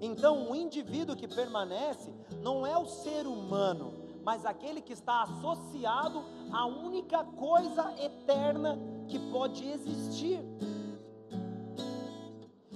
Então, 0.00 0.50
o 0.50 0.54
indivíduo 0.54 1.16
que 1.16 1.26
permanece 1.26 2.12
não 2.42 2.66
é 2.66 2.78
o 2.78 2.86
ser 2.86 3.26
humano, 3.26 3.92
mas 4.24 4.44
aquele 4.44 4.80
que 4.80 4.92
está 4.92 5.22
associado 5.22 6.24
à 6.52 6.66
única 6.66 7.24
coisa 7.24 7.94
eterna 8.00 8.78
que 9.08 9.18
pode 9.30 9.66
existir. 9.68 10.40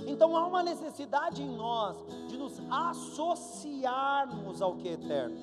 Então 0.07 0.37
há 0.37 0.47
uma 0.47 0.63
necessidade 0.63 1.43
em 1.43 1.49
nós 1.57 1.97
de 2.29 2.37
nos 2.37 2.61
associarmos 2.71 4.61
ao 4.61 4.77
que 4.77 4.89
é 4.89 4.93
eterno, 4.93 5.37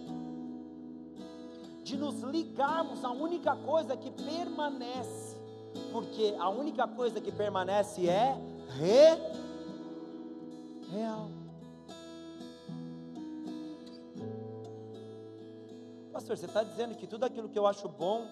de 1.87 1.95
nos 1.95 2.19
ligarmos 2.21 3.01
à 3.05 3.11
única 3.11 3.55
coisa 3.55 3.95
que 3.95 4.11
permanece, 4.11 5.37
porque 5.93 6.35
a 6.37 6.49
única 6.49 6.85
coisa 6.85 7.21
que 7.21 7.31
permanece 7.31 8.09
é 8.09 8.35
re, 8.77 9.15
real. 10.91 11.29
Pastor, 16.11 16.35
você 16.35 16.45
está 16.45 16.61
dizendo 16.61 16.93
que 16.95 17.07
tudo 17.07 17.23
aquilo 17.23 17.47
que 17.47 17.57
eu 17.57 17.65
acho 17.65 17.87
bom 17.87 18.27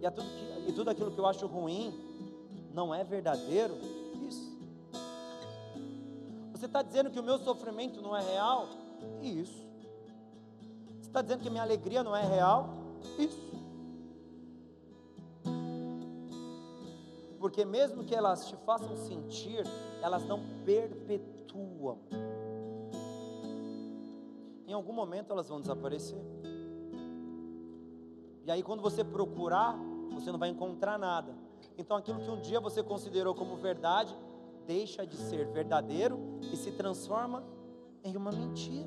e, 0.00 0.10
tudo 0.10 0.24
que, 0.30 0.70
e 0.70 0.72
tudo 0.72 0.88
aquilo 0.88 1.10
que 1.10 1.18
eu 1.18 1.26
acho 1.26 1.46
ruim 1.46 1.92
não 2.72 2.94
é 2.94 3.04
verdadeiro? 3.04 3.76
Isso. 4.26 4.56
Você 6.52 6.64
está 6.64 6.80
dizendo 6.80 7.10
que 7.10 7.20
o 7.20 7.22
meu 7.22 7.38
sofrimento 7.38 8.00
não 8.00 8.16
é 8.16 8.22
real? 8.22 8.66
Isso. 9.20 9.65
Está 11.16 11.22
dizendo 11.22 11.44
que 11.44 11.48
minha 11.48 11.62
alegria 11.62 12.04
não 12.04 12.14
é 12.14 12.20
real? 12.20 12.74
Isso. 13.18 13.40
Porque 17.38 17.64
mesmo 17.64 18.04
que 18.04 18.14
elas 18.14 18.46
te 18.46 18.54
façam 18.66 18.94
sentir, 18.96 19.64
elas 20.02 20.26
não 20.26 20.42
perpetuam 20.66 22.00
em 24.66 24.74
algum 24.74 24.92
momento 24.92 25.32
elas 25.32 25.48
vão 25.48 25.58
desaparecer. 25.58 26.20
E 28.44 28.50
aí, 28.50 28.62
quando 28.62 28.82
você 28.82 29.02
procurar, 29.02 29.74
você 30.12 30.30
não 30.30 30.38
vai 30.38 30.50
encontrar 30.50 30.98
nada. 30.98 31.34
Então, 31.78 31.96
aquilo 31.96 32.20
que 32.20 32.30
um 32.30 32.42
dia 32.42 32.60
você 32.60 32.82
considerou 32.82 33.34
como 33.34 33.56
verdade, 33.56 34.14
deixa 34.66 35.06
de 35.06 35.16
ser 35.16 35.46
verdadeiro 35.46 36.38
e 36.52 36.56
se 36.56 36.72
transforma 36.72 37.42
em 38.04 38.14
uma 38.18 38.30
mentira. 38.30 38.86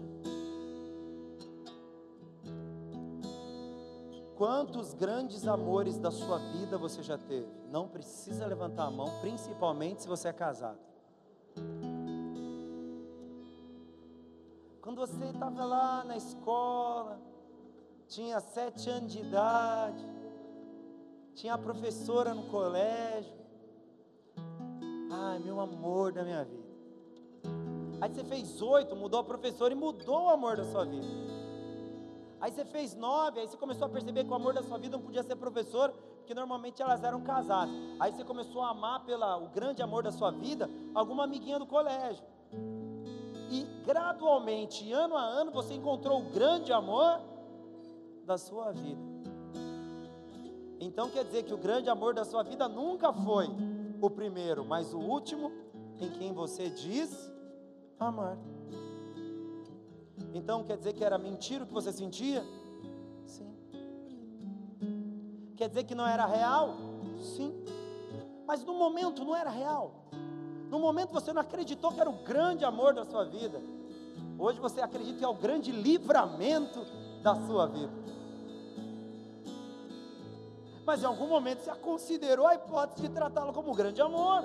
Quantos 4.40 4.94
grandes 4.94 5.46
amores 5.46 6.00
da 6.00 6.10
sua 6.12 6.38
vida 6.38 6.78
você 6.78 7.04
já 7.04 7.18
teve? 7.18 7.52
Não 7.70 7.90
precisa 7.90 8.46
levantar 8.46 8.86
a 8.86 8.90
mão, 8.90 9.20
principalmente 9.20 10.02
se 10.04 10.08
você 10.08 10.30
é 10.30 10.32
casado. 10.32 10.80
Quando 14.82 14.96
você 14.96 15.26
estava 15.26 15.66
lá 15.66 16.06
na 16.06 16.16
escola, 16.16 17.20
tinha 18.08 18.40
sete 18.40 18.90
anos 18.90 19.12
de 19.12 19.20
idade, 19.20 20.08
tinha 21.36 21.56
a 21.56 21.58
professora 21.58 22.34
no 22.34 22.44
colégio. 22.44 23.34
Ai, 25.12 25.40
meu 25.40 25.60
amor 25.60 26.14
da 26.14 26.24
minha 26.24 26.46
vida. 26.46 26.70
Aí 28.00 28.10
você 28.10 28.24
fez 28.24 28.62
oito, 28.62 28.96
mudou 28.96 29.20
a 29.20 29.24
professora 29.26 29.74
e 29.74 29.76
mudou 29.76 30.28
o 30.28 30.30
amor 30.30 30.56
da 30.56 30.64
sua 30.64 30.86
vida. 30.86 31.39
Aí 32.42 32.52
você 32.52 32.64
fez 32.66 32.96
nove, 32.96 33.40
aí 33.40 33.48
você 33.48 33.58
começou 33.58 33.88
a 33.88 33.90
perceber 33.90 34.24
que 34.24 34.32
o 34.32 34.36
amor 34.36 34.54
da 34.54 34.64
sua 34.64 34.78
vida 34.78 34.98
não 34.98 35.04
podia 35.04 35.24
ser 35.24 35.36
professor, 35.36 35.92
porque 36.18 36.34
normalmente 36.34 36.82
elas 36.82 37.04
eram 37.04 37.22
casadas. 37.22 37.74
Aí 38.00 38.12
você 38.12 38.24
começou 38.24 38.62
a 38.62 38.70
amar 38.70 39.04
pela 39.06 39.38
o 39.38 39.50
grande 39.50 39.82
amor 39.82 40.04
da 40.04 40.12
sua 40.12 40.32
vida, 40.32 40.70
alguma 40.94 41.26
amiguinha 41.26 41.60
do 41.60 41.66
colégio 41.66 42.24
e 43.50 43.64
gradualmente, 43.84 44.92
ano 44.92 45.18
a 45.18 45.24
ano, 45.24 45.52
você 45.52 45.74
encontrou 45.74 46.22
o 46.22 46.30
grande 46.30 46.72
amor 46.72 47.20
da 48.26 48.38
sua 48.38 48.72
vida. 48.72 49.02
Então 50.80 51.10
quer 51.10 51.26
dizer 51.26 51.44
que 51.44 51.54
o 51.54 51.58
grande 51.58 51.90
amor 51.90 52.14
da 52.14 52.24
sua 52.24 52.44
vida 52.44 52.68
nunca 52.70 53.12
foi 53.12 53.48
o 54.00 54.10
primeiro, 54.10 54.64
mas 54.64 54.94
o 54.94 55.00
último 55.00 55.52
em 56.00 56.10
quem 56.12 56.32
você 56.32 56.70
diz 56.70 57.32
amar. 58.00 58.38
Então 60.34 60.64
quer 60.64 60.78
dizer 60.78 60.94
que 60.94 61.04
era 61.04 61.18
mentira 61.18 61.64
o 61.64 61.68
que 61.68 61.74
você 61.74 61.92
sentia? 61.92 62.44
Sim. 63.26 63.54
Quer 65.56 65.70
dizer 65.70 65.84
que 65.84 65.96
não 65.96 66.08
era 66.08 66.26
real? 66.26 66.76
Sim. 67.36 67.54
Mas 68.46 68.64
no 68.64 68.74
momento 68.74 69.24
não 69.24 69.36
era 69.36 69.50
real. 69.50 70.06
No 70.70 70.80
momento 70.80 71.12
você 71.12 71.34
não 71.34 71.42
acreditou 71.42 71.92
que 71.92 72.00
era 72.00 72.10
o 72.10 72.24
grande 72.24 72.64
amor 72.64 72.94
da 72.94 73.04
sua 73.04 73.26
vida. 73.26 73.62
Hoje 74.38 74.60
você 74.60 74.82
acredita 74.82 75.18
que 75.18 75.26
é 75.26 75.28
o 75.28 75.34
grande 75.34 75.72
livramento 75.72 76.86
da 77.22 77.36
sua 77.36 77.68
vida. 77.68 77.92
Mas 80.86 81.04
em 81.04 81.06
algum 81.06 81.28
momento 81.28 81.60
você 81.60 81.76
considerou 81.76 82.48
a 82.48 82.56
hipótese 82.56 83.02
de 83.02 83.10
tratá-lo 83.10 83.54
como 83.54 83.72
um 83.72 83.76
grande 83.76 84.02
amor. 84.02 84.44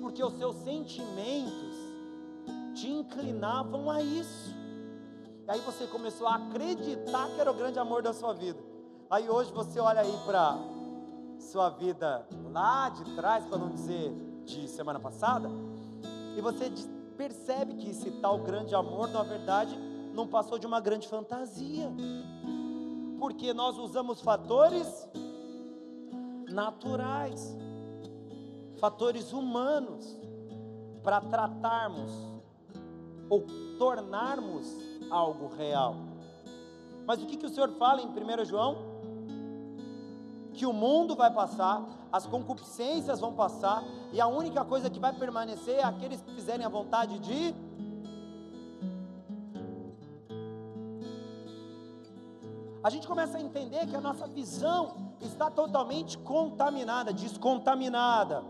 Porque 0.00 0.22
os 0.22 0.32
seus 0.34 0.56
sentimentos 0.56 1.71
te 2.74 2.88
inclinavam 2.88 3.90
a 3.90 4.02
isso. 4.02 4.54
E 5.46 5.50
aí 5.50 5.60
você 5.60 5.86
começou 5.86 6.26
a 6.26 6.36
acreditar 6.36 7.28
que 7.28 7.40
era 7.40 7.50
o 7.50 7.54
grande 7.54 7.78
amor 7.78 8.02
da 8.02 8.12
sua 8.12 8.32
vida. 8.32 8.58
Aí 9.10 9.28
hoje 9.28 9.52
você 9.52 9.80
olha 9.80 10.00
aí 10.00 10.18
para 10.24 10.56
sua 11.38 11.68
vida 11.70 12.26
lá 12.50 12.88
de 12.88 13.04
trás, 13.16 13.44
para 13.44 13.58
não 13.58 13.70
dizer 13.70 14.12
de 14.44 14.68
semana 14.68 14.98
passada, 14.98 15.50
e 16.36 16.40
você 16.40 16.72
percebe 17.16 17.74
que 17.74 17.90
esse 17.90 18.10
tal 18.12 18.38
grande 18.38 18.74
amor, 18.74 19.08
na 19.08 19.22
verdade, 19.22 19.76
não 20.14 20.26
passou 20.26 20.58
de 20.58 20.66
uma 20.66 20.80
grande 20.80 21.08
fantasia. 21.08 21.92
Porque 23.18 23.52
nós 23.52 23.78
usamos 23.78 24.20
fatores 24.20 25.08
naturais, 26.50 27.56
fatores 28.78 29.32
humanos, 29.32 30.18
para 31.02 31.20
tratarmos 31.20 32.31
ou 33.32 33.46
tornarmos 33.78 34.66
algo 35.10 35.48
real. 35.56 35.96
Mas 37.06 37.22
o 37.22 37.26
que, 37.26 37.38
que 37.38 37.46
o 37.46 37.48
Senhor 37.48 37.70
fala 37.78 38.02
em 38.02 38.08
1 38.08 38.44
João? 38.44 38.76
Que 40.52 40.66
o 40.66 40.72
mundo 40.74 41.16
vai 41.16 41.32
passar, 41.32 41.82
as 42.12 42.26
concupiscências 42.26 43.20
vão 43.20 43.32
passar, 43.32 43.82
e 44.12 44.20
a 44.20 44.26
única 44.26 44.62
coisa 44.66 44.90
que 44.90 45.00
vai 45.00 45.14
permanecer 45.14 45.76
é 45.76 45.82
aqueles 45.82 46.20
que 46.20 46.30
fizerem 46.34 46.66
a 46.66 46.68
vontade 46.68 47.18
de. 47.20 47.54
A 52.84 52.90
gente 52.90 53.06
começa 53.06 53.38
a 53.38 53.40
entender 53.40 53.86
que 53.86 53.96
a 53.96 54.00
nossa 54.00 54.26
visão 54.26 55.14
está 55.22 55.50
totalmente 55.50 56.18
contaminada, 56.18 57.14
descontaminada. 57.14 58.44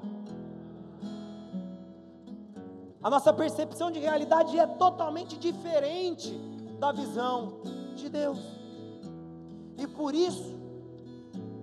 A 3.03 3.11
nossa 3.11 3.33
percepção 3.33 3.91
de 3.91 3.99
realidade 3.99 4.57
é 4.57 4.67
totalmente 4.67 5.37
diferente 5.37 6.31
da 6.79 6.93
visão 6.93 7.61
de 7.97 8.09
Deus. 8.09 8.39
E 9.77 9.87
por 9.89 10.15
isso, 10.15 10.57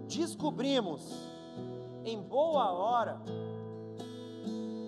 descobrimos 0.08 1.02
em 2.04 2.20
boa 2.22 2.72
hora 2.72 3.22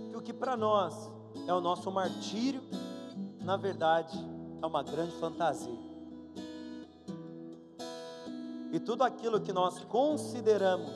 que 0.10 0.18
o 0.18 0.22
que 0.22 0.34
para 0.34 0.58
nós 0.58 1.10
é 1.48 1.54
o 1.54 1.62
nosso 1.62 1.90
martírio, 1.90 2.62
na 3.42 3.56
verdade, 3.56 4.18
é 4.62 4.66
uma 4.66 4.84
grande 4.84 5.14
fantasia. 5.14 5.80
E 8.74 8.80
tudo 8.80 9.04
aquilo 9.04 9.40
que 9.40 9.54
nós 9.54 9.80
consideramos 9.86 10.92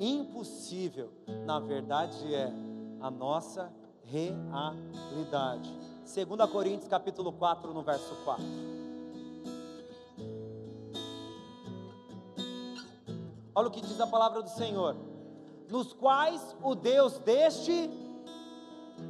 impossível, 0.00 1.10
na 1.44 1.58
verdade 1.58 2.34
é 2.34 2.52
a 3.00 3.10
nossa 3.10 3.72
realidade. 4.08 5.70
2 6.02 6.50
Coríntios 6.50 6.88
capítulo 6.88 7.32
4, 7.32 7.72
no 7.74 7.82
verso 7.82 8.14
4. 8.24 8.44
Olha 13.54 13.68
o 13.68 13.70
que 13.70 13.80
diz 13.80 14.00
a 14.00 14.06
palavra 14.06 14.42
do 14.42 14.48
Senhor. 14.48 14.96
Nos 15.68 15.92
quais 15.92 16.56
o 16.62 16.74
Deus 16.74 17.18
deste, 17.18 17.90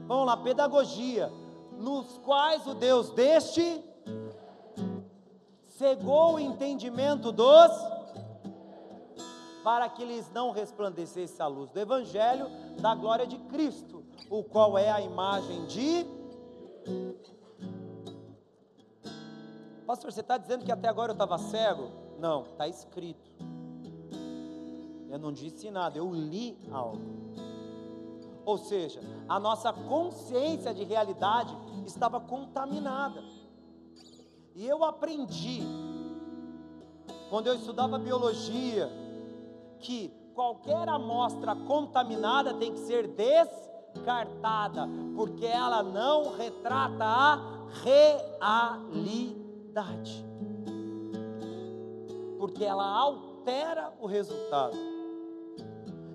vamos 0.07 0.27
lá, 0.27 0.37
pedagogia. 0.37 1.31
Nos 1.79 2.19
quais 2.19 2.67
o 2.67 2.75
Deus 2.75 3.11
deste 3.11 3.85
cegou 5.67 6.35
o 6.35 6.41
entendimento 6.41 7.31
dos 7.31 7.71
para 9.63 9.89
que 9.89 10.05
lhes 10.05 10.29
não 10.33 10.51
resplandecesse 10.51 11.41
a 11.41 11.47
luz 11.47 11.71
do 11.71 11.79
evangelho 11.79 12.49
da 12.81 12.97
glória 12.97 13.27
de 13.27 13.39
Cristo 13.39 13.98
o 14.31 14.43
qual 14.43 14.77
é 14.77 14.91
a 14.91 15.01
imagem 15.01 15.67
de. 15.67 16.07
Pastor, 19.87 20.13
você 20.13 20.21
está 20.21 20.37
dizendo 20.37 20.65
que 20.65 20.73
até 20.73 20.89
agora 20.89 21.11
eu 21.11 21.15
estava 21.15 21.39
cego? 21.39 21.91
Não, 22.19 22.43
está 22.43 22.69
escrito. 22.69 23.31
Eu 25.09 25.19
não 25.19 25.33
disse 25.33 25.71
nada, 25.71 25.97
eu 25.97 26.13
li 26.13 26.59
algo. 26.71 27.01
Ou 28.45 28.59
seja, 28.59 29.01
a 29.29 29.39
nossa 29.41 29.73
consciência 29.73 30.75
de 30.75 30.85
realidade 30.85 31.57
estava 31.87 32.21
contaminada. 32.21 33.23
E 34.55 34.67
eu 34.67 34.85
aprendi, 34.85 35.63
quando 37.31 37.47
eu 37.47 37.55
estudava 37.55 37.99
biologia, 37.99 38.91
que 39.79 40.13
qualquer 40.35 40.89
amostra 40.89 41.55
contaminada 41.55 42.55
tem 42.55 42.73
que 42.73 42.81
ser 42.81 43.07
des 43.07 43.49
descartada, 43.95 44.89
porque 45.15 45.45
ela 45.47 45.83
não 45.83 46.37
retrata 46.37 47.05
a 47.05 47.41
realidade. 49.01 50.25
Porque 52.39 52.65
ela 52.65 52.85
altera 52.85 53.93
o 54.01 54.07
resultado. 54.07 54.77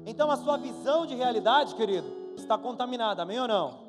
Então 0.05 0.30
a 0.30 0.38
sua 0.38 0.57
visão 0.57 1.05
de 1.05 1.15
realidade, 1.15 1.76
querido, 1.76 2.07
está 2.36 2.57
contaminada, 2.57 3.24
amém 3.24 3.39
ou 3.39 3.47
não? 3.47 3.84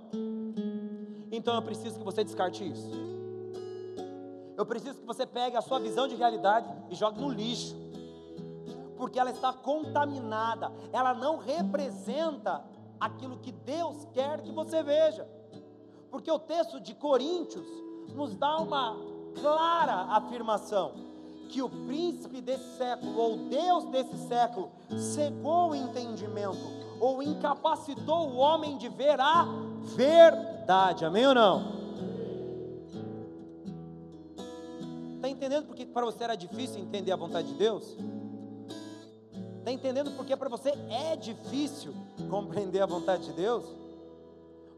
Então 1.30 1.54
eu 1.54 1.62
preciso 1.62 1.98
que 1.98 2.04
você 2.04 2.22
descarte 2.22 2.68
isso. 2.68 2.90
Eu 4.56 4.64
preciso 4.64 5.00
que 5.00 5.06
você 5.06 5.26
pegue 5.26 5.56
a 5.56 5.60
sua 5.60 5.80
visão 5.80 6.06
de 6.06 6.14
realidade 6.14 6.72
e 6.88 6.94
jogue 6.94 7.20
no 7.20 7.28
lixo. 7.28 7.74
Porque 8.96 9.18
ela 9.18 9.30
está 9.30 9.52
contaminada, 9.52 10.70
ela 10.92 11.12
não 11.12 11.36
representa 11.38 12.64
aquilo 13.00 13.38
que 13.38 13.52
Deus 13.52 14.06
quer 14.12 14.40
que 14.42 14.52
você 14.52 14.82
veja. 14.82 15.26
Porque 16.10 16.30
o 16.30 16.38
texto 16.38 16.80
de 16.80 16.94
Coríntios 16.94 17.66
nos 18.14 18.34
dá 18.34 18.58
uma 18.58 18.96
clara 19.40 19.94
afirmação 20.14 20.92
que 21.48 21.62
o 21.62 21.68
príncipe 21.68 22.40
desse 22.40 22.76
século, 22.76 23.16
ou 23.16 23.36
Deus 23.48 23.84
desse 23.86 24.16
século, 24.26 24.70
cegou 24.98 25.70
o 25.70 25.74
entendimento, 25.74 26.58
ou 27.00 27.22
incapacitou 27.22 28.30
o 28.30 28.36
homem 28.36 28.76
de 28.76 28.88
ver 28.88 29.20
a 29.20 29.46
verdade. 29.96 31.04
Amém 31.04 31.26
ou 31.26 31.34
não? 31.34 31.84
Está 35.16 35.28
entendendo 35.28 35.66
porque 35.66 35.86
para 35.86 36.04
você 36.04 36.24
era 36.24 36.34
difícil 36.34 36.80
entender 36.80 37.12
a 37.12 37.16
vontade 37.16 37.48
de 37.48 37.54
Deus? 37.54 37.96
Está 39.64 39.72
entendendo 39.72 40.10
porque 40.10 40.36
para 40.36 40.50
você 40.50 40.74
é 40.90 41.16
difícil 41.16 41.94
compreender 42.28 42.82
a 42.82 42.86
vontade 42.86 43.24
de 43.24 43.32
Deus? 43.32 43.64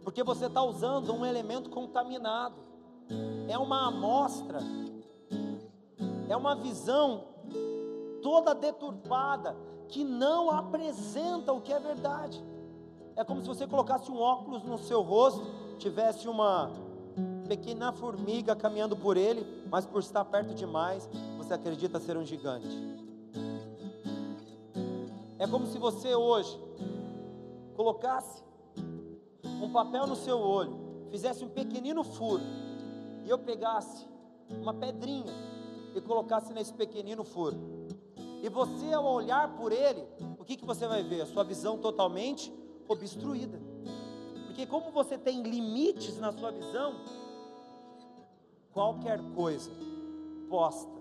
Porque 0.05 0.23
você 0.23 0.47
está 0.47 0.63
usando 0.63 1.13
um 1.13 1.27
elemento 1.27 1.69
contaminado, 1.71 2.55
é 3.49 3.59
uma 3.59 3.89
amostra, 3.89 4.61
é 6.29 6.37
uma 6.37 6.55
visão 6.55 7.25
toda 8.23 8.55
deturpada, 8.55 9.57
que 9.89 10.05
não 10.05 10.53
apresenta 10.53 11.53
o 11.53 11.61
que 11.61 11.73
é 11.73 11.81
verdade. 11.81 12.41
É 13.17 13.25
como 13.25 13.41
se 13.41 13.49
você 13.49 13.67
colocasse 13.67 14.09
um 14.09 14.21
óculos 14.21 14.63
no 14.63 14.79
seu 14.79 15.03
rosto, 15.03 15.45
tivesse 15.81 16.29
uma 16.29 16.71
pequena 17.49 17.93
formiga 17.93 18.55
caminhando 18.55 18.97
por 18.97 19.17
ele, 19.17 19.65
mas 19.69 19.85
por 19.85 19.99
estar 19.99 20.25
perto 20.27 20.55
demais, 20.55 21.11
você 21.37 21.55
acredita 21.55 21.99
ser 21.99 22.17
um 22.17 22.25
gigante. 22.25 22.96
É 25.39 25.47
como 25.47 25.67
se 25.67 25.79
você 25.79 26.15
hoje 26.15 26.59
colocasse 27.75 28.43
um 29.63 29.71
papel 29.71 30.07
no 30.07 30.17
seu 30.17 30.39
olho, 30.39 31.07
fizesse 31.11 31.45
um 31.45 31.49
pequenino 31.49 32.03
furo, 32.03 32.43
e 33.25 33.29
eu 33.29 33.39
pegasse 33.39 34.07
uma 34.49 34.73
pedrinha 34.73 35.33
e 35.95 36.01
colocasse 36.01 36.53
nesse 36.53 36.73
pequenino 36.73 37.25
furo. 37.25 37.57
E 38.43 38.49
você, 38.49 38.93
ao 38.93 39.05
olhar 39.05 39.57
por 39.57 39.73
ele, 39.73 40.07
o 40.39 40.45
que, 40.45 40.57
que 40.57 40.65
você 40.65 40.87
vai 40.87 41.03
ver? 41.03 41.23
A 41.23 41.27
sua 41.27 41.43
visão 41.43 41.79
totalmente 41.79 42.53
obstruída. 42.89 43.61
Porque, 44.47 44.67
como 44.67 44.91
você 44.91 45.19
tem 45.19 45.43
limites 45.43 46.19
na 46.19 46.33
sua 46.33 46.51
visão, 46.51 46.95
qualquer 48.73 49.21
coisa 49.35 49.71
posta 50.49 50.97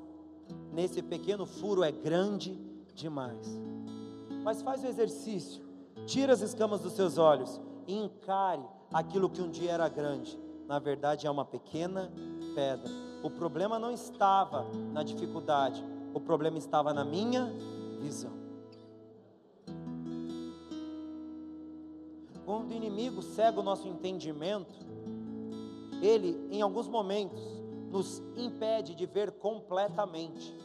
nesse 0.74 1.02
pequeno 1.02 1.46
furo 1.46 1.84
é 1.84 1.92
grande 1.92 2.54
demais. 2.94 3.48
Mas 4.46 4.62
faz 4.62 4.84
o 4.84 4.88
exercício, 4.88 5.64
tira 6.06 6.32
as 6.32 6.42
escamas 6.42 6.80
dos 6.80 6.94
seus 6.94 7.18
olhos 7.18 7.60
e 7.88 7.96
encare 7.96 8.62
aquilo 8.94 9.28
que 9.28 9.42
um 9.42 9.50
dia 9.50 9.72
era 9.72 9.90
grande. 9.90 10.40
Na 10.68 10.78
verdade, 10.78 11.26
é 11.26 11.32
uma 11.32 11.44
pequena 11.44 12.14
pedra. 12.54 12.92
O 13.24 13.30
problema 13.32 13.80
não 13.80 13.90
estava 13.90 14.68
na 14.94 15.02
dificuldade, 15.02 15.84
o 16.14 16.20
problema 16.20 16.60
estava 16.60 16.94
na 16.94 17.04
minha 17.04 17.52
visão. 18.00 18.34
Quando 22.46 22.70
o 22.70 22.74
inimigo 22.76 23.24
cega 23.24 23.60
o 23.60 23.64
nosso 23.64 23.88
entendimento, 23.88 24.76
ele, 26.04 26.48
em 26.52 26.62
alguns 26.62 26.88
momentos, 26.88 27.42
nos 27.90 28.22
impede 28.38 28.94
de 28.94 29.08
ver 29.08 29.32
completamente. 29.32 30.56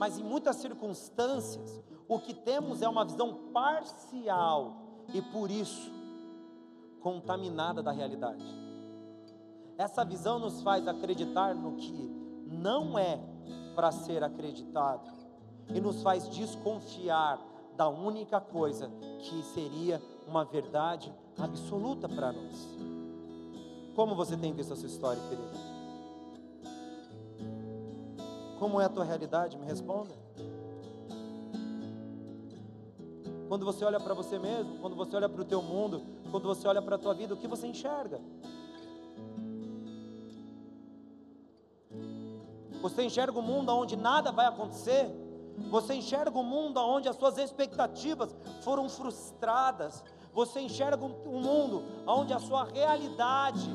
Mas 0.00 0.18
em 0.18 0.24
muitas 0.24 0.56
circunstâncias, 0.56 1.80
o 2.08 2.18
que 2.18 2.34
temos 2.34 2.82
é 2.82 2.88
uma 2.88 3.04
visão 3.04 3.50
parcial 3.52 4.76
e 5.12 5.22
por 5.22 5.50
isso 5.50 5.92
contaminada 7.00 7.82
da 7.82 7.92
realidade. 7.92 8.44
Essa 9.76 10.04
visão 10.04 10.38
nos 10.38 10.62
faz 10.62 10.86
acreditar 10.86 11.54
no 11.54 11.76
que 11.76 12.10
não 12.46 12.98
é 12.98 13.20
para 13.74 13.90
ser 13.90 14.22
acreditado 14.22 15.10
e 15.68 15.80
nos 15.80 16.02
faz 16.02 16.28
desconfiar 16.28 17.38
da 17.76 17.88
única 17.88 18.40
coisa 18.40 18.90
que 19.20 19.42
seria 19.42 20.00
uma 20.26 20.44
verdade 20.44 21.12
absoluta 21.38 22.08
para 22.08 22.32
nós. 22.32 22.68
Como 23.94 24.14
você 24.14 24.36
tem 24.36 24.52
visto 24.52 24.72
a 24.72 24.76
sua 24.76 24.86
história, 24.86 25.22
querido? 25.28 25.74
Como 28.58 28.80
é 28.80 28.84
a 28.84 28.88
tua 28.88 29.04
realidade? 29.04 29.58
Me 29.58 29.66
responda. 29.66 30.23
Quando 33.54 33.66
você 33.66 33.84
olha 33.84 34.00
para 34.00 34.14
você 34.14 34.36
mesmo, 34.36 34.80
quando 34.80 34.96
você 34.96 35.14
olha 35.14 35.28
para 35.28 35.40
o 35.40 35.44
teu 35.44 35.62
mundo, 35.62 36.02
quando 36.28 36.42
você 36.42 36.66
olha 36.66 36.82
para 36.82 36.96
a 36.96 36.98
tua 36.98 37.14
vida, 37.14 37.34
o 37.34 37.36
que 37.36 37.46
você 37.46 37.68
enxerga? 37.68 38.20
Você 42.82 43.04
enxerga 43.04 43.38
um 43.38 43.42
mundo 43.42 43.70
onde 43.70 43.94
nada 43.94 44.32
vai 44.32 44.46
acontecer? 44.46 45.08
Você 45.70 45.94
enxerga 45.94 46.36
um 46.36 46.42
mundo 46.42 46.80
onde 46.80 47.08
as 47.08 47.14
suas 47.14 47.38
expectativas 47.38 48.34
foram 48.62 48.88
frustradas? 48.88 50.02
Você 50.32 50.58
enxerga 50.58 51.04
um 51.04 51.40
mundo 51.40 51.84
onde 52.08 52.32
a 52.32 52.40
sua 52.40 52.64
realidade 52.64 53.70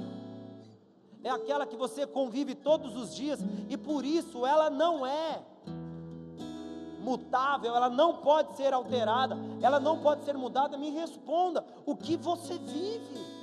é 1.23 1.29
aquela 1.29 1.65
que 1.65 1.77
você 1.77 2.05
convive 2.05 2.53
todos 2.53 2.97
os 2.97 3.15
dias 3.15 3.39
e 3.69 3.77
por 3.77 4.03
isso 4.03 4.45
ela 4.45 4.69
não 4.69 5.07
é 5.07 5.41
mutável, 6.99 7.75
ela 7.75 7.89
não 7.89 8.17
pode 8.17 8.55
ser 8.55 8.73
alterada, 8.73 9.37
ela 9.61 9.79
não 9.79 10.01
pode 10.01 10.23
ser 10.23 10.37
mudada. 10.37 10.77
Me 10.77 10.89
responda: 10.89 11.65
o 11.85 11.95
que 11.95 12.15
você 12.15 12.57
vive? 12.57 13.39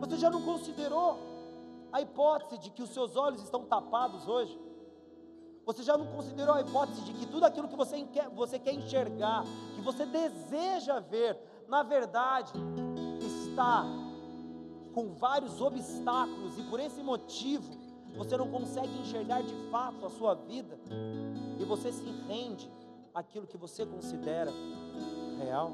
Você 0.00 0.16
já 0.16 0.30
não 0.30 0.42
considerou? 0.42 1.30
a 1.92 2.00
hipótese 2.00 2.60
de 2.60 2.70
que 2.70 2.82
os 2.82 2.90
seus 2.90 3.16
olhos 3.16 3.42
estão 3.42 3.64
tapados 3.64 4.28
hoje? 4.28 4.58
Você 5.66 5.82
já 5.82 5.96
não 5.96 6.06
considerou 6.06 6.54
a 6.54 6.60
hipótese 6.60 7.02
de 7.02 7.12
que 7.12 7.26
tudo 7.26 7.44
aquilo 7.44 7.68
que 7.68 7.76
você 7.76 8.02
quer, 8.04 8.28
você 8.30 8.58
quer 8.58 8.72
enxergar, 8.72 9.44
que 9.74 9.80
você 9.80 10.06
deseja 10.06 11.00
ver, 11.00 11.38
na 11.68 11.82
verdade, 11.82 12.52
está 13.20 13.84
com 14.94 15.14
vários 15.14 15.60
obstáculos 15.60 16.58
e 16.58 16.62
por 16.64 16.80
esse 16.80 17.02
motivo 17.02 17.78
você 18.16 18.36
não 18.36 18.50
consegue 18.50 18.92
enxergar 18.98 19.42
de 19.42 19.54
fato 19.70 20.04
a 20.04 20.10
sua 20.10 20.34
vida 20.34 20.78
e 21.58 21.64
você 21.64 21.92
se 21.92 22.10
rende 22.28 22.70
àquilo 23.14 23.46
que 23.46 23.56
você 23.56 23.86
considera 23.86 24.52
real? 25.38 25.72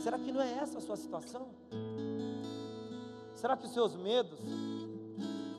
Será 0.00 0.18
que 0.18 0.32
não 0.32 0.42
é 0.42 0.52
essa 0.54 0.78
a 0.78 0.80
sua 0.80 0.96
situação? 0.96 1.46
Será 3.34 3.56
que 3.56 3.66
os 3.66 3.72
seus 3.72 3.94
medos 3.94 4.40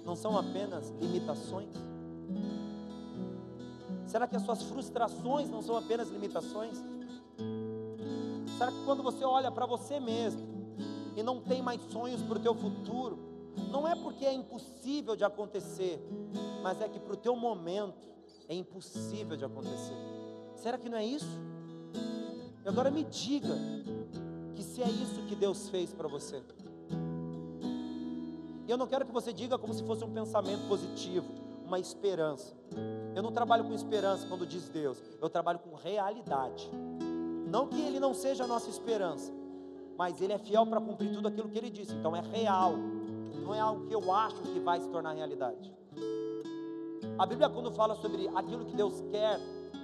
não 0.05 0.15
são 0.15 0.37
apenas 0.37 0.89
limitações? 1.01 1.69
Será 4.05 4.27
que 4.27 4.35
as 4.35 4.43
suas 4.43 4.61
frustrações 4.63 5.49
não 5.49 5.61
são 5.61 5.77
apenas 5.77 6.09
limitações? 6.09 6.77
Será 8.57 8.71
que 8.71 8.83
quando 8.85 9.01
você 9.01 9.23
olha 9.23 9.51
para 9.51 9.65
você 9.65 9.99
mesmo 9.99 10.41
e 11.15 11.23
não 11.23 11.41
tem 11.41 11.61
mais 11.61 11.81
sonhos 11.91 12.21
para 12.21 12.37
o 12.37 12.41
teu 12.41 12.53
futuro, 12.53 13.32
não 13.71 13.87
é 13.87 13.95
porque 13.95 14.25
é 14.25 14.33
impossível 14.33 15.15
de 15.15 15.23
acontecer, 15.23 15.99
mas 16.61 16.81
é 16.81 16.87
que 16.87 16.99
para 16.99 17.13
o 17.13 17.17
teu 17.17 17.35
momento 17.35 18.07
é 18.47 18.55
impossível 18.55 19.37
de 19.37 19.45
acontecer? 19.45 19.95
Será 20.55 20.77
que 20.77 20.89
não 20.89 20.97
é 20.97 21.05
isso? 21.05 21.39
E 22.63 22.69
agora 22.69 22.89
me 22.89 23.03
diga 23.03 23.55
que 24.55 24.63
se 24.63 24.81
é 24.81 24.89
isso 24.89 25.21
que 25.27 25.35
Deus 25.35 25.69
fez 25.69 25.93
para 25.93 26.07
você. 26.07 26.41
E 28.65 28.71
eu 28.71 28.77
não 28.77 28.87
quero 28.87 29.05
que 29.05 29.11
você 29.11 29.33
diga 29.33 29.57
como 29.57 29.73
se 29.73 29.83
fosse 29.83 30.03
um 30.03 30.13
pensamento 30.13 30.67
positivo, 30.67 31.27
uma 31.65 31.79
esperança. 31.79 32.55
Eu 33.13 33.21
não 33.21 33.31
trabalho 33.31 33.65
com 33.65 33.73
esperança 33.73 34.25
quando 34.27 34.45
diz 34.45 34.69
Deus, 34.69 35.01
eu 35.21 35.29
trabalho 35.29 35.59
com 35.59 35.75
realidade. 35.75 36.69
Não 37.47 37.67
que 37.67 37.81
Ele 37.81 37.99
não 37.99 38.13
seja 38.13 38.45
a 38.45 38.47
nossa 38.47 38.69
esperança, 38.69 39.31
mas 39.97 40.21
Ele 40.21 40.33
é 40.33 40.37
fiel 40.37 40.65
para 40.65 40.79
cumprir 40.79 41.11
tudo 41.11 41.27
aquilo 41.27 41.49
que 41.49 41.57
Ele 41.57 41.69
disse. 41.69 41.93
Então 41.93 42.15
é 42.15 42.21
real, 42.21 42.73
não 43.41 43.53
é 43.53 43.59
algo 43.59 43.85
que 43.87 43.93
eu 43.93 44.11
acho 44.11 44.41
que 44.41 44.59
vai 44.59 44.79
se 44.79 44.89
tornar 44.89 45.13
realidade. 45.13 45.73
A 47.17 47.25
Bíblia, 47.25 47.49
quando 47.49 47.71
fala 47.71 47.95
sobre 47.95 48.27
aquilo 48.35 48.65
que 48.65 48.75
Deus 48.75 49.01
quer, 49.11 49.39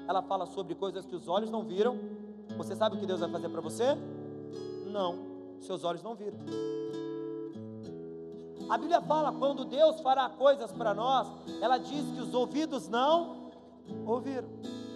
ela 0.07 0.21
fala 0.21 0.45
sobre 0.47 0.73
coisas 0.75 1.05
que 1.05 1.15
os 1.15 1.27
olhos 1.27 1.51
não 1.51 1.63
viram. 1.63 1.97
Você 2.57 2.75
sabe 2.75 2.95
o 2.95 2.99
que 2.99 3.05
Deus 3.05 3.19
vai 3.19 3.29
fazer 3.29 3.49
para 3.49 3.61
você? 3.61 3.95
Não, 4.87 5.15
seus 5.59 5.83
olhos 5.83 6.01
não 6.01 6.15
viram. 6.15 6.37
A 8.69 8.77
Bíblia 8.77 9.01
fala 9.01 9.31
quando 9.31 9.65
Deus 9.65 9.99
fará 10.01 10.29
coisas 10.29 10.71
para 10.71 10.93
nós, 10.93 11.27
ela 11.61 11.77
diz 11.77 12.05
que 12.11 12.21
os 12.21 12.33
ouvidos 12.33 12.87
não 12.87 13.51
ouviram. 14.05 14.47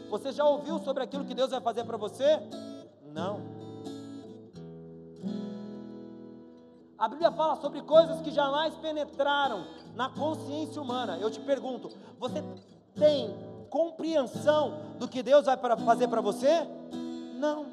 Você 0.09 0.31
já 0.31 0.45
ouviu 0.45 0.77
sobre 0.79 1.03
aquilo 1.03 1.25
que 1.25 1.33
Deus 1.33 1.51
vai 1.51 1.61
fazer 1.61 1.83
para 1.83 1.97
você? 1.97 2.39
Não. 3.13 3.62
A 7.03 7.07
Bíblia 7.09 7.29
fala 7.33 7.57
sobre 7.57 7.81
coisas 7.81 8.21
que 8.21 8.31
jamais 8.31 8.73
penetraram 8.75 9.67
na 9.93 10.07
consciência 10.07 10.81
humana. 10.81 11.17
Eu 11.17 11.29
te 11.29 11.41
pergunto, 11.41 11.91
você 12.17 12.41
tem 12.95 13.35
compreensão 13.69 14.95
do 14.97 15.05
que 15.05 15.21
Deus 15.21 15.45
vai 15.45 15.57
fazer 15.57 16.07
para 16.07 16.21
você? 16.21 16.65
Não. 17.35 17.65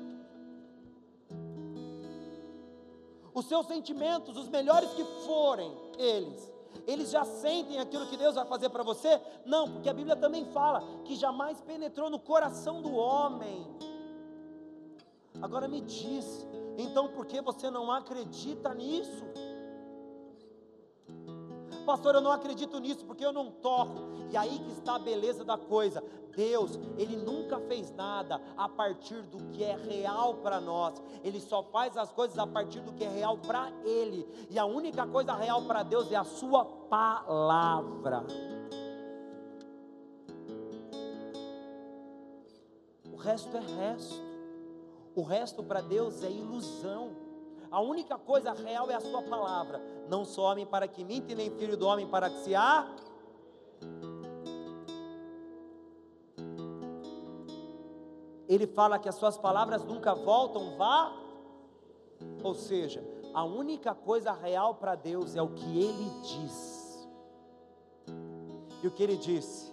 os 3.32 3.46
seus 3.46 3.66
sentimentos, 3.68 4.36
os 4.36 4.48
melhores 4.48 4.90
que 4.94 5.04
forem 5.24 5.72
eles, 5.96 6.52
eles 6.84 7.12
já 7.12 7.24
sentem 7.24 7.78
aquilo 7.78 8.08
que 8.08 8.16
Deus 8.16 8.34
vai 8.34 8.44
fazer 8.46 8.68
para 8.68 8.82
você? 8.82 9.20
Não, 9.46 9.70
porque 9.70 9.88
a 9.88 9.94
Bíblia 9.94 10.16
também 10.16 10.44
fala 10.46 10.82
que 11.04 11.14
jamais 11.14 11.60
penetrou 11.60 12.10
no 12.10 12.18
coração 12.18 12.82
do 12.82 12.92
homem. 12.96 13.64
Agora 15.42 15.66
me 15.66 15.80
diz, 15.80 16.46
então 16.76 17.08
por 17.08 17.26
que 17.26 17.40
você 17.40 17.70
não 17.70 17.90
acredita 17.90 18.74
nisso? 18.74 19.24
Pastor, 21.84 22.14
eu 22.14 22.20
não 22.20 22.30
acredito 22.30 22.78
nisso 22.78 23.04
porque 23.04 23.24
eu 23.24 23.32
não 23.32 23.50
toco. 23.50 24.10
E 24.30 24.36
aí 24.36 24.58
que 24.58 24.70
está 24.72 24.96
a 24.96 24.98
beleza 24.98 25.44
da 25.44 25.58
coisa. 25.58 26.02
Deus, 26.36 26.78
Ele 26.96 27.16
nunca 27.16 27.58
fez 27.60 27.90
nada 27.90 28.40
a 28.56 28.68
partir 28.68 29.22
do 29.22 29.38
que 29.50 29.64
é 29.64 29.76
real 29.76 30.34
para 30.34 30.60
nós. 30.60 31.02
Ele 31.24 31.40
só 31.40 31.62
faz 31.64 31.96
as 31.96 32.12
coisas 32.12 32.38
a 32.38 32.46
partir 32.46 32.80
do 32.80 32.92
que 32.92 33.04
é 33.04 33.08
real 33.08 33.36
para 33.38 33.70
Ele. 33.84 34.26
E 34.48 34.58
a 34.58 34.64
única 34.64 35.06
coisa 35.06 35.34
real 35.34 35.62
para 35.62 35.82
Deus 35.82 36.10
é 36.12 36.16
a 36.16 36.24
Sua 36.24 36.64
palavra. 36.64 38.24
O 43.12 43.16
resto 43.16 43.56
é 43.56 43.60
resto. 43.60 44.29
O 45.20 45.22
resto 45.22 45.62
para 45.62 45.82
Deus 45.82 46.24
é 46.24 46.30
ilusão. 46.30 47.14
A 47.70 47.78
única 47.78 48.16
coisa 48.16 48.54
real 48.54 48.90
é 48.90 48.94
a 48.94 49.00
Sua 49.00 49.20
palavra. 49.20 49.78
Não 50.08 50.24
sou 50.24 50.44
homem 50.44 50.64
para 50.64 50.88
que 50.88 51.04
minta, 51.04 51.34
nem 51.34 51.50
filho 51.58 51.76
do 51.76 51.86
homem 51.86 52.08
para 52.08 52.30
que 52.30 52.38
se 52.38 52.54
há. 52.54 52.90
Ele 58.48 58.66
fala 58.66 58.98
que 58.98 59.10
as 59.10 59.14
suas 59.16 59.36
palavras 59.36 59.84
nunca 59.84 60.14
voltam, 60.14 60.78
vá. 60.78 61.12
Ou 62.42 62.54
seja, 62.54 63.04
a 63.34 63.44
única 63.44 63.94
coisa 63.94 64.32
real 64.32 64.76
para 64.76 64.94
Deus 64.94 65.36
é 65.36 65.42
o 65.42 65.50
que 65.50 65.82
Ele 65.82 66.10
diz. 66.22 67.06
E 68.82 68.86
o 68.86 68.90
que 68.90 69.02
Ele 69.02 69.18
disse? 69.18 69.69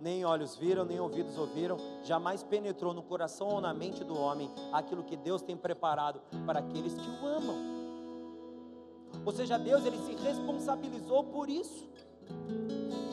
Nem 0.00 0.24
olhos 0.24 0.54
viram, 0.54 0.84
nem 0.84 1.00
ouvidos 1.00 1.36
ouviram, 1.36 1.76
jamais 2.04 2.42
penetrou 2.42 2.94
no 2.94 3.02
coração 3.02 3.48
ou 3.48 3.60
na 3.60 3.74
mente 3.74 4.04
do 4.04 4.16
homem 4.16 4.50
aquilo 4.72 5.02
que 5.02 5.16
Deus 5.16 5.42
tem 5.42 5.56
preparado 5.56 6.20
para 6.46 6.60
aqueles 6.60 6.94
que 6.94 7.08
o 7.08 7.26
amam. 7.26 7.78
Ou 9.24 9.32
seja, 9.32 9.58
Deus 9.58 9.84
ele 9.84 9.98
se 9.98 10.14
responsabilizou 10.14 11.24
por 11.24 11.48
isso. 11.48 11.86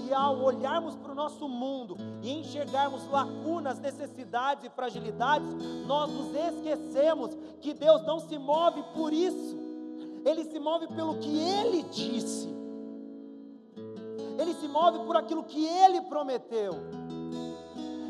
E 0.08 0.14
ao 0.14 0.44
olharmos 0.44 0.96
para 0.96 1.12
o 1.12 1.16
nosso 1.16 1.48
mundo 1.50 1.98
e 2.22 2.32
enxergarmos 2.32 3.08
lacunas, 3.08 3.80
necessidades 3.80 4.66
e 4.66 4.70
fragilidades, 4.70 5.50
nós 5.88 6.12
nos 6.12 6.36
esquecemos 6.36 7.36
que 7.60 7.74
Deus 7.74 8.04
não 8.06 8.20
se 8.20 8.38
move 8.38 8.84
por 8.94 9.12
isso. 9.12 9.58
Ele 10.24 10.44
se 10.44 10.60
move 10.60 10.88
pelo 10.88 11.18
que 11.18 11.38
ele 11.38 11.84
disse. 11.84 12.55
Se 14.66 14.72
move 14.72 15.06
por 15.06 15.16
aquilo 15.16 15.44
que 15.44 15.64
ele 15.64 16.02
prometeu. 16.02 16.74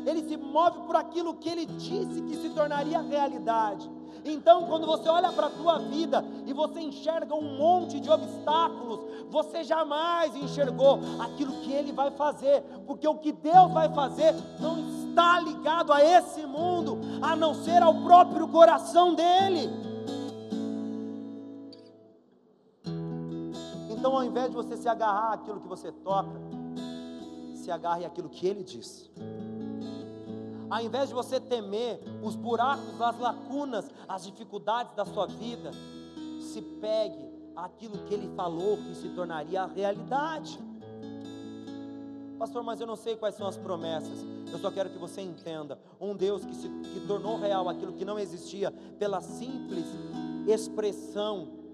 Ele 0.06 0.26
se 0.26 0.38
move 0.38 0.80
por 0.86 0.96
aquilo 0.96 1.34
que 1.34 1.50
ele 1.50 1.66
disse 1.66 2.22
que 2.22 2.34
se 2.34 2.48
tornaria 2.50 2.98
realidade. 3.00 3.90
Então, 4.24 4.64
quando 4.64 4.86
você 4.86 5.06
olha 5.08 5.30
para 5.32 5.48
a 5.48 5.50
tua 5.50 5.78
vida 5.78 6.24
e 6.46 6.52
você 6.54 6.80
enxerga 6.80 7.34
um 7.34 7.58
monte 7.58 8.00
de 8.00 8.10
obstáculos, 8.10 9.00
você 9.28 9.62
jamais 9.64 10.34
enxergou 10.34 10.98
aquilo 11.20 11.52
que 11.60 11.72
Ele 11.72 11.92
vai 11.92 12.10
fazer, 12.10 12.62
porque 12.86 13.06
o 13.06 13.18
que 13.18 13.32
Deus 13.32 13.70
vai 13.70 13.92
fazer 13.92 14.34
não 14.58 14.78
está 15.08 15.38
ligado 15.40 15.92
a 15.92 16.02
esse 16.02 16.44
mundo, 16.46 16.98
a 17.20 17.36
não 17.36 17.54
ser 17.54 17.82
ao 17.82 17.94
próprio 18.02 18.48
coração 18.48 19.14
dele. 19.14 19.70
Então, 23.96 24.14
ao 24.14 24.22
invés 24.24 24.50
de 24.50 24.56
você 24.56 24.76
se 24.76 24.88
agarrar 24.88 25.32
àquilo 25.32 25.60
que 25.60 25.66
você 25.68 25.90
toca, 25.90 26.38
se 27.54 27.70
agarre 27.70 28.04
àquilo 28.04 28.28
que 28.28 28.46
Ele 28.46 28.62
diz. 28.62 29.10
Ao 30.68 30.80
invés 30.80 31.08
de 31.08 31.14
você 31.14 31.40
temer 31.40 32.00
os 32.22 32.36
buracos, 32.36 33.00
as 33.00 33.18
lacunas, 33.18 33.90
as 34.06 34.24
dificuldades 34.24 34.94
da 34.94 35.04
sua 35.04 35.26
vida, 35.26 35.70
se 36.40 36.60
pegue 36.60 37.30
àquilo 37.54 37.98
que 38.06 38.14
Ele 38.14 38.28
falou 38.34 38.76
que 38.76 38.94
se 38.94 39.08
tornaria 39.10 39.62
a 39.62 39.66
realidade. 39.66 40.58
Pastor, 42.38 42.62
mas 42.62 42.80
eu 42.80 42.86
não 42.86 42.96
sei 42.96 43.16
quais 43.16 43.34
são 43.34 43.46
as 43.46 43.56
promessas. 43.56 44.24
Eu 44.52 44.58
só 44.58 44.70
quero 44.70 44.90
que 44.90 44.98
você 44.98 45.22
entenda: 45.22 45.78
um 46.00 46.14
Deus 46.14 46.44
que, 46.44 46.54
se, 46.54 46.68
que 46.68 47.00
tornou 47.06 47.38
real 47.38 47.68
aquilo 47.68 47.92
que 47.92 48.04
não 48.04 48.18
existia 48.18 48.70
pela 48.98 49.20
simples 49.20 49.86
expressão 50.46 51.65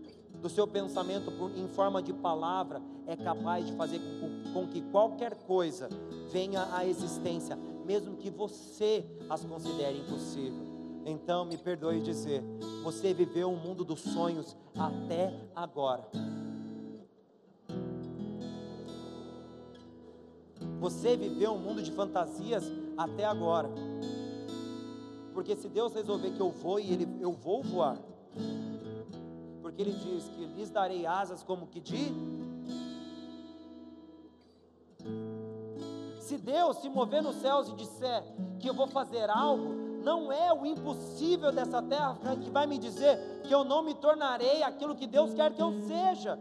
do 0.42 0.48
seu 0.50 0.66
pensamento 0.66 1.32
em 1.56 1.68
forma 1.68 2.02
de 2.02 2.12
palavra, 2.12 2.82
é 3.06 3.16
capaz 3.16 3.64
de 3.64 3.72
fazer 3.74 4.00
com, 4.52 4.66
que 4.66 4.82
qualquer 4.90 5.34
coisa 5.46 5.88
venha 6.32 6.68
à 6.74 6.84
existência, 6.84 7.56
mesmo 7.86 8.16
que 8.16 8.28
você 8.28 9.06
as 9.30 9.44
considere 9.44 9.98
impossível. 9.98 10.72
Então, 11.06 11.44
me 11.44 11.56
perdoe 11.56 12.00
dizer, 12.00 12.42
você 12.82 13.14
viveu 13.14 13.50
um 13.50 13.56
mundo 13.56 13.84
dos 13.84 14.00
sonhos 14.00 14.56
até 14.76 15.32
agora. 15.54 16.08
Você 20.80 21.16
viveu 21.16 21.52
um 21.52 21.58
mundo 21.58 21.80
de 21.80 21.92
fantasias 21.92 22.64
até 22.96 23.24
agora. 23.24 23.70
Porque 25.32 25.54
se 25.54 25.68
Deus 25.68 25.94
resolver 25.94 26.32
que 26.32 26.40
eu 26.40 26.50
vou 26.50 26.80
e 26.80 26.92
ele, 26.92 27.08
eu 27.20 27.32
vou 27.32 27.62
voar. 27.62 27.98
Porque 29.72 29.82
ele 29.82 29.92
diz 29.92 30.28
que 30.28 30.44
lhes 30.44 30.70
darei 30.70 31.06
asas 31.06 31.42
como 31.42 31.66
que 31.66 31.80
de 31.80 32.12
Se 36.20 36.38
Deus 36.38 36.76
se 36.78 36.88
mover 36.88 37.22
nos 37.22 37.36
céus 37.36 37.68
e 37.68 37.74
disser 37.74 38.22
que 38.58 38.68
eu 38.68 38.74
vou 38.74 38.86
fazer 38.86 39.28
algo, 39.28 39.74
não 40.02 40.32
é 40.32 40.52
o 40.52 40.64
impossível 40.64 41.52
dessa 41.52 41.82
terra 41.82 42.16
que 42.42 42.50
vai 42.50 42.66
me 42.66 42.78
dizer 42.78 43.42
que 43.44 43.54
eu 43.54 43.64
não 43.64 43.82
me 43.82 43.94
tornarei 43.94 44.62
aquilo 44.62 44.94
que 44.94 45.06
Deus 45.06 45.34
quer 45.34 45.52
que 45.52 45.60
eu 45.60 45.72
seja 45.86 46.38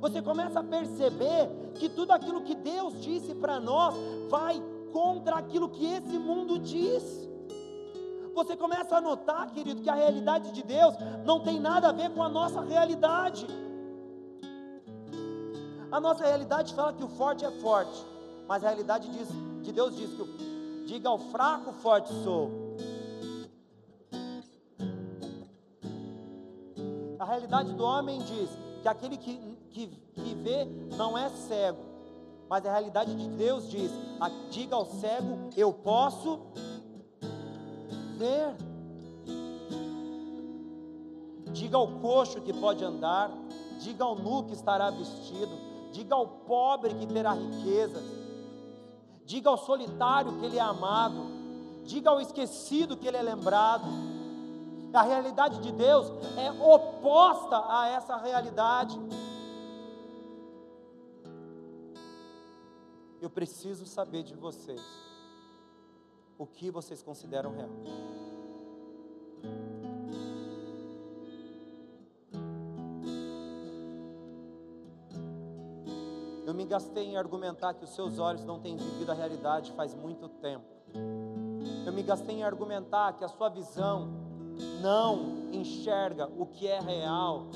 você 0.00 0.22
começa 0.22 0.60
a 0.60 0.64
perceber 0.64 1.50
que 1.74 1.88
tudo 1.88 2.12
aquilo 2.12 2.42
que 2.42 2.54
Deus 2.54 3.00
disse 3.00 3.34
para 3.34 3.58
nós 3.58 3.94
vai 4.28 4.62
contra 4.92 5.36
aquilo 5.36 5.68
que 5.68 5.84
esse 5.84 6.18
mundo 6.18 6.58
diz. 6.58 7.27
Você 8.38 8.56
começa 8.56 8.96
a 8.96 9.00
notar, 9.00 9.50
querido, 9.50 9.82
que 9.82 9.90
a 9.90 9.94
realidade 9.94 10.52
de 10.52 10.62
Deus 10.62 10.94
não 11.24 11.40
tem 11.40 11.58
nada 11.58 11.88
a 11.88 11.92
ver 11.92 12.08
com 12.10 12.22
a 12.22 12.28
nossa 12.28 12.60
realidade. 12.60 13.44
A 15.90 15.98
nossa 15.98 16.24
realidade 16.24 16.72
fala 16.72 16.92
que 16.92 17.02
o 17.02 17.08
forte 17.08 17.44
é 17.44 17.50
forte, 17.60 18.00
mas 18.46 18.62
a 18.62 18.68
realidade 18.68 19.08
diz, 19.10 19.28
de 19.62 19.72
Deus 19.72 19.96
diz 19.96 20.10
que 20.10 20.84
diga 20.86 21.08
ao 21.08 21.18
fraco, 21.18 21.72
forte 21.72 22.12
sou. 22.22 22.76
A 27.18 27.24
realidade 27.24 27.72
do 27.72 27.82
homem 27.82 28.20
diz 28.20 28.50
que 28.82 28.88
aquele 28.88 29.16
que 29.16 29.36
que, 29.70 29.86
que 30.14 30.34
vê 30.36 30.64
não 30.96 31.18
é 31.18 31.28
cego, 31.28 31.82
mas 32.48 32.64
a 32.64 32.70
realidade 32.70 33.14
de 33.16 33.28
Deus 33.30 33.68
diz: 33.68 33.90
diga 34.48 34.76
ao 34.76 34.86
cego, 34.86 35.50
eu 35.56 35.72
posso 35.72 36.40
ver. 38.18 38.56
Diga 41.52 41.76
ao 41.76 41.88
coxo 42.00 42.42
que 42.42 42.52
pode 42.52 42.84
andar, 42.84 43.30
diga 43.78 44.04
ao 44.04 44.16
nu 44.16 44.44
que 44.44 44.52
estará 44.52 44.90
vestido, 44.90 45.56
diga 45.92 46.14
ao 46.14 46.26
pobre 46.26 46.94
que 46.94 47.06
terá 47.06 47.32
riquezas, 47.32 48.04
diga 49.24 49.48
ao 49.48 49.56
solitário 49.56 50.38
que 50.38 50.44
ele 50.44 50.58
é 50.58 50.60
amado, 50.60 51.26
diga 51.84 52.10
ao 52.10 52.20
esquecido 52.20 52.96
que 52.96 53.06
ele 53.06 53.16
é 53.16 53.22
lembrado. 53.22 53.86
A 54.92 55.02
realidade 55.02 55.60
de 55.60 55.70
Deus 55.70 56.06
é 56.36 56.50
oposta 56.50 57.62
a 57.68 57.88
essa 57.88 58.16
realidade. 58.16 58.98
Eu 63.20 63.28
preciso 63.28 63.84
saber 63.84 64.22
de 64.22 64.34
vocês 64.34 65.07
o 66.38 66.46
que 66.46 66.70
vocês 66.70 67.02
consideram 67.02 67.52
real. 67.52 67.68
Eu 76.46 76.54
me 76.54 76.64
gastei 76.64 77.04
em 77.04 77.16
argumentar 77.16 77.74
que 77.74 77.84
os 77.84 77.90
seus 77.90 78.18
olhos 78.18 78.44
não 78.44 78.58
têm 78.60 78.76
vivido 78.76 79.10
a 79.10 79.14
realidade 79.14 79.72
faz 79.72 79.94
muito 79.94 80.28
tempo. 80.28 80.64
Eu 81.84 81.92
me 81.92 82.02
gastei 82.02 82.36
em 82.36 82.44
argumentar 82.44 83.12
que 83.14 83.24
a 83.24 83.28
sua 83.28 83.48
visão 83.48 84.08
não 84.80 85.50
enxerga 85.52 86.26
o 86.38 86.46
que 86.46 86.66
é 86.66 86.80
real. 86.80 87.48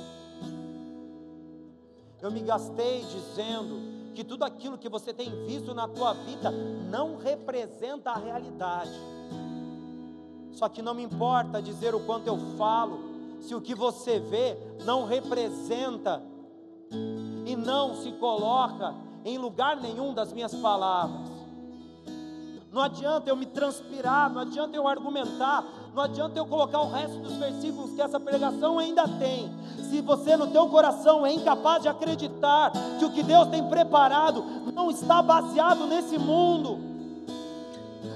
Eu 2.20 2.30
me 2.30 2.40
gastei 2.40 3.00
dizendo 3.04 4.01
que 4.14 4.24
tudo 4.24 4.44
aquilo 4.44 4.78
que 4.78 4.88
você 4.88 5.12
tem 5.12 5.30
visto 5.46 5.74
na 5.74 5.88
tua 5.88 6.12
vida 6.12 6.50
não 6.50 7.16
representa 7.16 8.10
a 8.10 8.18
realidade. 8.18 8.92
Só 10.52 10.68
que 10.68 10.82
não 10.82 10.94
me 10.94 11.02
importa 11.02 11.62
dizer 11.62 11.94
o 11.94 12.00
quanto 12.00 12.26
eu 12.26 12.38
falo, 12.56 13.00
se 13.40 13.54
o 13.54 13.60
que 13.60 13.74
você 13.74 14.20
vê 14.20 14.56
não 14.84 15.06
representa 15.06 16.22
e 17.46 17.56
não 17.56 17.96
se 17.96 18.12
coloca 18.12 18.94
em 19.24 19.38
lugar 19.38 19.76
nenhum 19.76 20.12
das 20.12 20.32
minhas 20.32 20.54
palavras. 20.54 21.30
Não 22.70 22.80
adianta 22.80 23.28
eu 23.28 23.36
me 23.36 23.46
transpirar, 23.46 24.30
não 24.30 24.40
adianta 24.40 24.76
eu 24.76 24.88
argumentar, 24.88 25.64
não 25.94 26.04
adianta 26.04 26.38
eu 26.38 26.46
colocar 26.46 26.80
o 26.80 26.90
resto 26.90 27.18
dos 27.18 27.34
versículos 27.34 27.92
que 27.92 28.00
essa 28.00 28.18
pregação 28.18 28.78
ainda 28.78 29.06
tem. 29.06 29.52
Se 29.90 30.00
você 30.00 30.36
no 30.36 30.46
teu 30.46 30.66
coração 30.68 31.26
é 31.26 31.32
incapaz 31.32 31.82
de 31.82 31.88
acreditar 31.88 32.72
que 32.98 33.04
o 33.04 33.10
que 33.10 33.22
Deus 33.22 33.48
tem 33.48 33.62
preparado 33.68 34.42
não 34.72 34.90
está 34.90 35.20
baseado 35.20 35.86
nesse 35.86 36.16
mundo, 36.18 36.78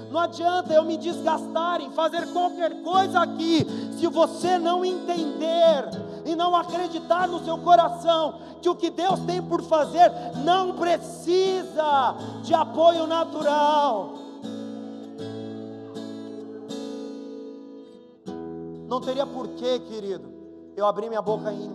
não 0.09 0.19
adianta 0.19 0.73
eu 0.73 0.83
me 0.83 0.97
desgastar 0.97 1.81
em 1.81 1.91
fazer 1.91 2.31
qualquer 2.33 2.81
coisa 2.81 3.19
aqui, 3.19 3.65
se 3.99 4.07
você 4.07 4.57
não 4.57 4.83
entender 4.83 5.85
e 6.25 6.35
não 6.35 6.55
acreditar 6.55 7.27
no 7.27 7.43
seu 7.45 7.59
coração 7.59 8.39
que 8.59 8.67
o 8.67 8.75
que 8.75 8.89
Deus 8.89 9.19
tem 9.21 9.41
por 9.41 9.61
fazer 9.61 10.11
não 10.43 10.73
precisa 10.73 12.15
de 12.41 12.55
apoio 12.55 13.05
natural. 13.05 14.26
Não 18.87 19.01
teria 19.01 19.27
porquê, 19.27 19.79
querido, 19.79 20.31
eu 20.75 20.85
abrir 20.85 21.09
minha 21.09 21.21
boca 21.21 21.51
em, 21.51 21.69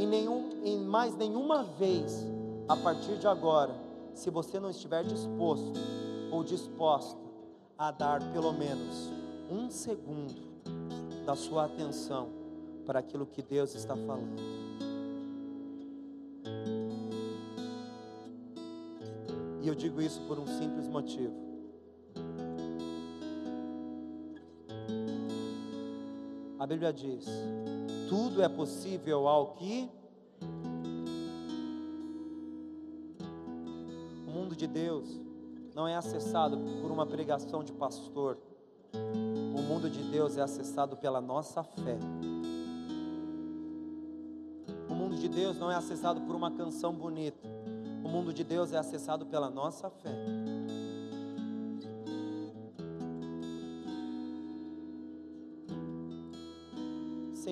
em, 0.00 0.06
nenhum, 0.06 0.50
em 0.64 0.78
mais 0.80 1.14
nenhuma 1.14 1.62
vez 1.62 2.26
a 2.66 2.76
partir 2.76 3.16
de 3.18 3.26
agora, 3.26 3.74
se 4.14 4.28
você 4.28 4.58
não 4.58 4.68
estiver 4.68 5.04
disposto 5.04 5.78
ou 6.32 6.42
disposta 6.42 7.20
a 7.78 7.92
dar 7.92 8.20
pelo 8.32 8.52
menos 8.52 9.12
um 9.48 9.70
segundo 9.70 10.48
da 11.24 11.36
sua 11.36 11.66
atenção 11.66 12.28
para 12.84 12.98
aquilo 12.98 13.24
que 13.24 13.40
Deus 13.40 13.74
está 13.76 13.94
falando. 13.94 14.42
E 19.62 19.68
eu 19.68 19.74
digo 19.74 20.02
isso 20.02 20.20
por 20.22 20.38
um 20.38 20.46
simples 20.46 20.88
motivo. 20.88 21.47
A 26.58 26.66
Bíblia 26.66 26.92
diz: 26.92 27.24
tudo 28.08 28.42
é 28.42 28.48
possível 28.48 29.28
ao 29.28 29.54
que. 29.54 29.88
O 34.26 34.30
mundo 34.30 34.56
de 34.56 34.66
Deus 34.66 35.20
não 35.74 35.86
é 35.86 35.94
acessado 35.94 36.58
por 36.80 36.90
uma 36.90 37.06
pregação 37.06 37.62
de 37.62 37.72
pastor. 37.72 38.38
O 38.92 39.62
mundo 39.62 39.90
de 39.90 40.02
Deus 40.10 40.36
é 40.36 40.42
acessado 40.42 40.96
pela 40.96 41.20
nossa 41.20 41.62
fé. 41.62 41.98
O 44.88 44.94
mundo 44.94 45.16
de 45.16 45.28
Deus 45.28 45.58
não 45.58 45.70
é 45.70 45.74
acessado 45.74 46.20
por 46.22 46.34
uma 46.34 46.50
canção 46.50 46.92
bonita. 46.92 47.46
O 48.02 48.08
mundo 48.08 48.32
de 48.32 48.42
Deus 48.42 48.72
é 48.72 48.78
acessado 48.78 49.26
pela 49.26 49.50
nossa 49.50 49.90
fé. 49.90 50.10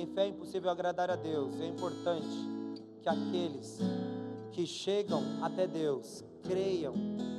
Sem 0.07 0.15
fé 0.15 0.25
é 0.25 0.29
impossível 0.29 0.71
agradar 0.71 1.11
a 1.11 1.17
Deus. 1.17 1.61
É 1.61 1.67
importante 1.67 2.29
que 3.03 3.09
aqueles 3.09 3.79
que 4.53 4.67
chegam 4.67 5.23
até 5.43 5.67
Deus 5.67 6.25
creiam 6.43 6.95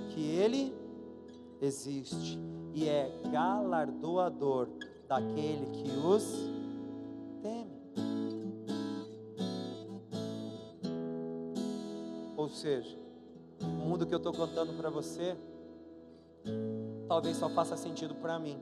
que 0.09 0.21
Ele 0.21 0.75
existe 1.61 2.37
e 2.73 2.87
é 2.87 3.11
galardoador 3.31 4.69
daquele 5.07 5.65
que 5.71 5.89
os 6.05 6.49
teme. 7.41 7.77
seja, 12.47 12.97
o 13.61 13.65
mundo 13.65 14.05
que 14.07 14.13
eu 14.13 14.17
estou 14.17 14.33
contando 14.33 14.75
para 14.77 14.89
você, 14.89 15.37
talvez 17.07 17.37
só 17.37 17.49
faça 17.49 17.77
sentido 17.77 18.15
para 18.15 18.39
mim. 18.39 18.57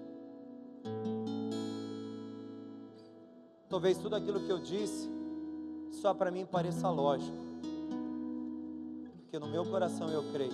Talvez 3.75 3.97
tudo 3.97 4.15
aquilo 4.15 4.39
que 4.39 4.49
eu 4.49 4.57
disse, 4.57 5.09
só 5.91 6.13
para 6.13 6.31
mim 6.31 6.45
pareça 6.45 6.89
lógico, 6.89 7.35
porque 9.19 9.37
no 9.37 9.47
meu 9.47 9.65
coração 9.65 10.09
eu 10.09 10.23
creio. 10.31 10.53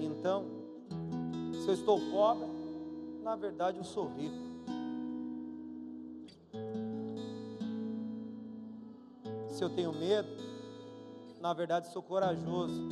Então, 0.00 0.44
se 1.52 1.68
eu 1.68 1.74
estou 1.74 2.00
pobre, 2.10 2.48
na 3.22 3.36
verdade 3.36 3.78
eu 3.78 3.84
sou 3.84 4.08
rico. 4.08 4.34
Se 9.50 9.62
eu 9.62 9.70
tenho 9.70 9.92
medo, 9.92 10.28
na 11.40 11.52
verdade 11.52 11.92
sou 11.92 12.02
corajoso. 12.02 12.88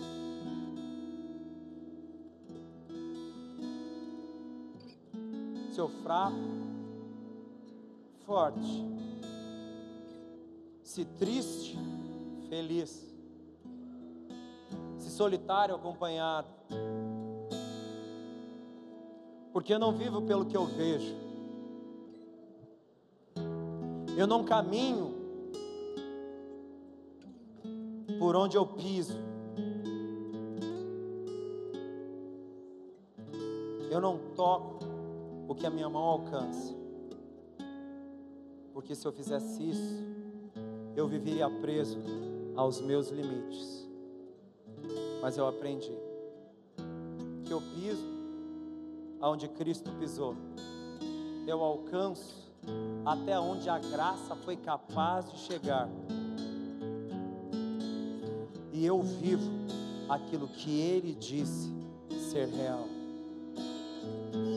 Se 5.73 5.81
eu 5.81 5.89
fraco, 5.89 6.64
forte. 8.27 8.85
Se 10.83 11.05
triste, 11.05 11.79
feliz. 12.49 13.05
Se 14.99 15.11
solitário, 15.11 15.75
acompanhado. 15.75 16.49
Porque 19.53 19.73
eu 19.73 19.79
não 19.79 19.93
vivo 19.93 20.23
pelo 20.23 20.47
que 20.47 20.57
eu 20.57 20.67
vejo. 20.67 21.15
Eu 24.17 24.27
não 24.27 24.45
caminho 24.45 25.15
por 28.19 28.37
onde 28.37 28.57
eu 28.57 28.67
piso. 28.67 29.19
Eu 33.91 34.01
não 34.01 34.19
toco 34.35 34.79
o 35.49 35.55
que 35.55 35.67
a 35.67 35.71
minha 35.71 35.89
mão 35.89 36.03
alcança. 36.03 36.84
Porque 38.85 38.95
se 38.95 39.07
eu 39.07 39.13
fizesse 39.13 39.67
isso, 39.67 40.05
eu 40.95 41.09
viveria 41.09 41.49
preso 41.49 41.97
aos 42.55 42.83
meus 42.83 43.09
limites. 43.09 43.89
Mas 45.23 45.39
eu 45.39 45.49
aprendi 45.49 45.91
que 47.47 47.51
eu 47.51 47.63
piso 47.63 48.07
aonde 49.23 49.49
Cristo 49.49 49.91
pisou. 49.93 50.37
Eu 51.47 51.63
alcanço 51.63 52.53
até 53.07 53.41
onde 53.41 53.71
a 53.71 53.79
graça 53.79 54.37
foi 54.37 54.55
capaz 54.55 55.33
de 55.33 55.39
chegar 55.39 55.89
e 58.71 58.85
eu 58.85 59.01
vivo 59.01 59.51
aquilo 60.11 60.47
que 60.47 60.79
Ele 60.79 61.15
disse 61.15 61.73
ser 62.31 62.49
real. 62.49 62.85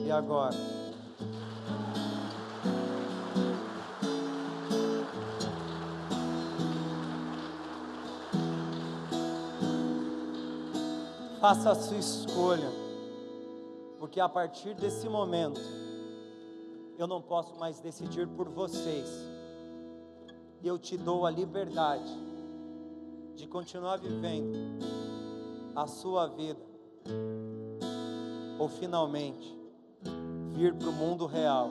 E 0.06 0.12
agora? 0.12 0.87
Faça 11.40 11.70
a 11.70 11.76
sua 11.76 11.98
escolha, 11.98 12.72
porque 14.00 14.20
a 14.20 14.28
partir 14.28 14.74
desse 14.74 15.08
momento, 15.08 15.62
eu 16.98 17.06
não 17.06 17.22
posso 17.22 17.56
mais 17.60 17.80
decidir 17.80 18.28
por 18.28 18.50
vocês, 18.50 19.08
e 20.64 20.68
eu 20.68 20.80
te 20.80 20.98
dou 20.98 21.28
a 21.28 21.30
liberdade 21.30 22.12
de 23.36 23.46
continuar 23.46 23.98
vivendo 23.98 24.58
a 25.76 25.86
sua 25.86 26.26
vida, 26.26 26.60
ou 28.58 28.68
finalmente 28.68 29.56
vir 30.54 30.74
para 30.74 30.90
o 30.90 30.94
mundo 30.94 31.28
real, 31.28 31.70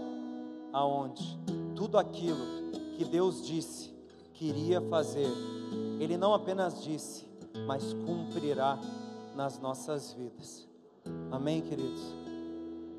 aonde 0.73 1.37
tudo 1.75 1.99
aquilo 1.99 2.71
que 2.97 3.05
Deus 3.05 3.45
disse 3.45 3.93
que 4.33 4.45
iria 4.45 4.81
fazer, 4.81 5.29
Ele 5.99 6.17
não 6.17 6.33
apenas 6.33 6.85
disse, 6.85 7.27
mas 7.67 7.93
cumprirá 7.93 8.79
nas 9.37 9.59
nossas 9.59 10.15
vidas. 10.15 10.67
Amém, 11.31 11.61
queridos? 11.61 12.03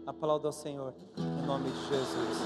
Aplauda 0.06 0.48
ao 0.48 0.54
Senhor, 0.54 0.94
em 1.18 1.46
nome 1.46 1.70
de 1.70 1.88
Jesus. 1.88 2.38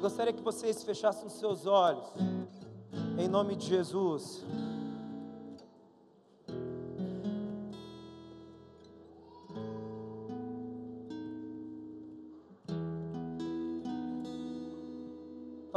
gostaria 0.00 0.32
que 0.32 0.42
vocês 0.42 0.82
fechassem 0.82 1.26
os 1.26 1.34
seus 1.34 1.64
olhos, 1.64 2.12
em 3.16 3.28
nome 3.28 3.54
de 3.54 3.66
Jesus. 3.66 4.44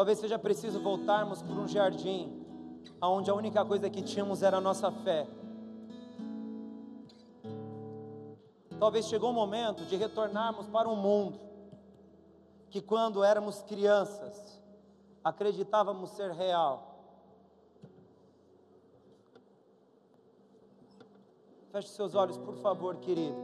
Talvez 0.05 0.19
seja 0.19 0.37
preciso 0.37 0.79
voltarmos 0.79 1.41
para 1.41 1.55
um 1.55 1.67
jardim, 1.67 2.45
onde 3.01 3.31
a 3.31 3.33
única 3.33 3.65
coisa 3.65 3.89
que 3.89 4.03
tínhamos 4.03 4.43
era 4.43 4.57
a 4.57 4.61
nossa 4.61 4.91
fé. 4.91 5.27
Talvez 8.79 9.07
chegou 9.07 9.31
o 9.31 9.33
momento 9.33 9.83
de 9.83 9.95
retornarmos 9.95 10.67
para 10.67 10.87
um 10.87 10.95
mundo 10.95 11.39
que 12.69 12.83
quando 12.83 13.23
éramos 13.23 13.63
crianças 13.63 14.61
acreditávamos 15.23 16.11
ser 16.11 16.29
real. 16.33 16.99
Feche 21.71 21.87
seus 21.87 22.13
olhos, 22.13 22.37
por 22.37 22.57
favor, 22.57 22.97
querido. 22.97 23.35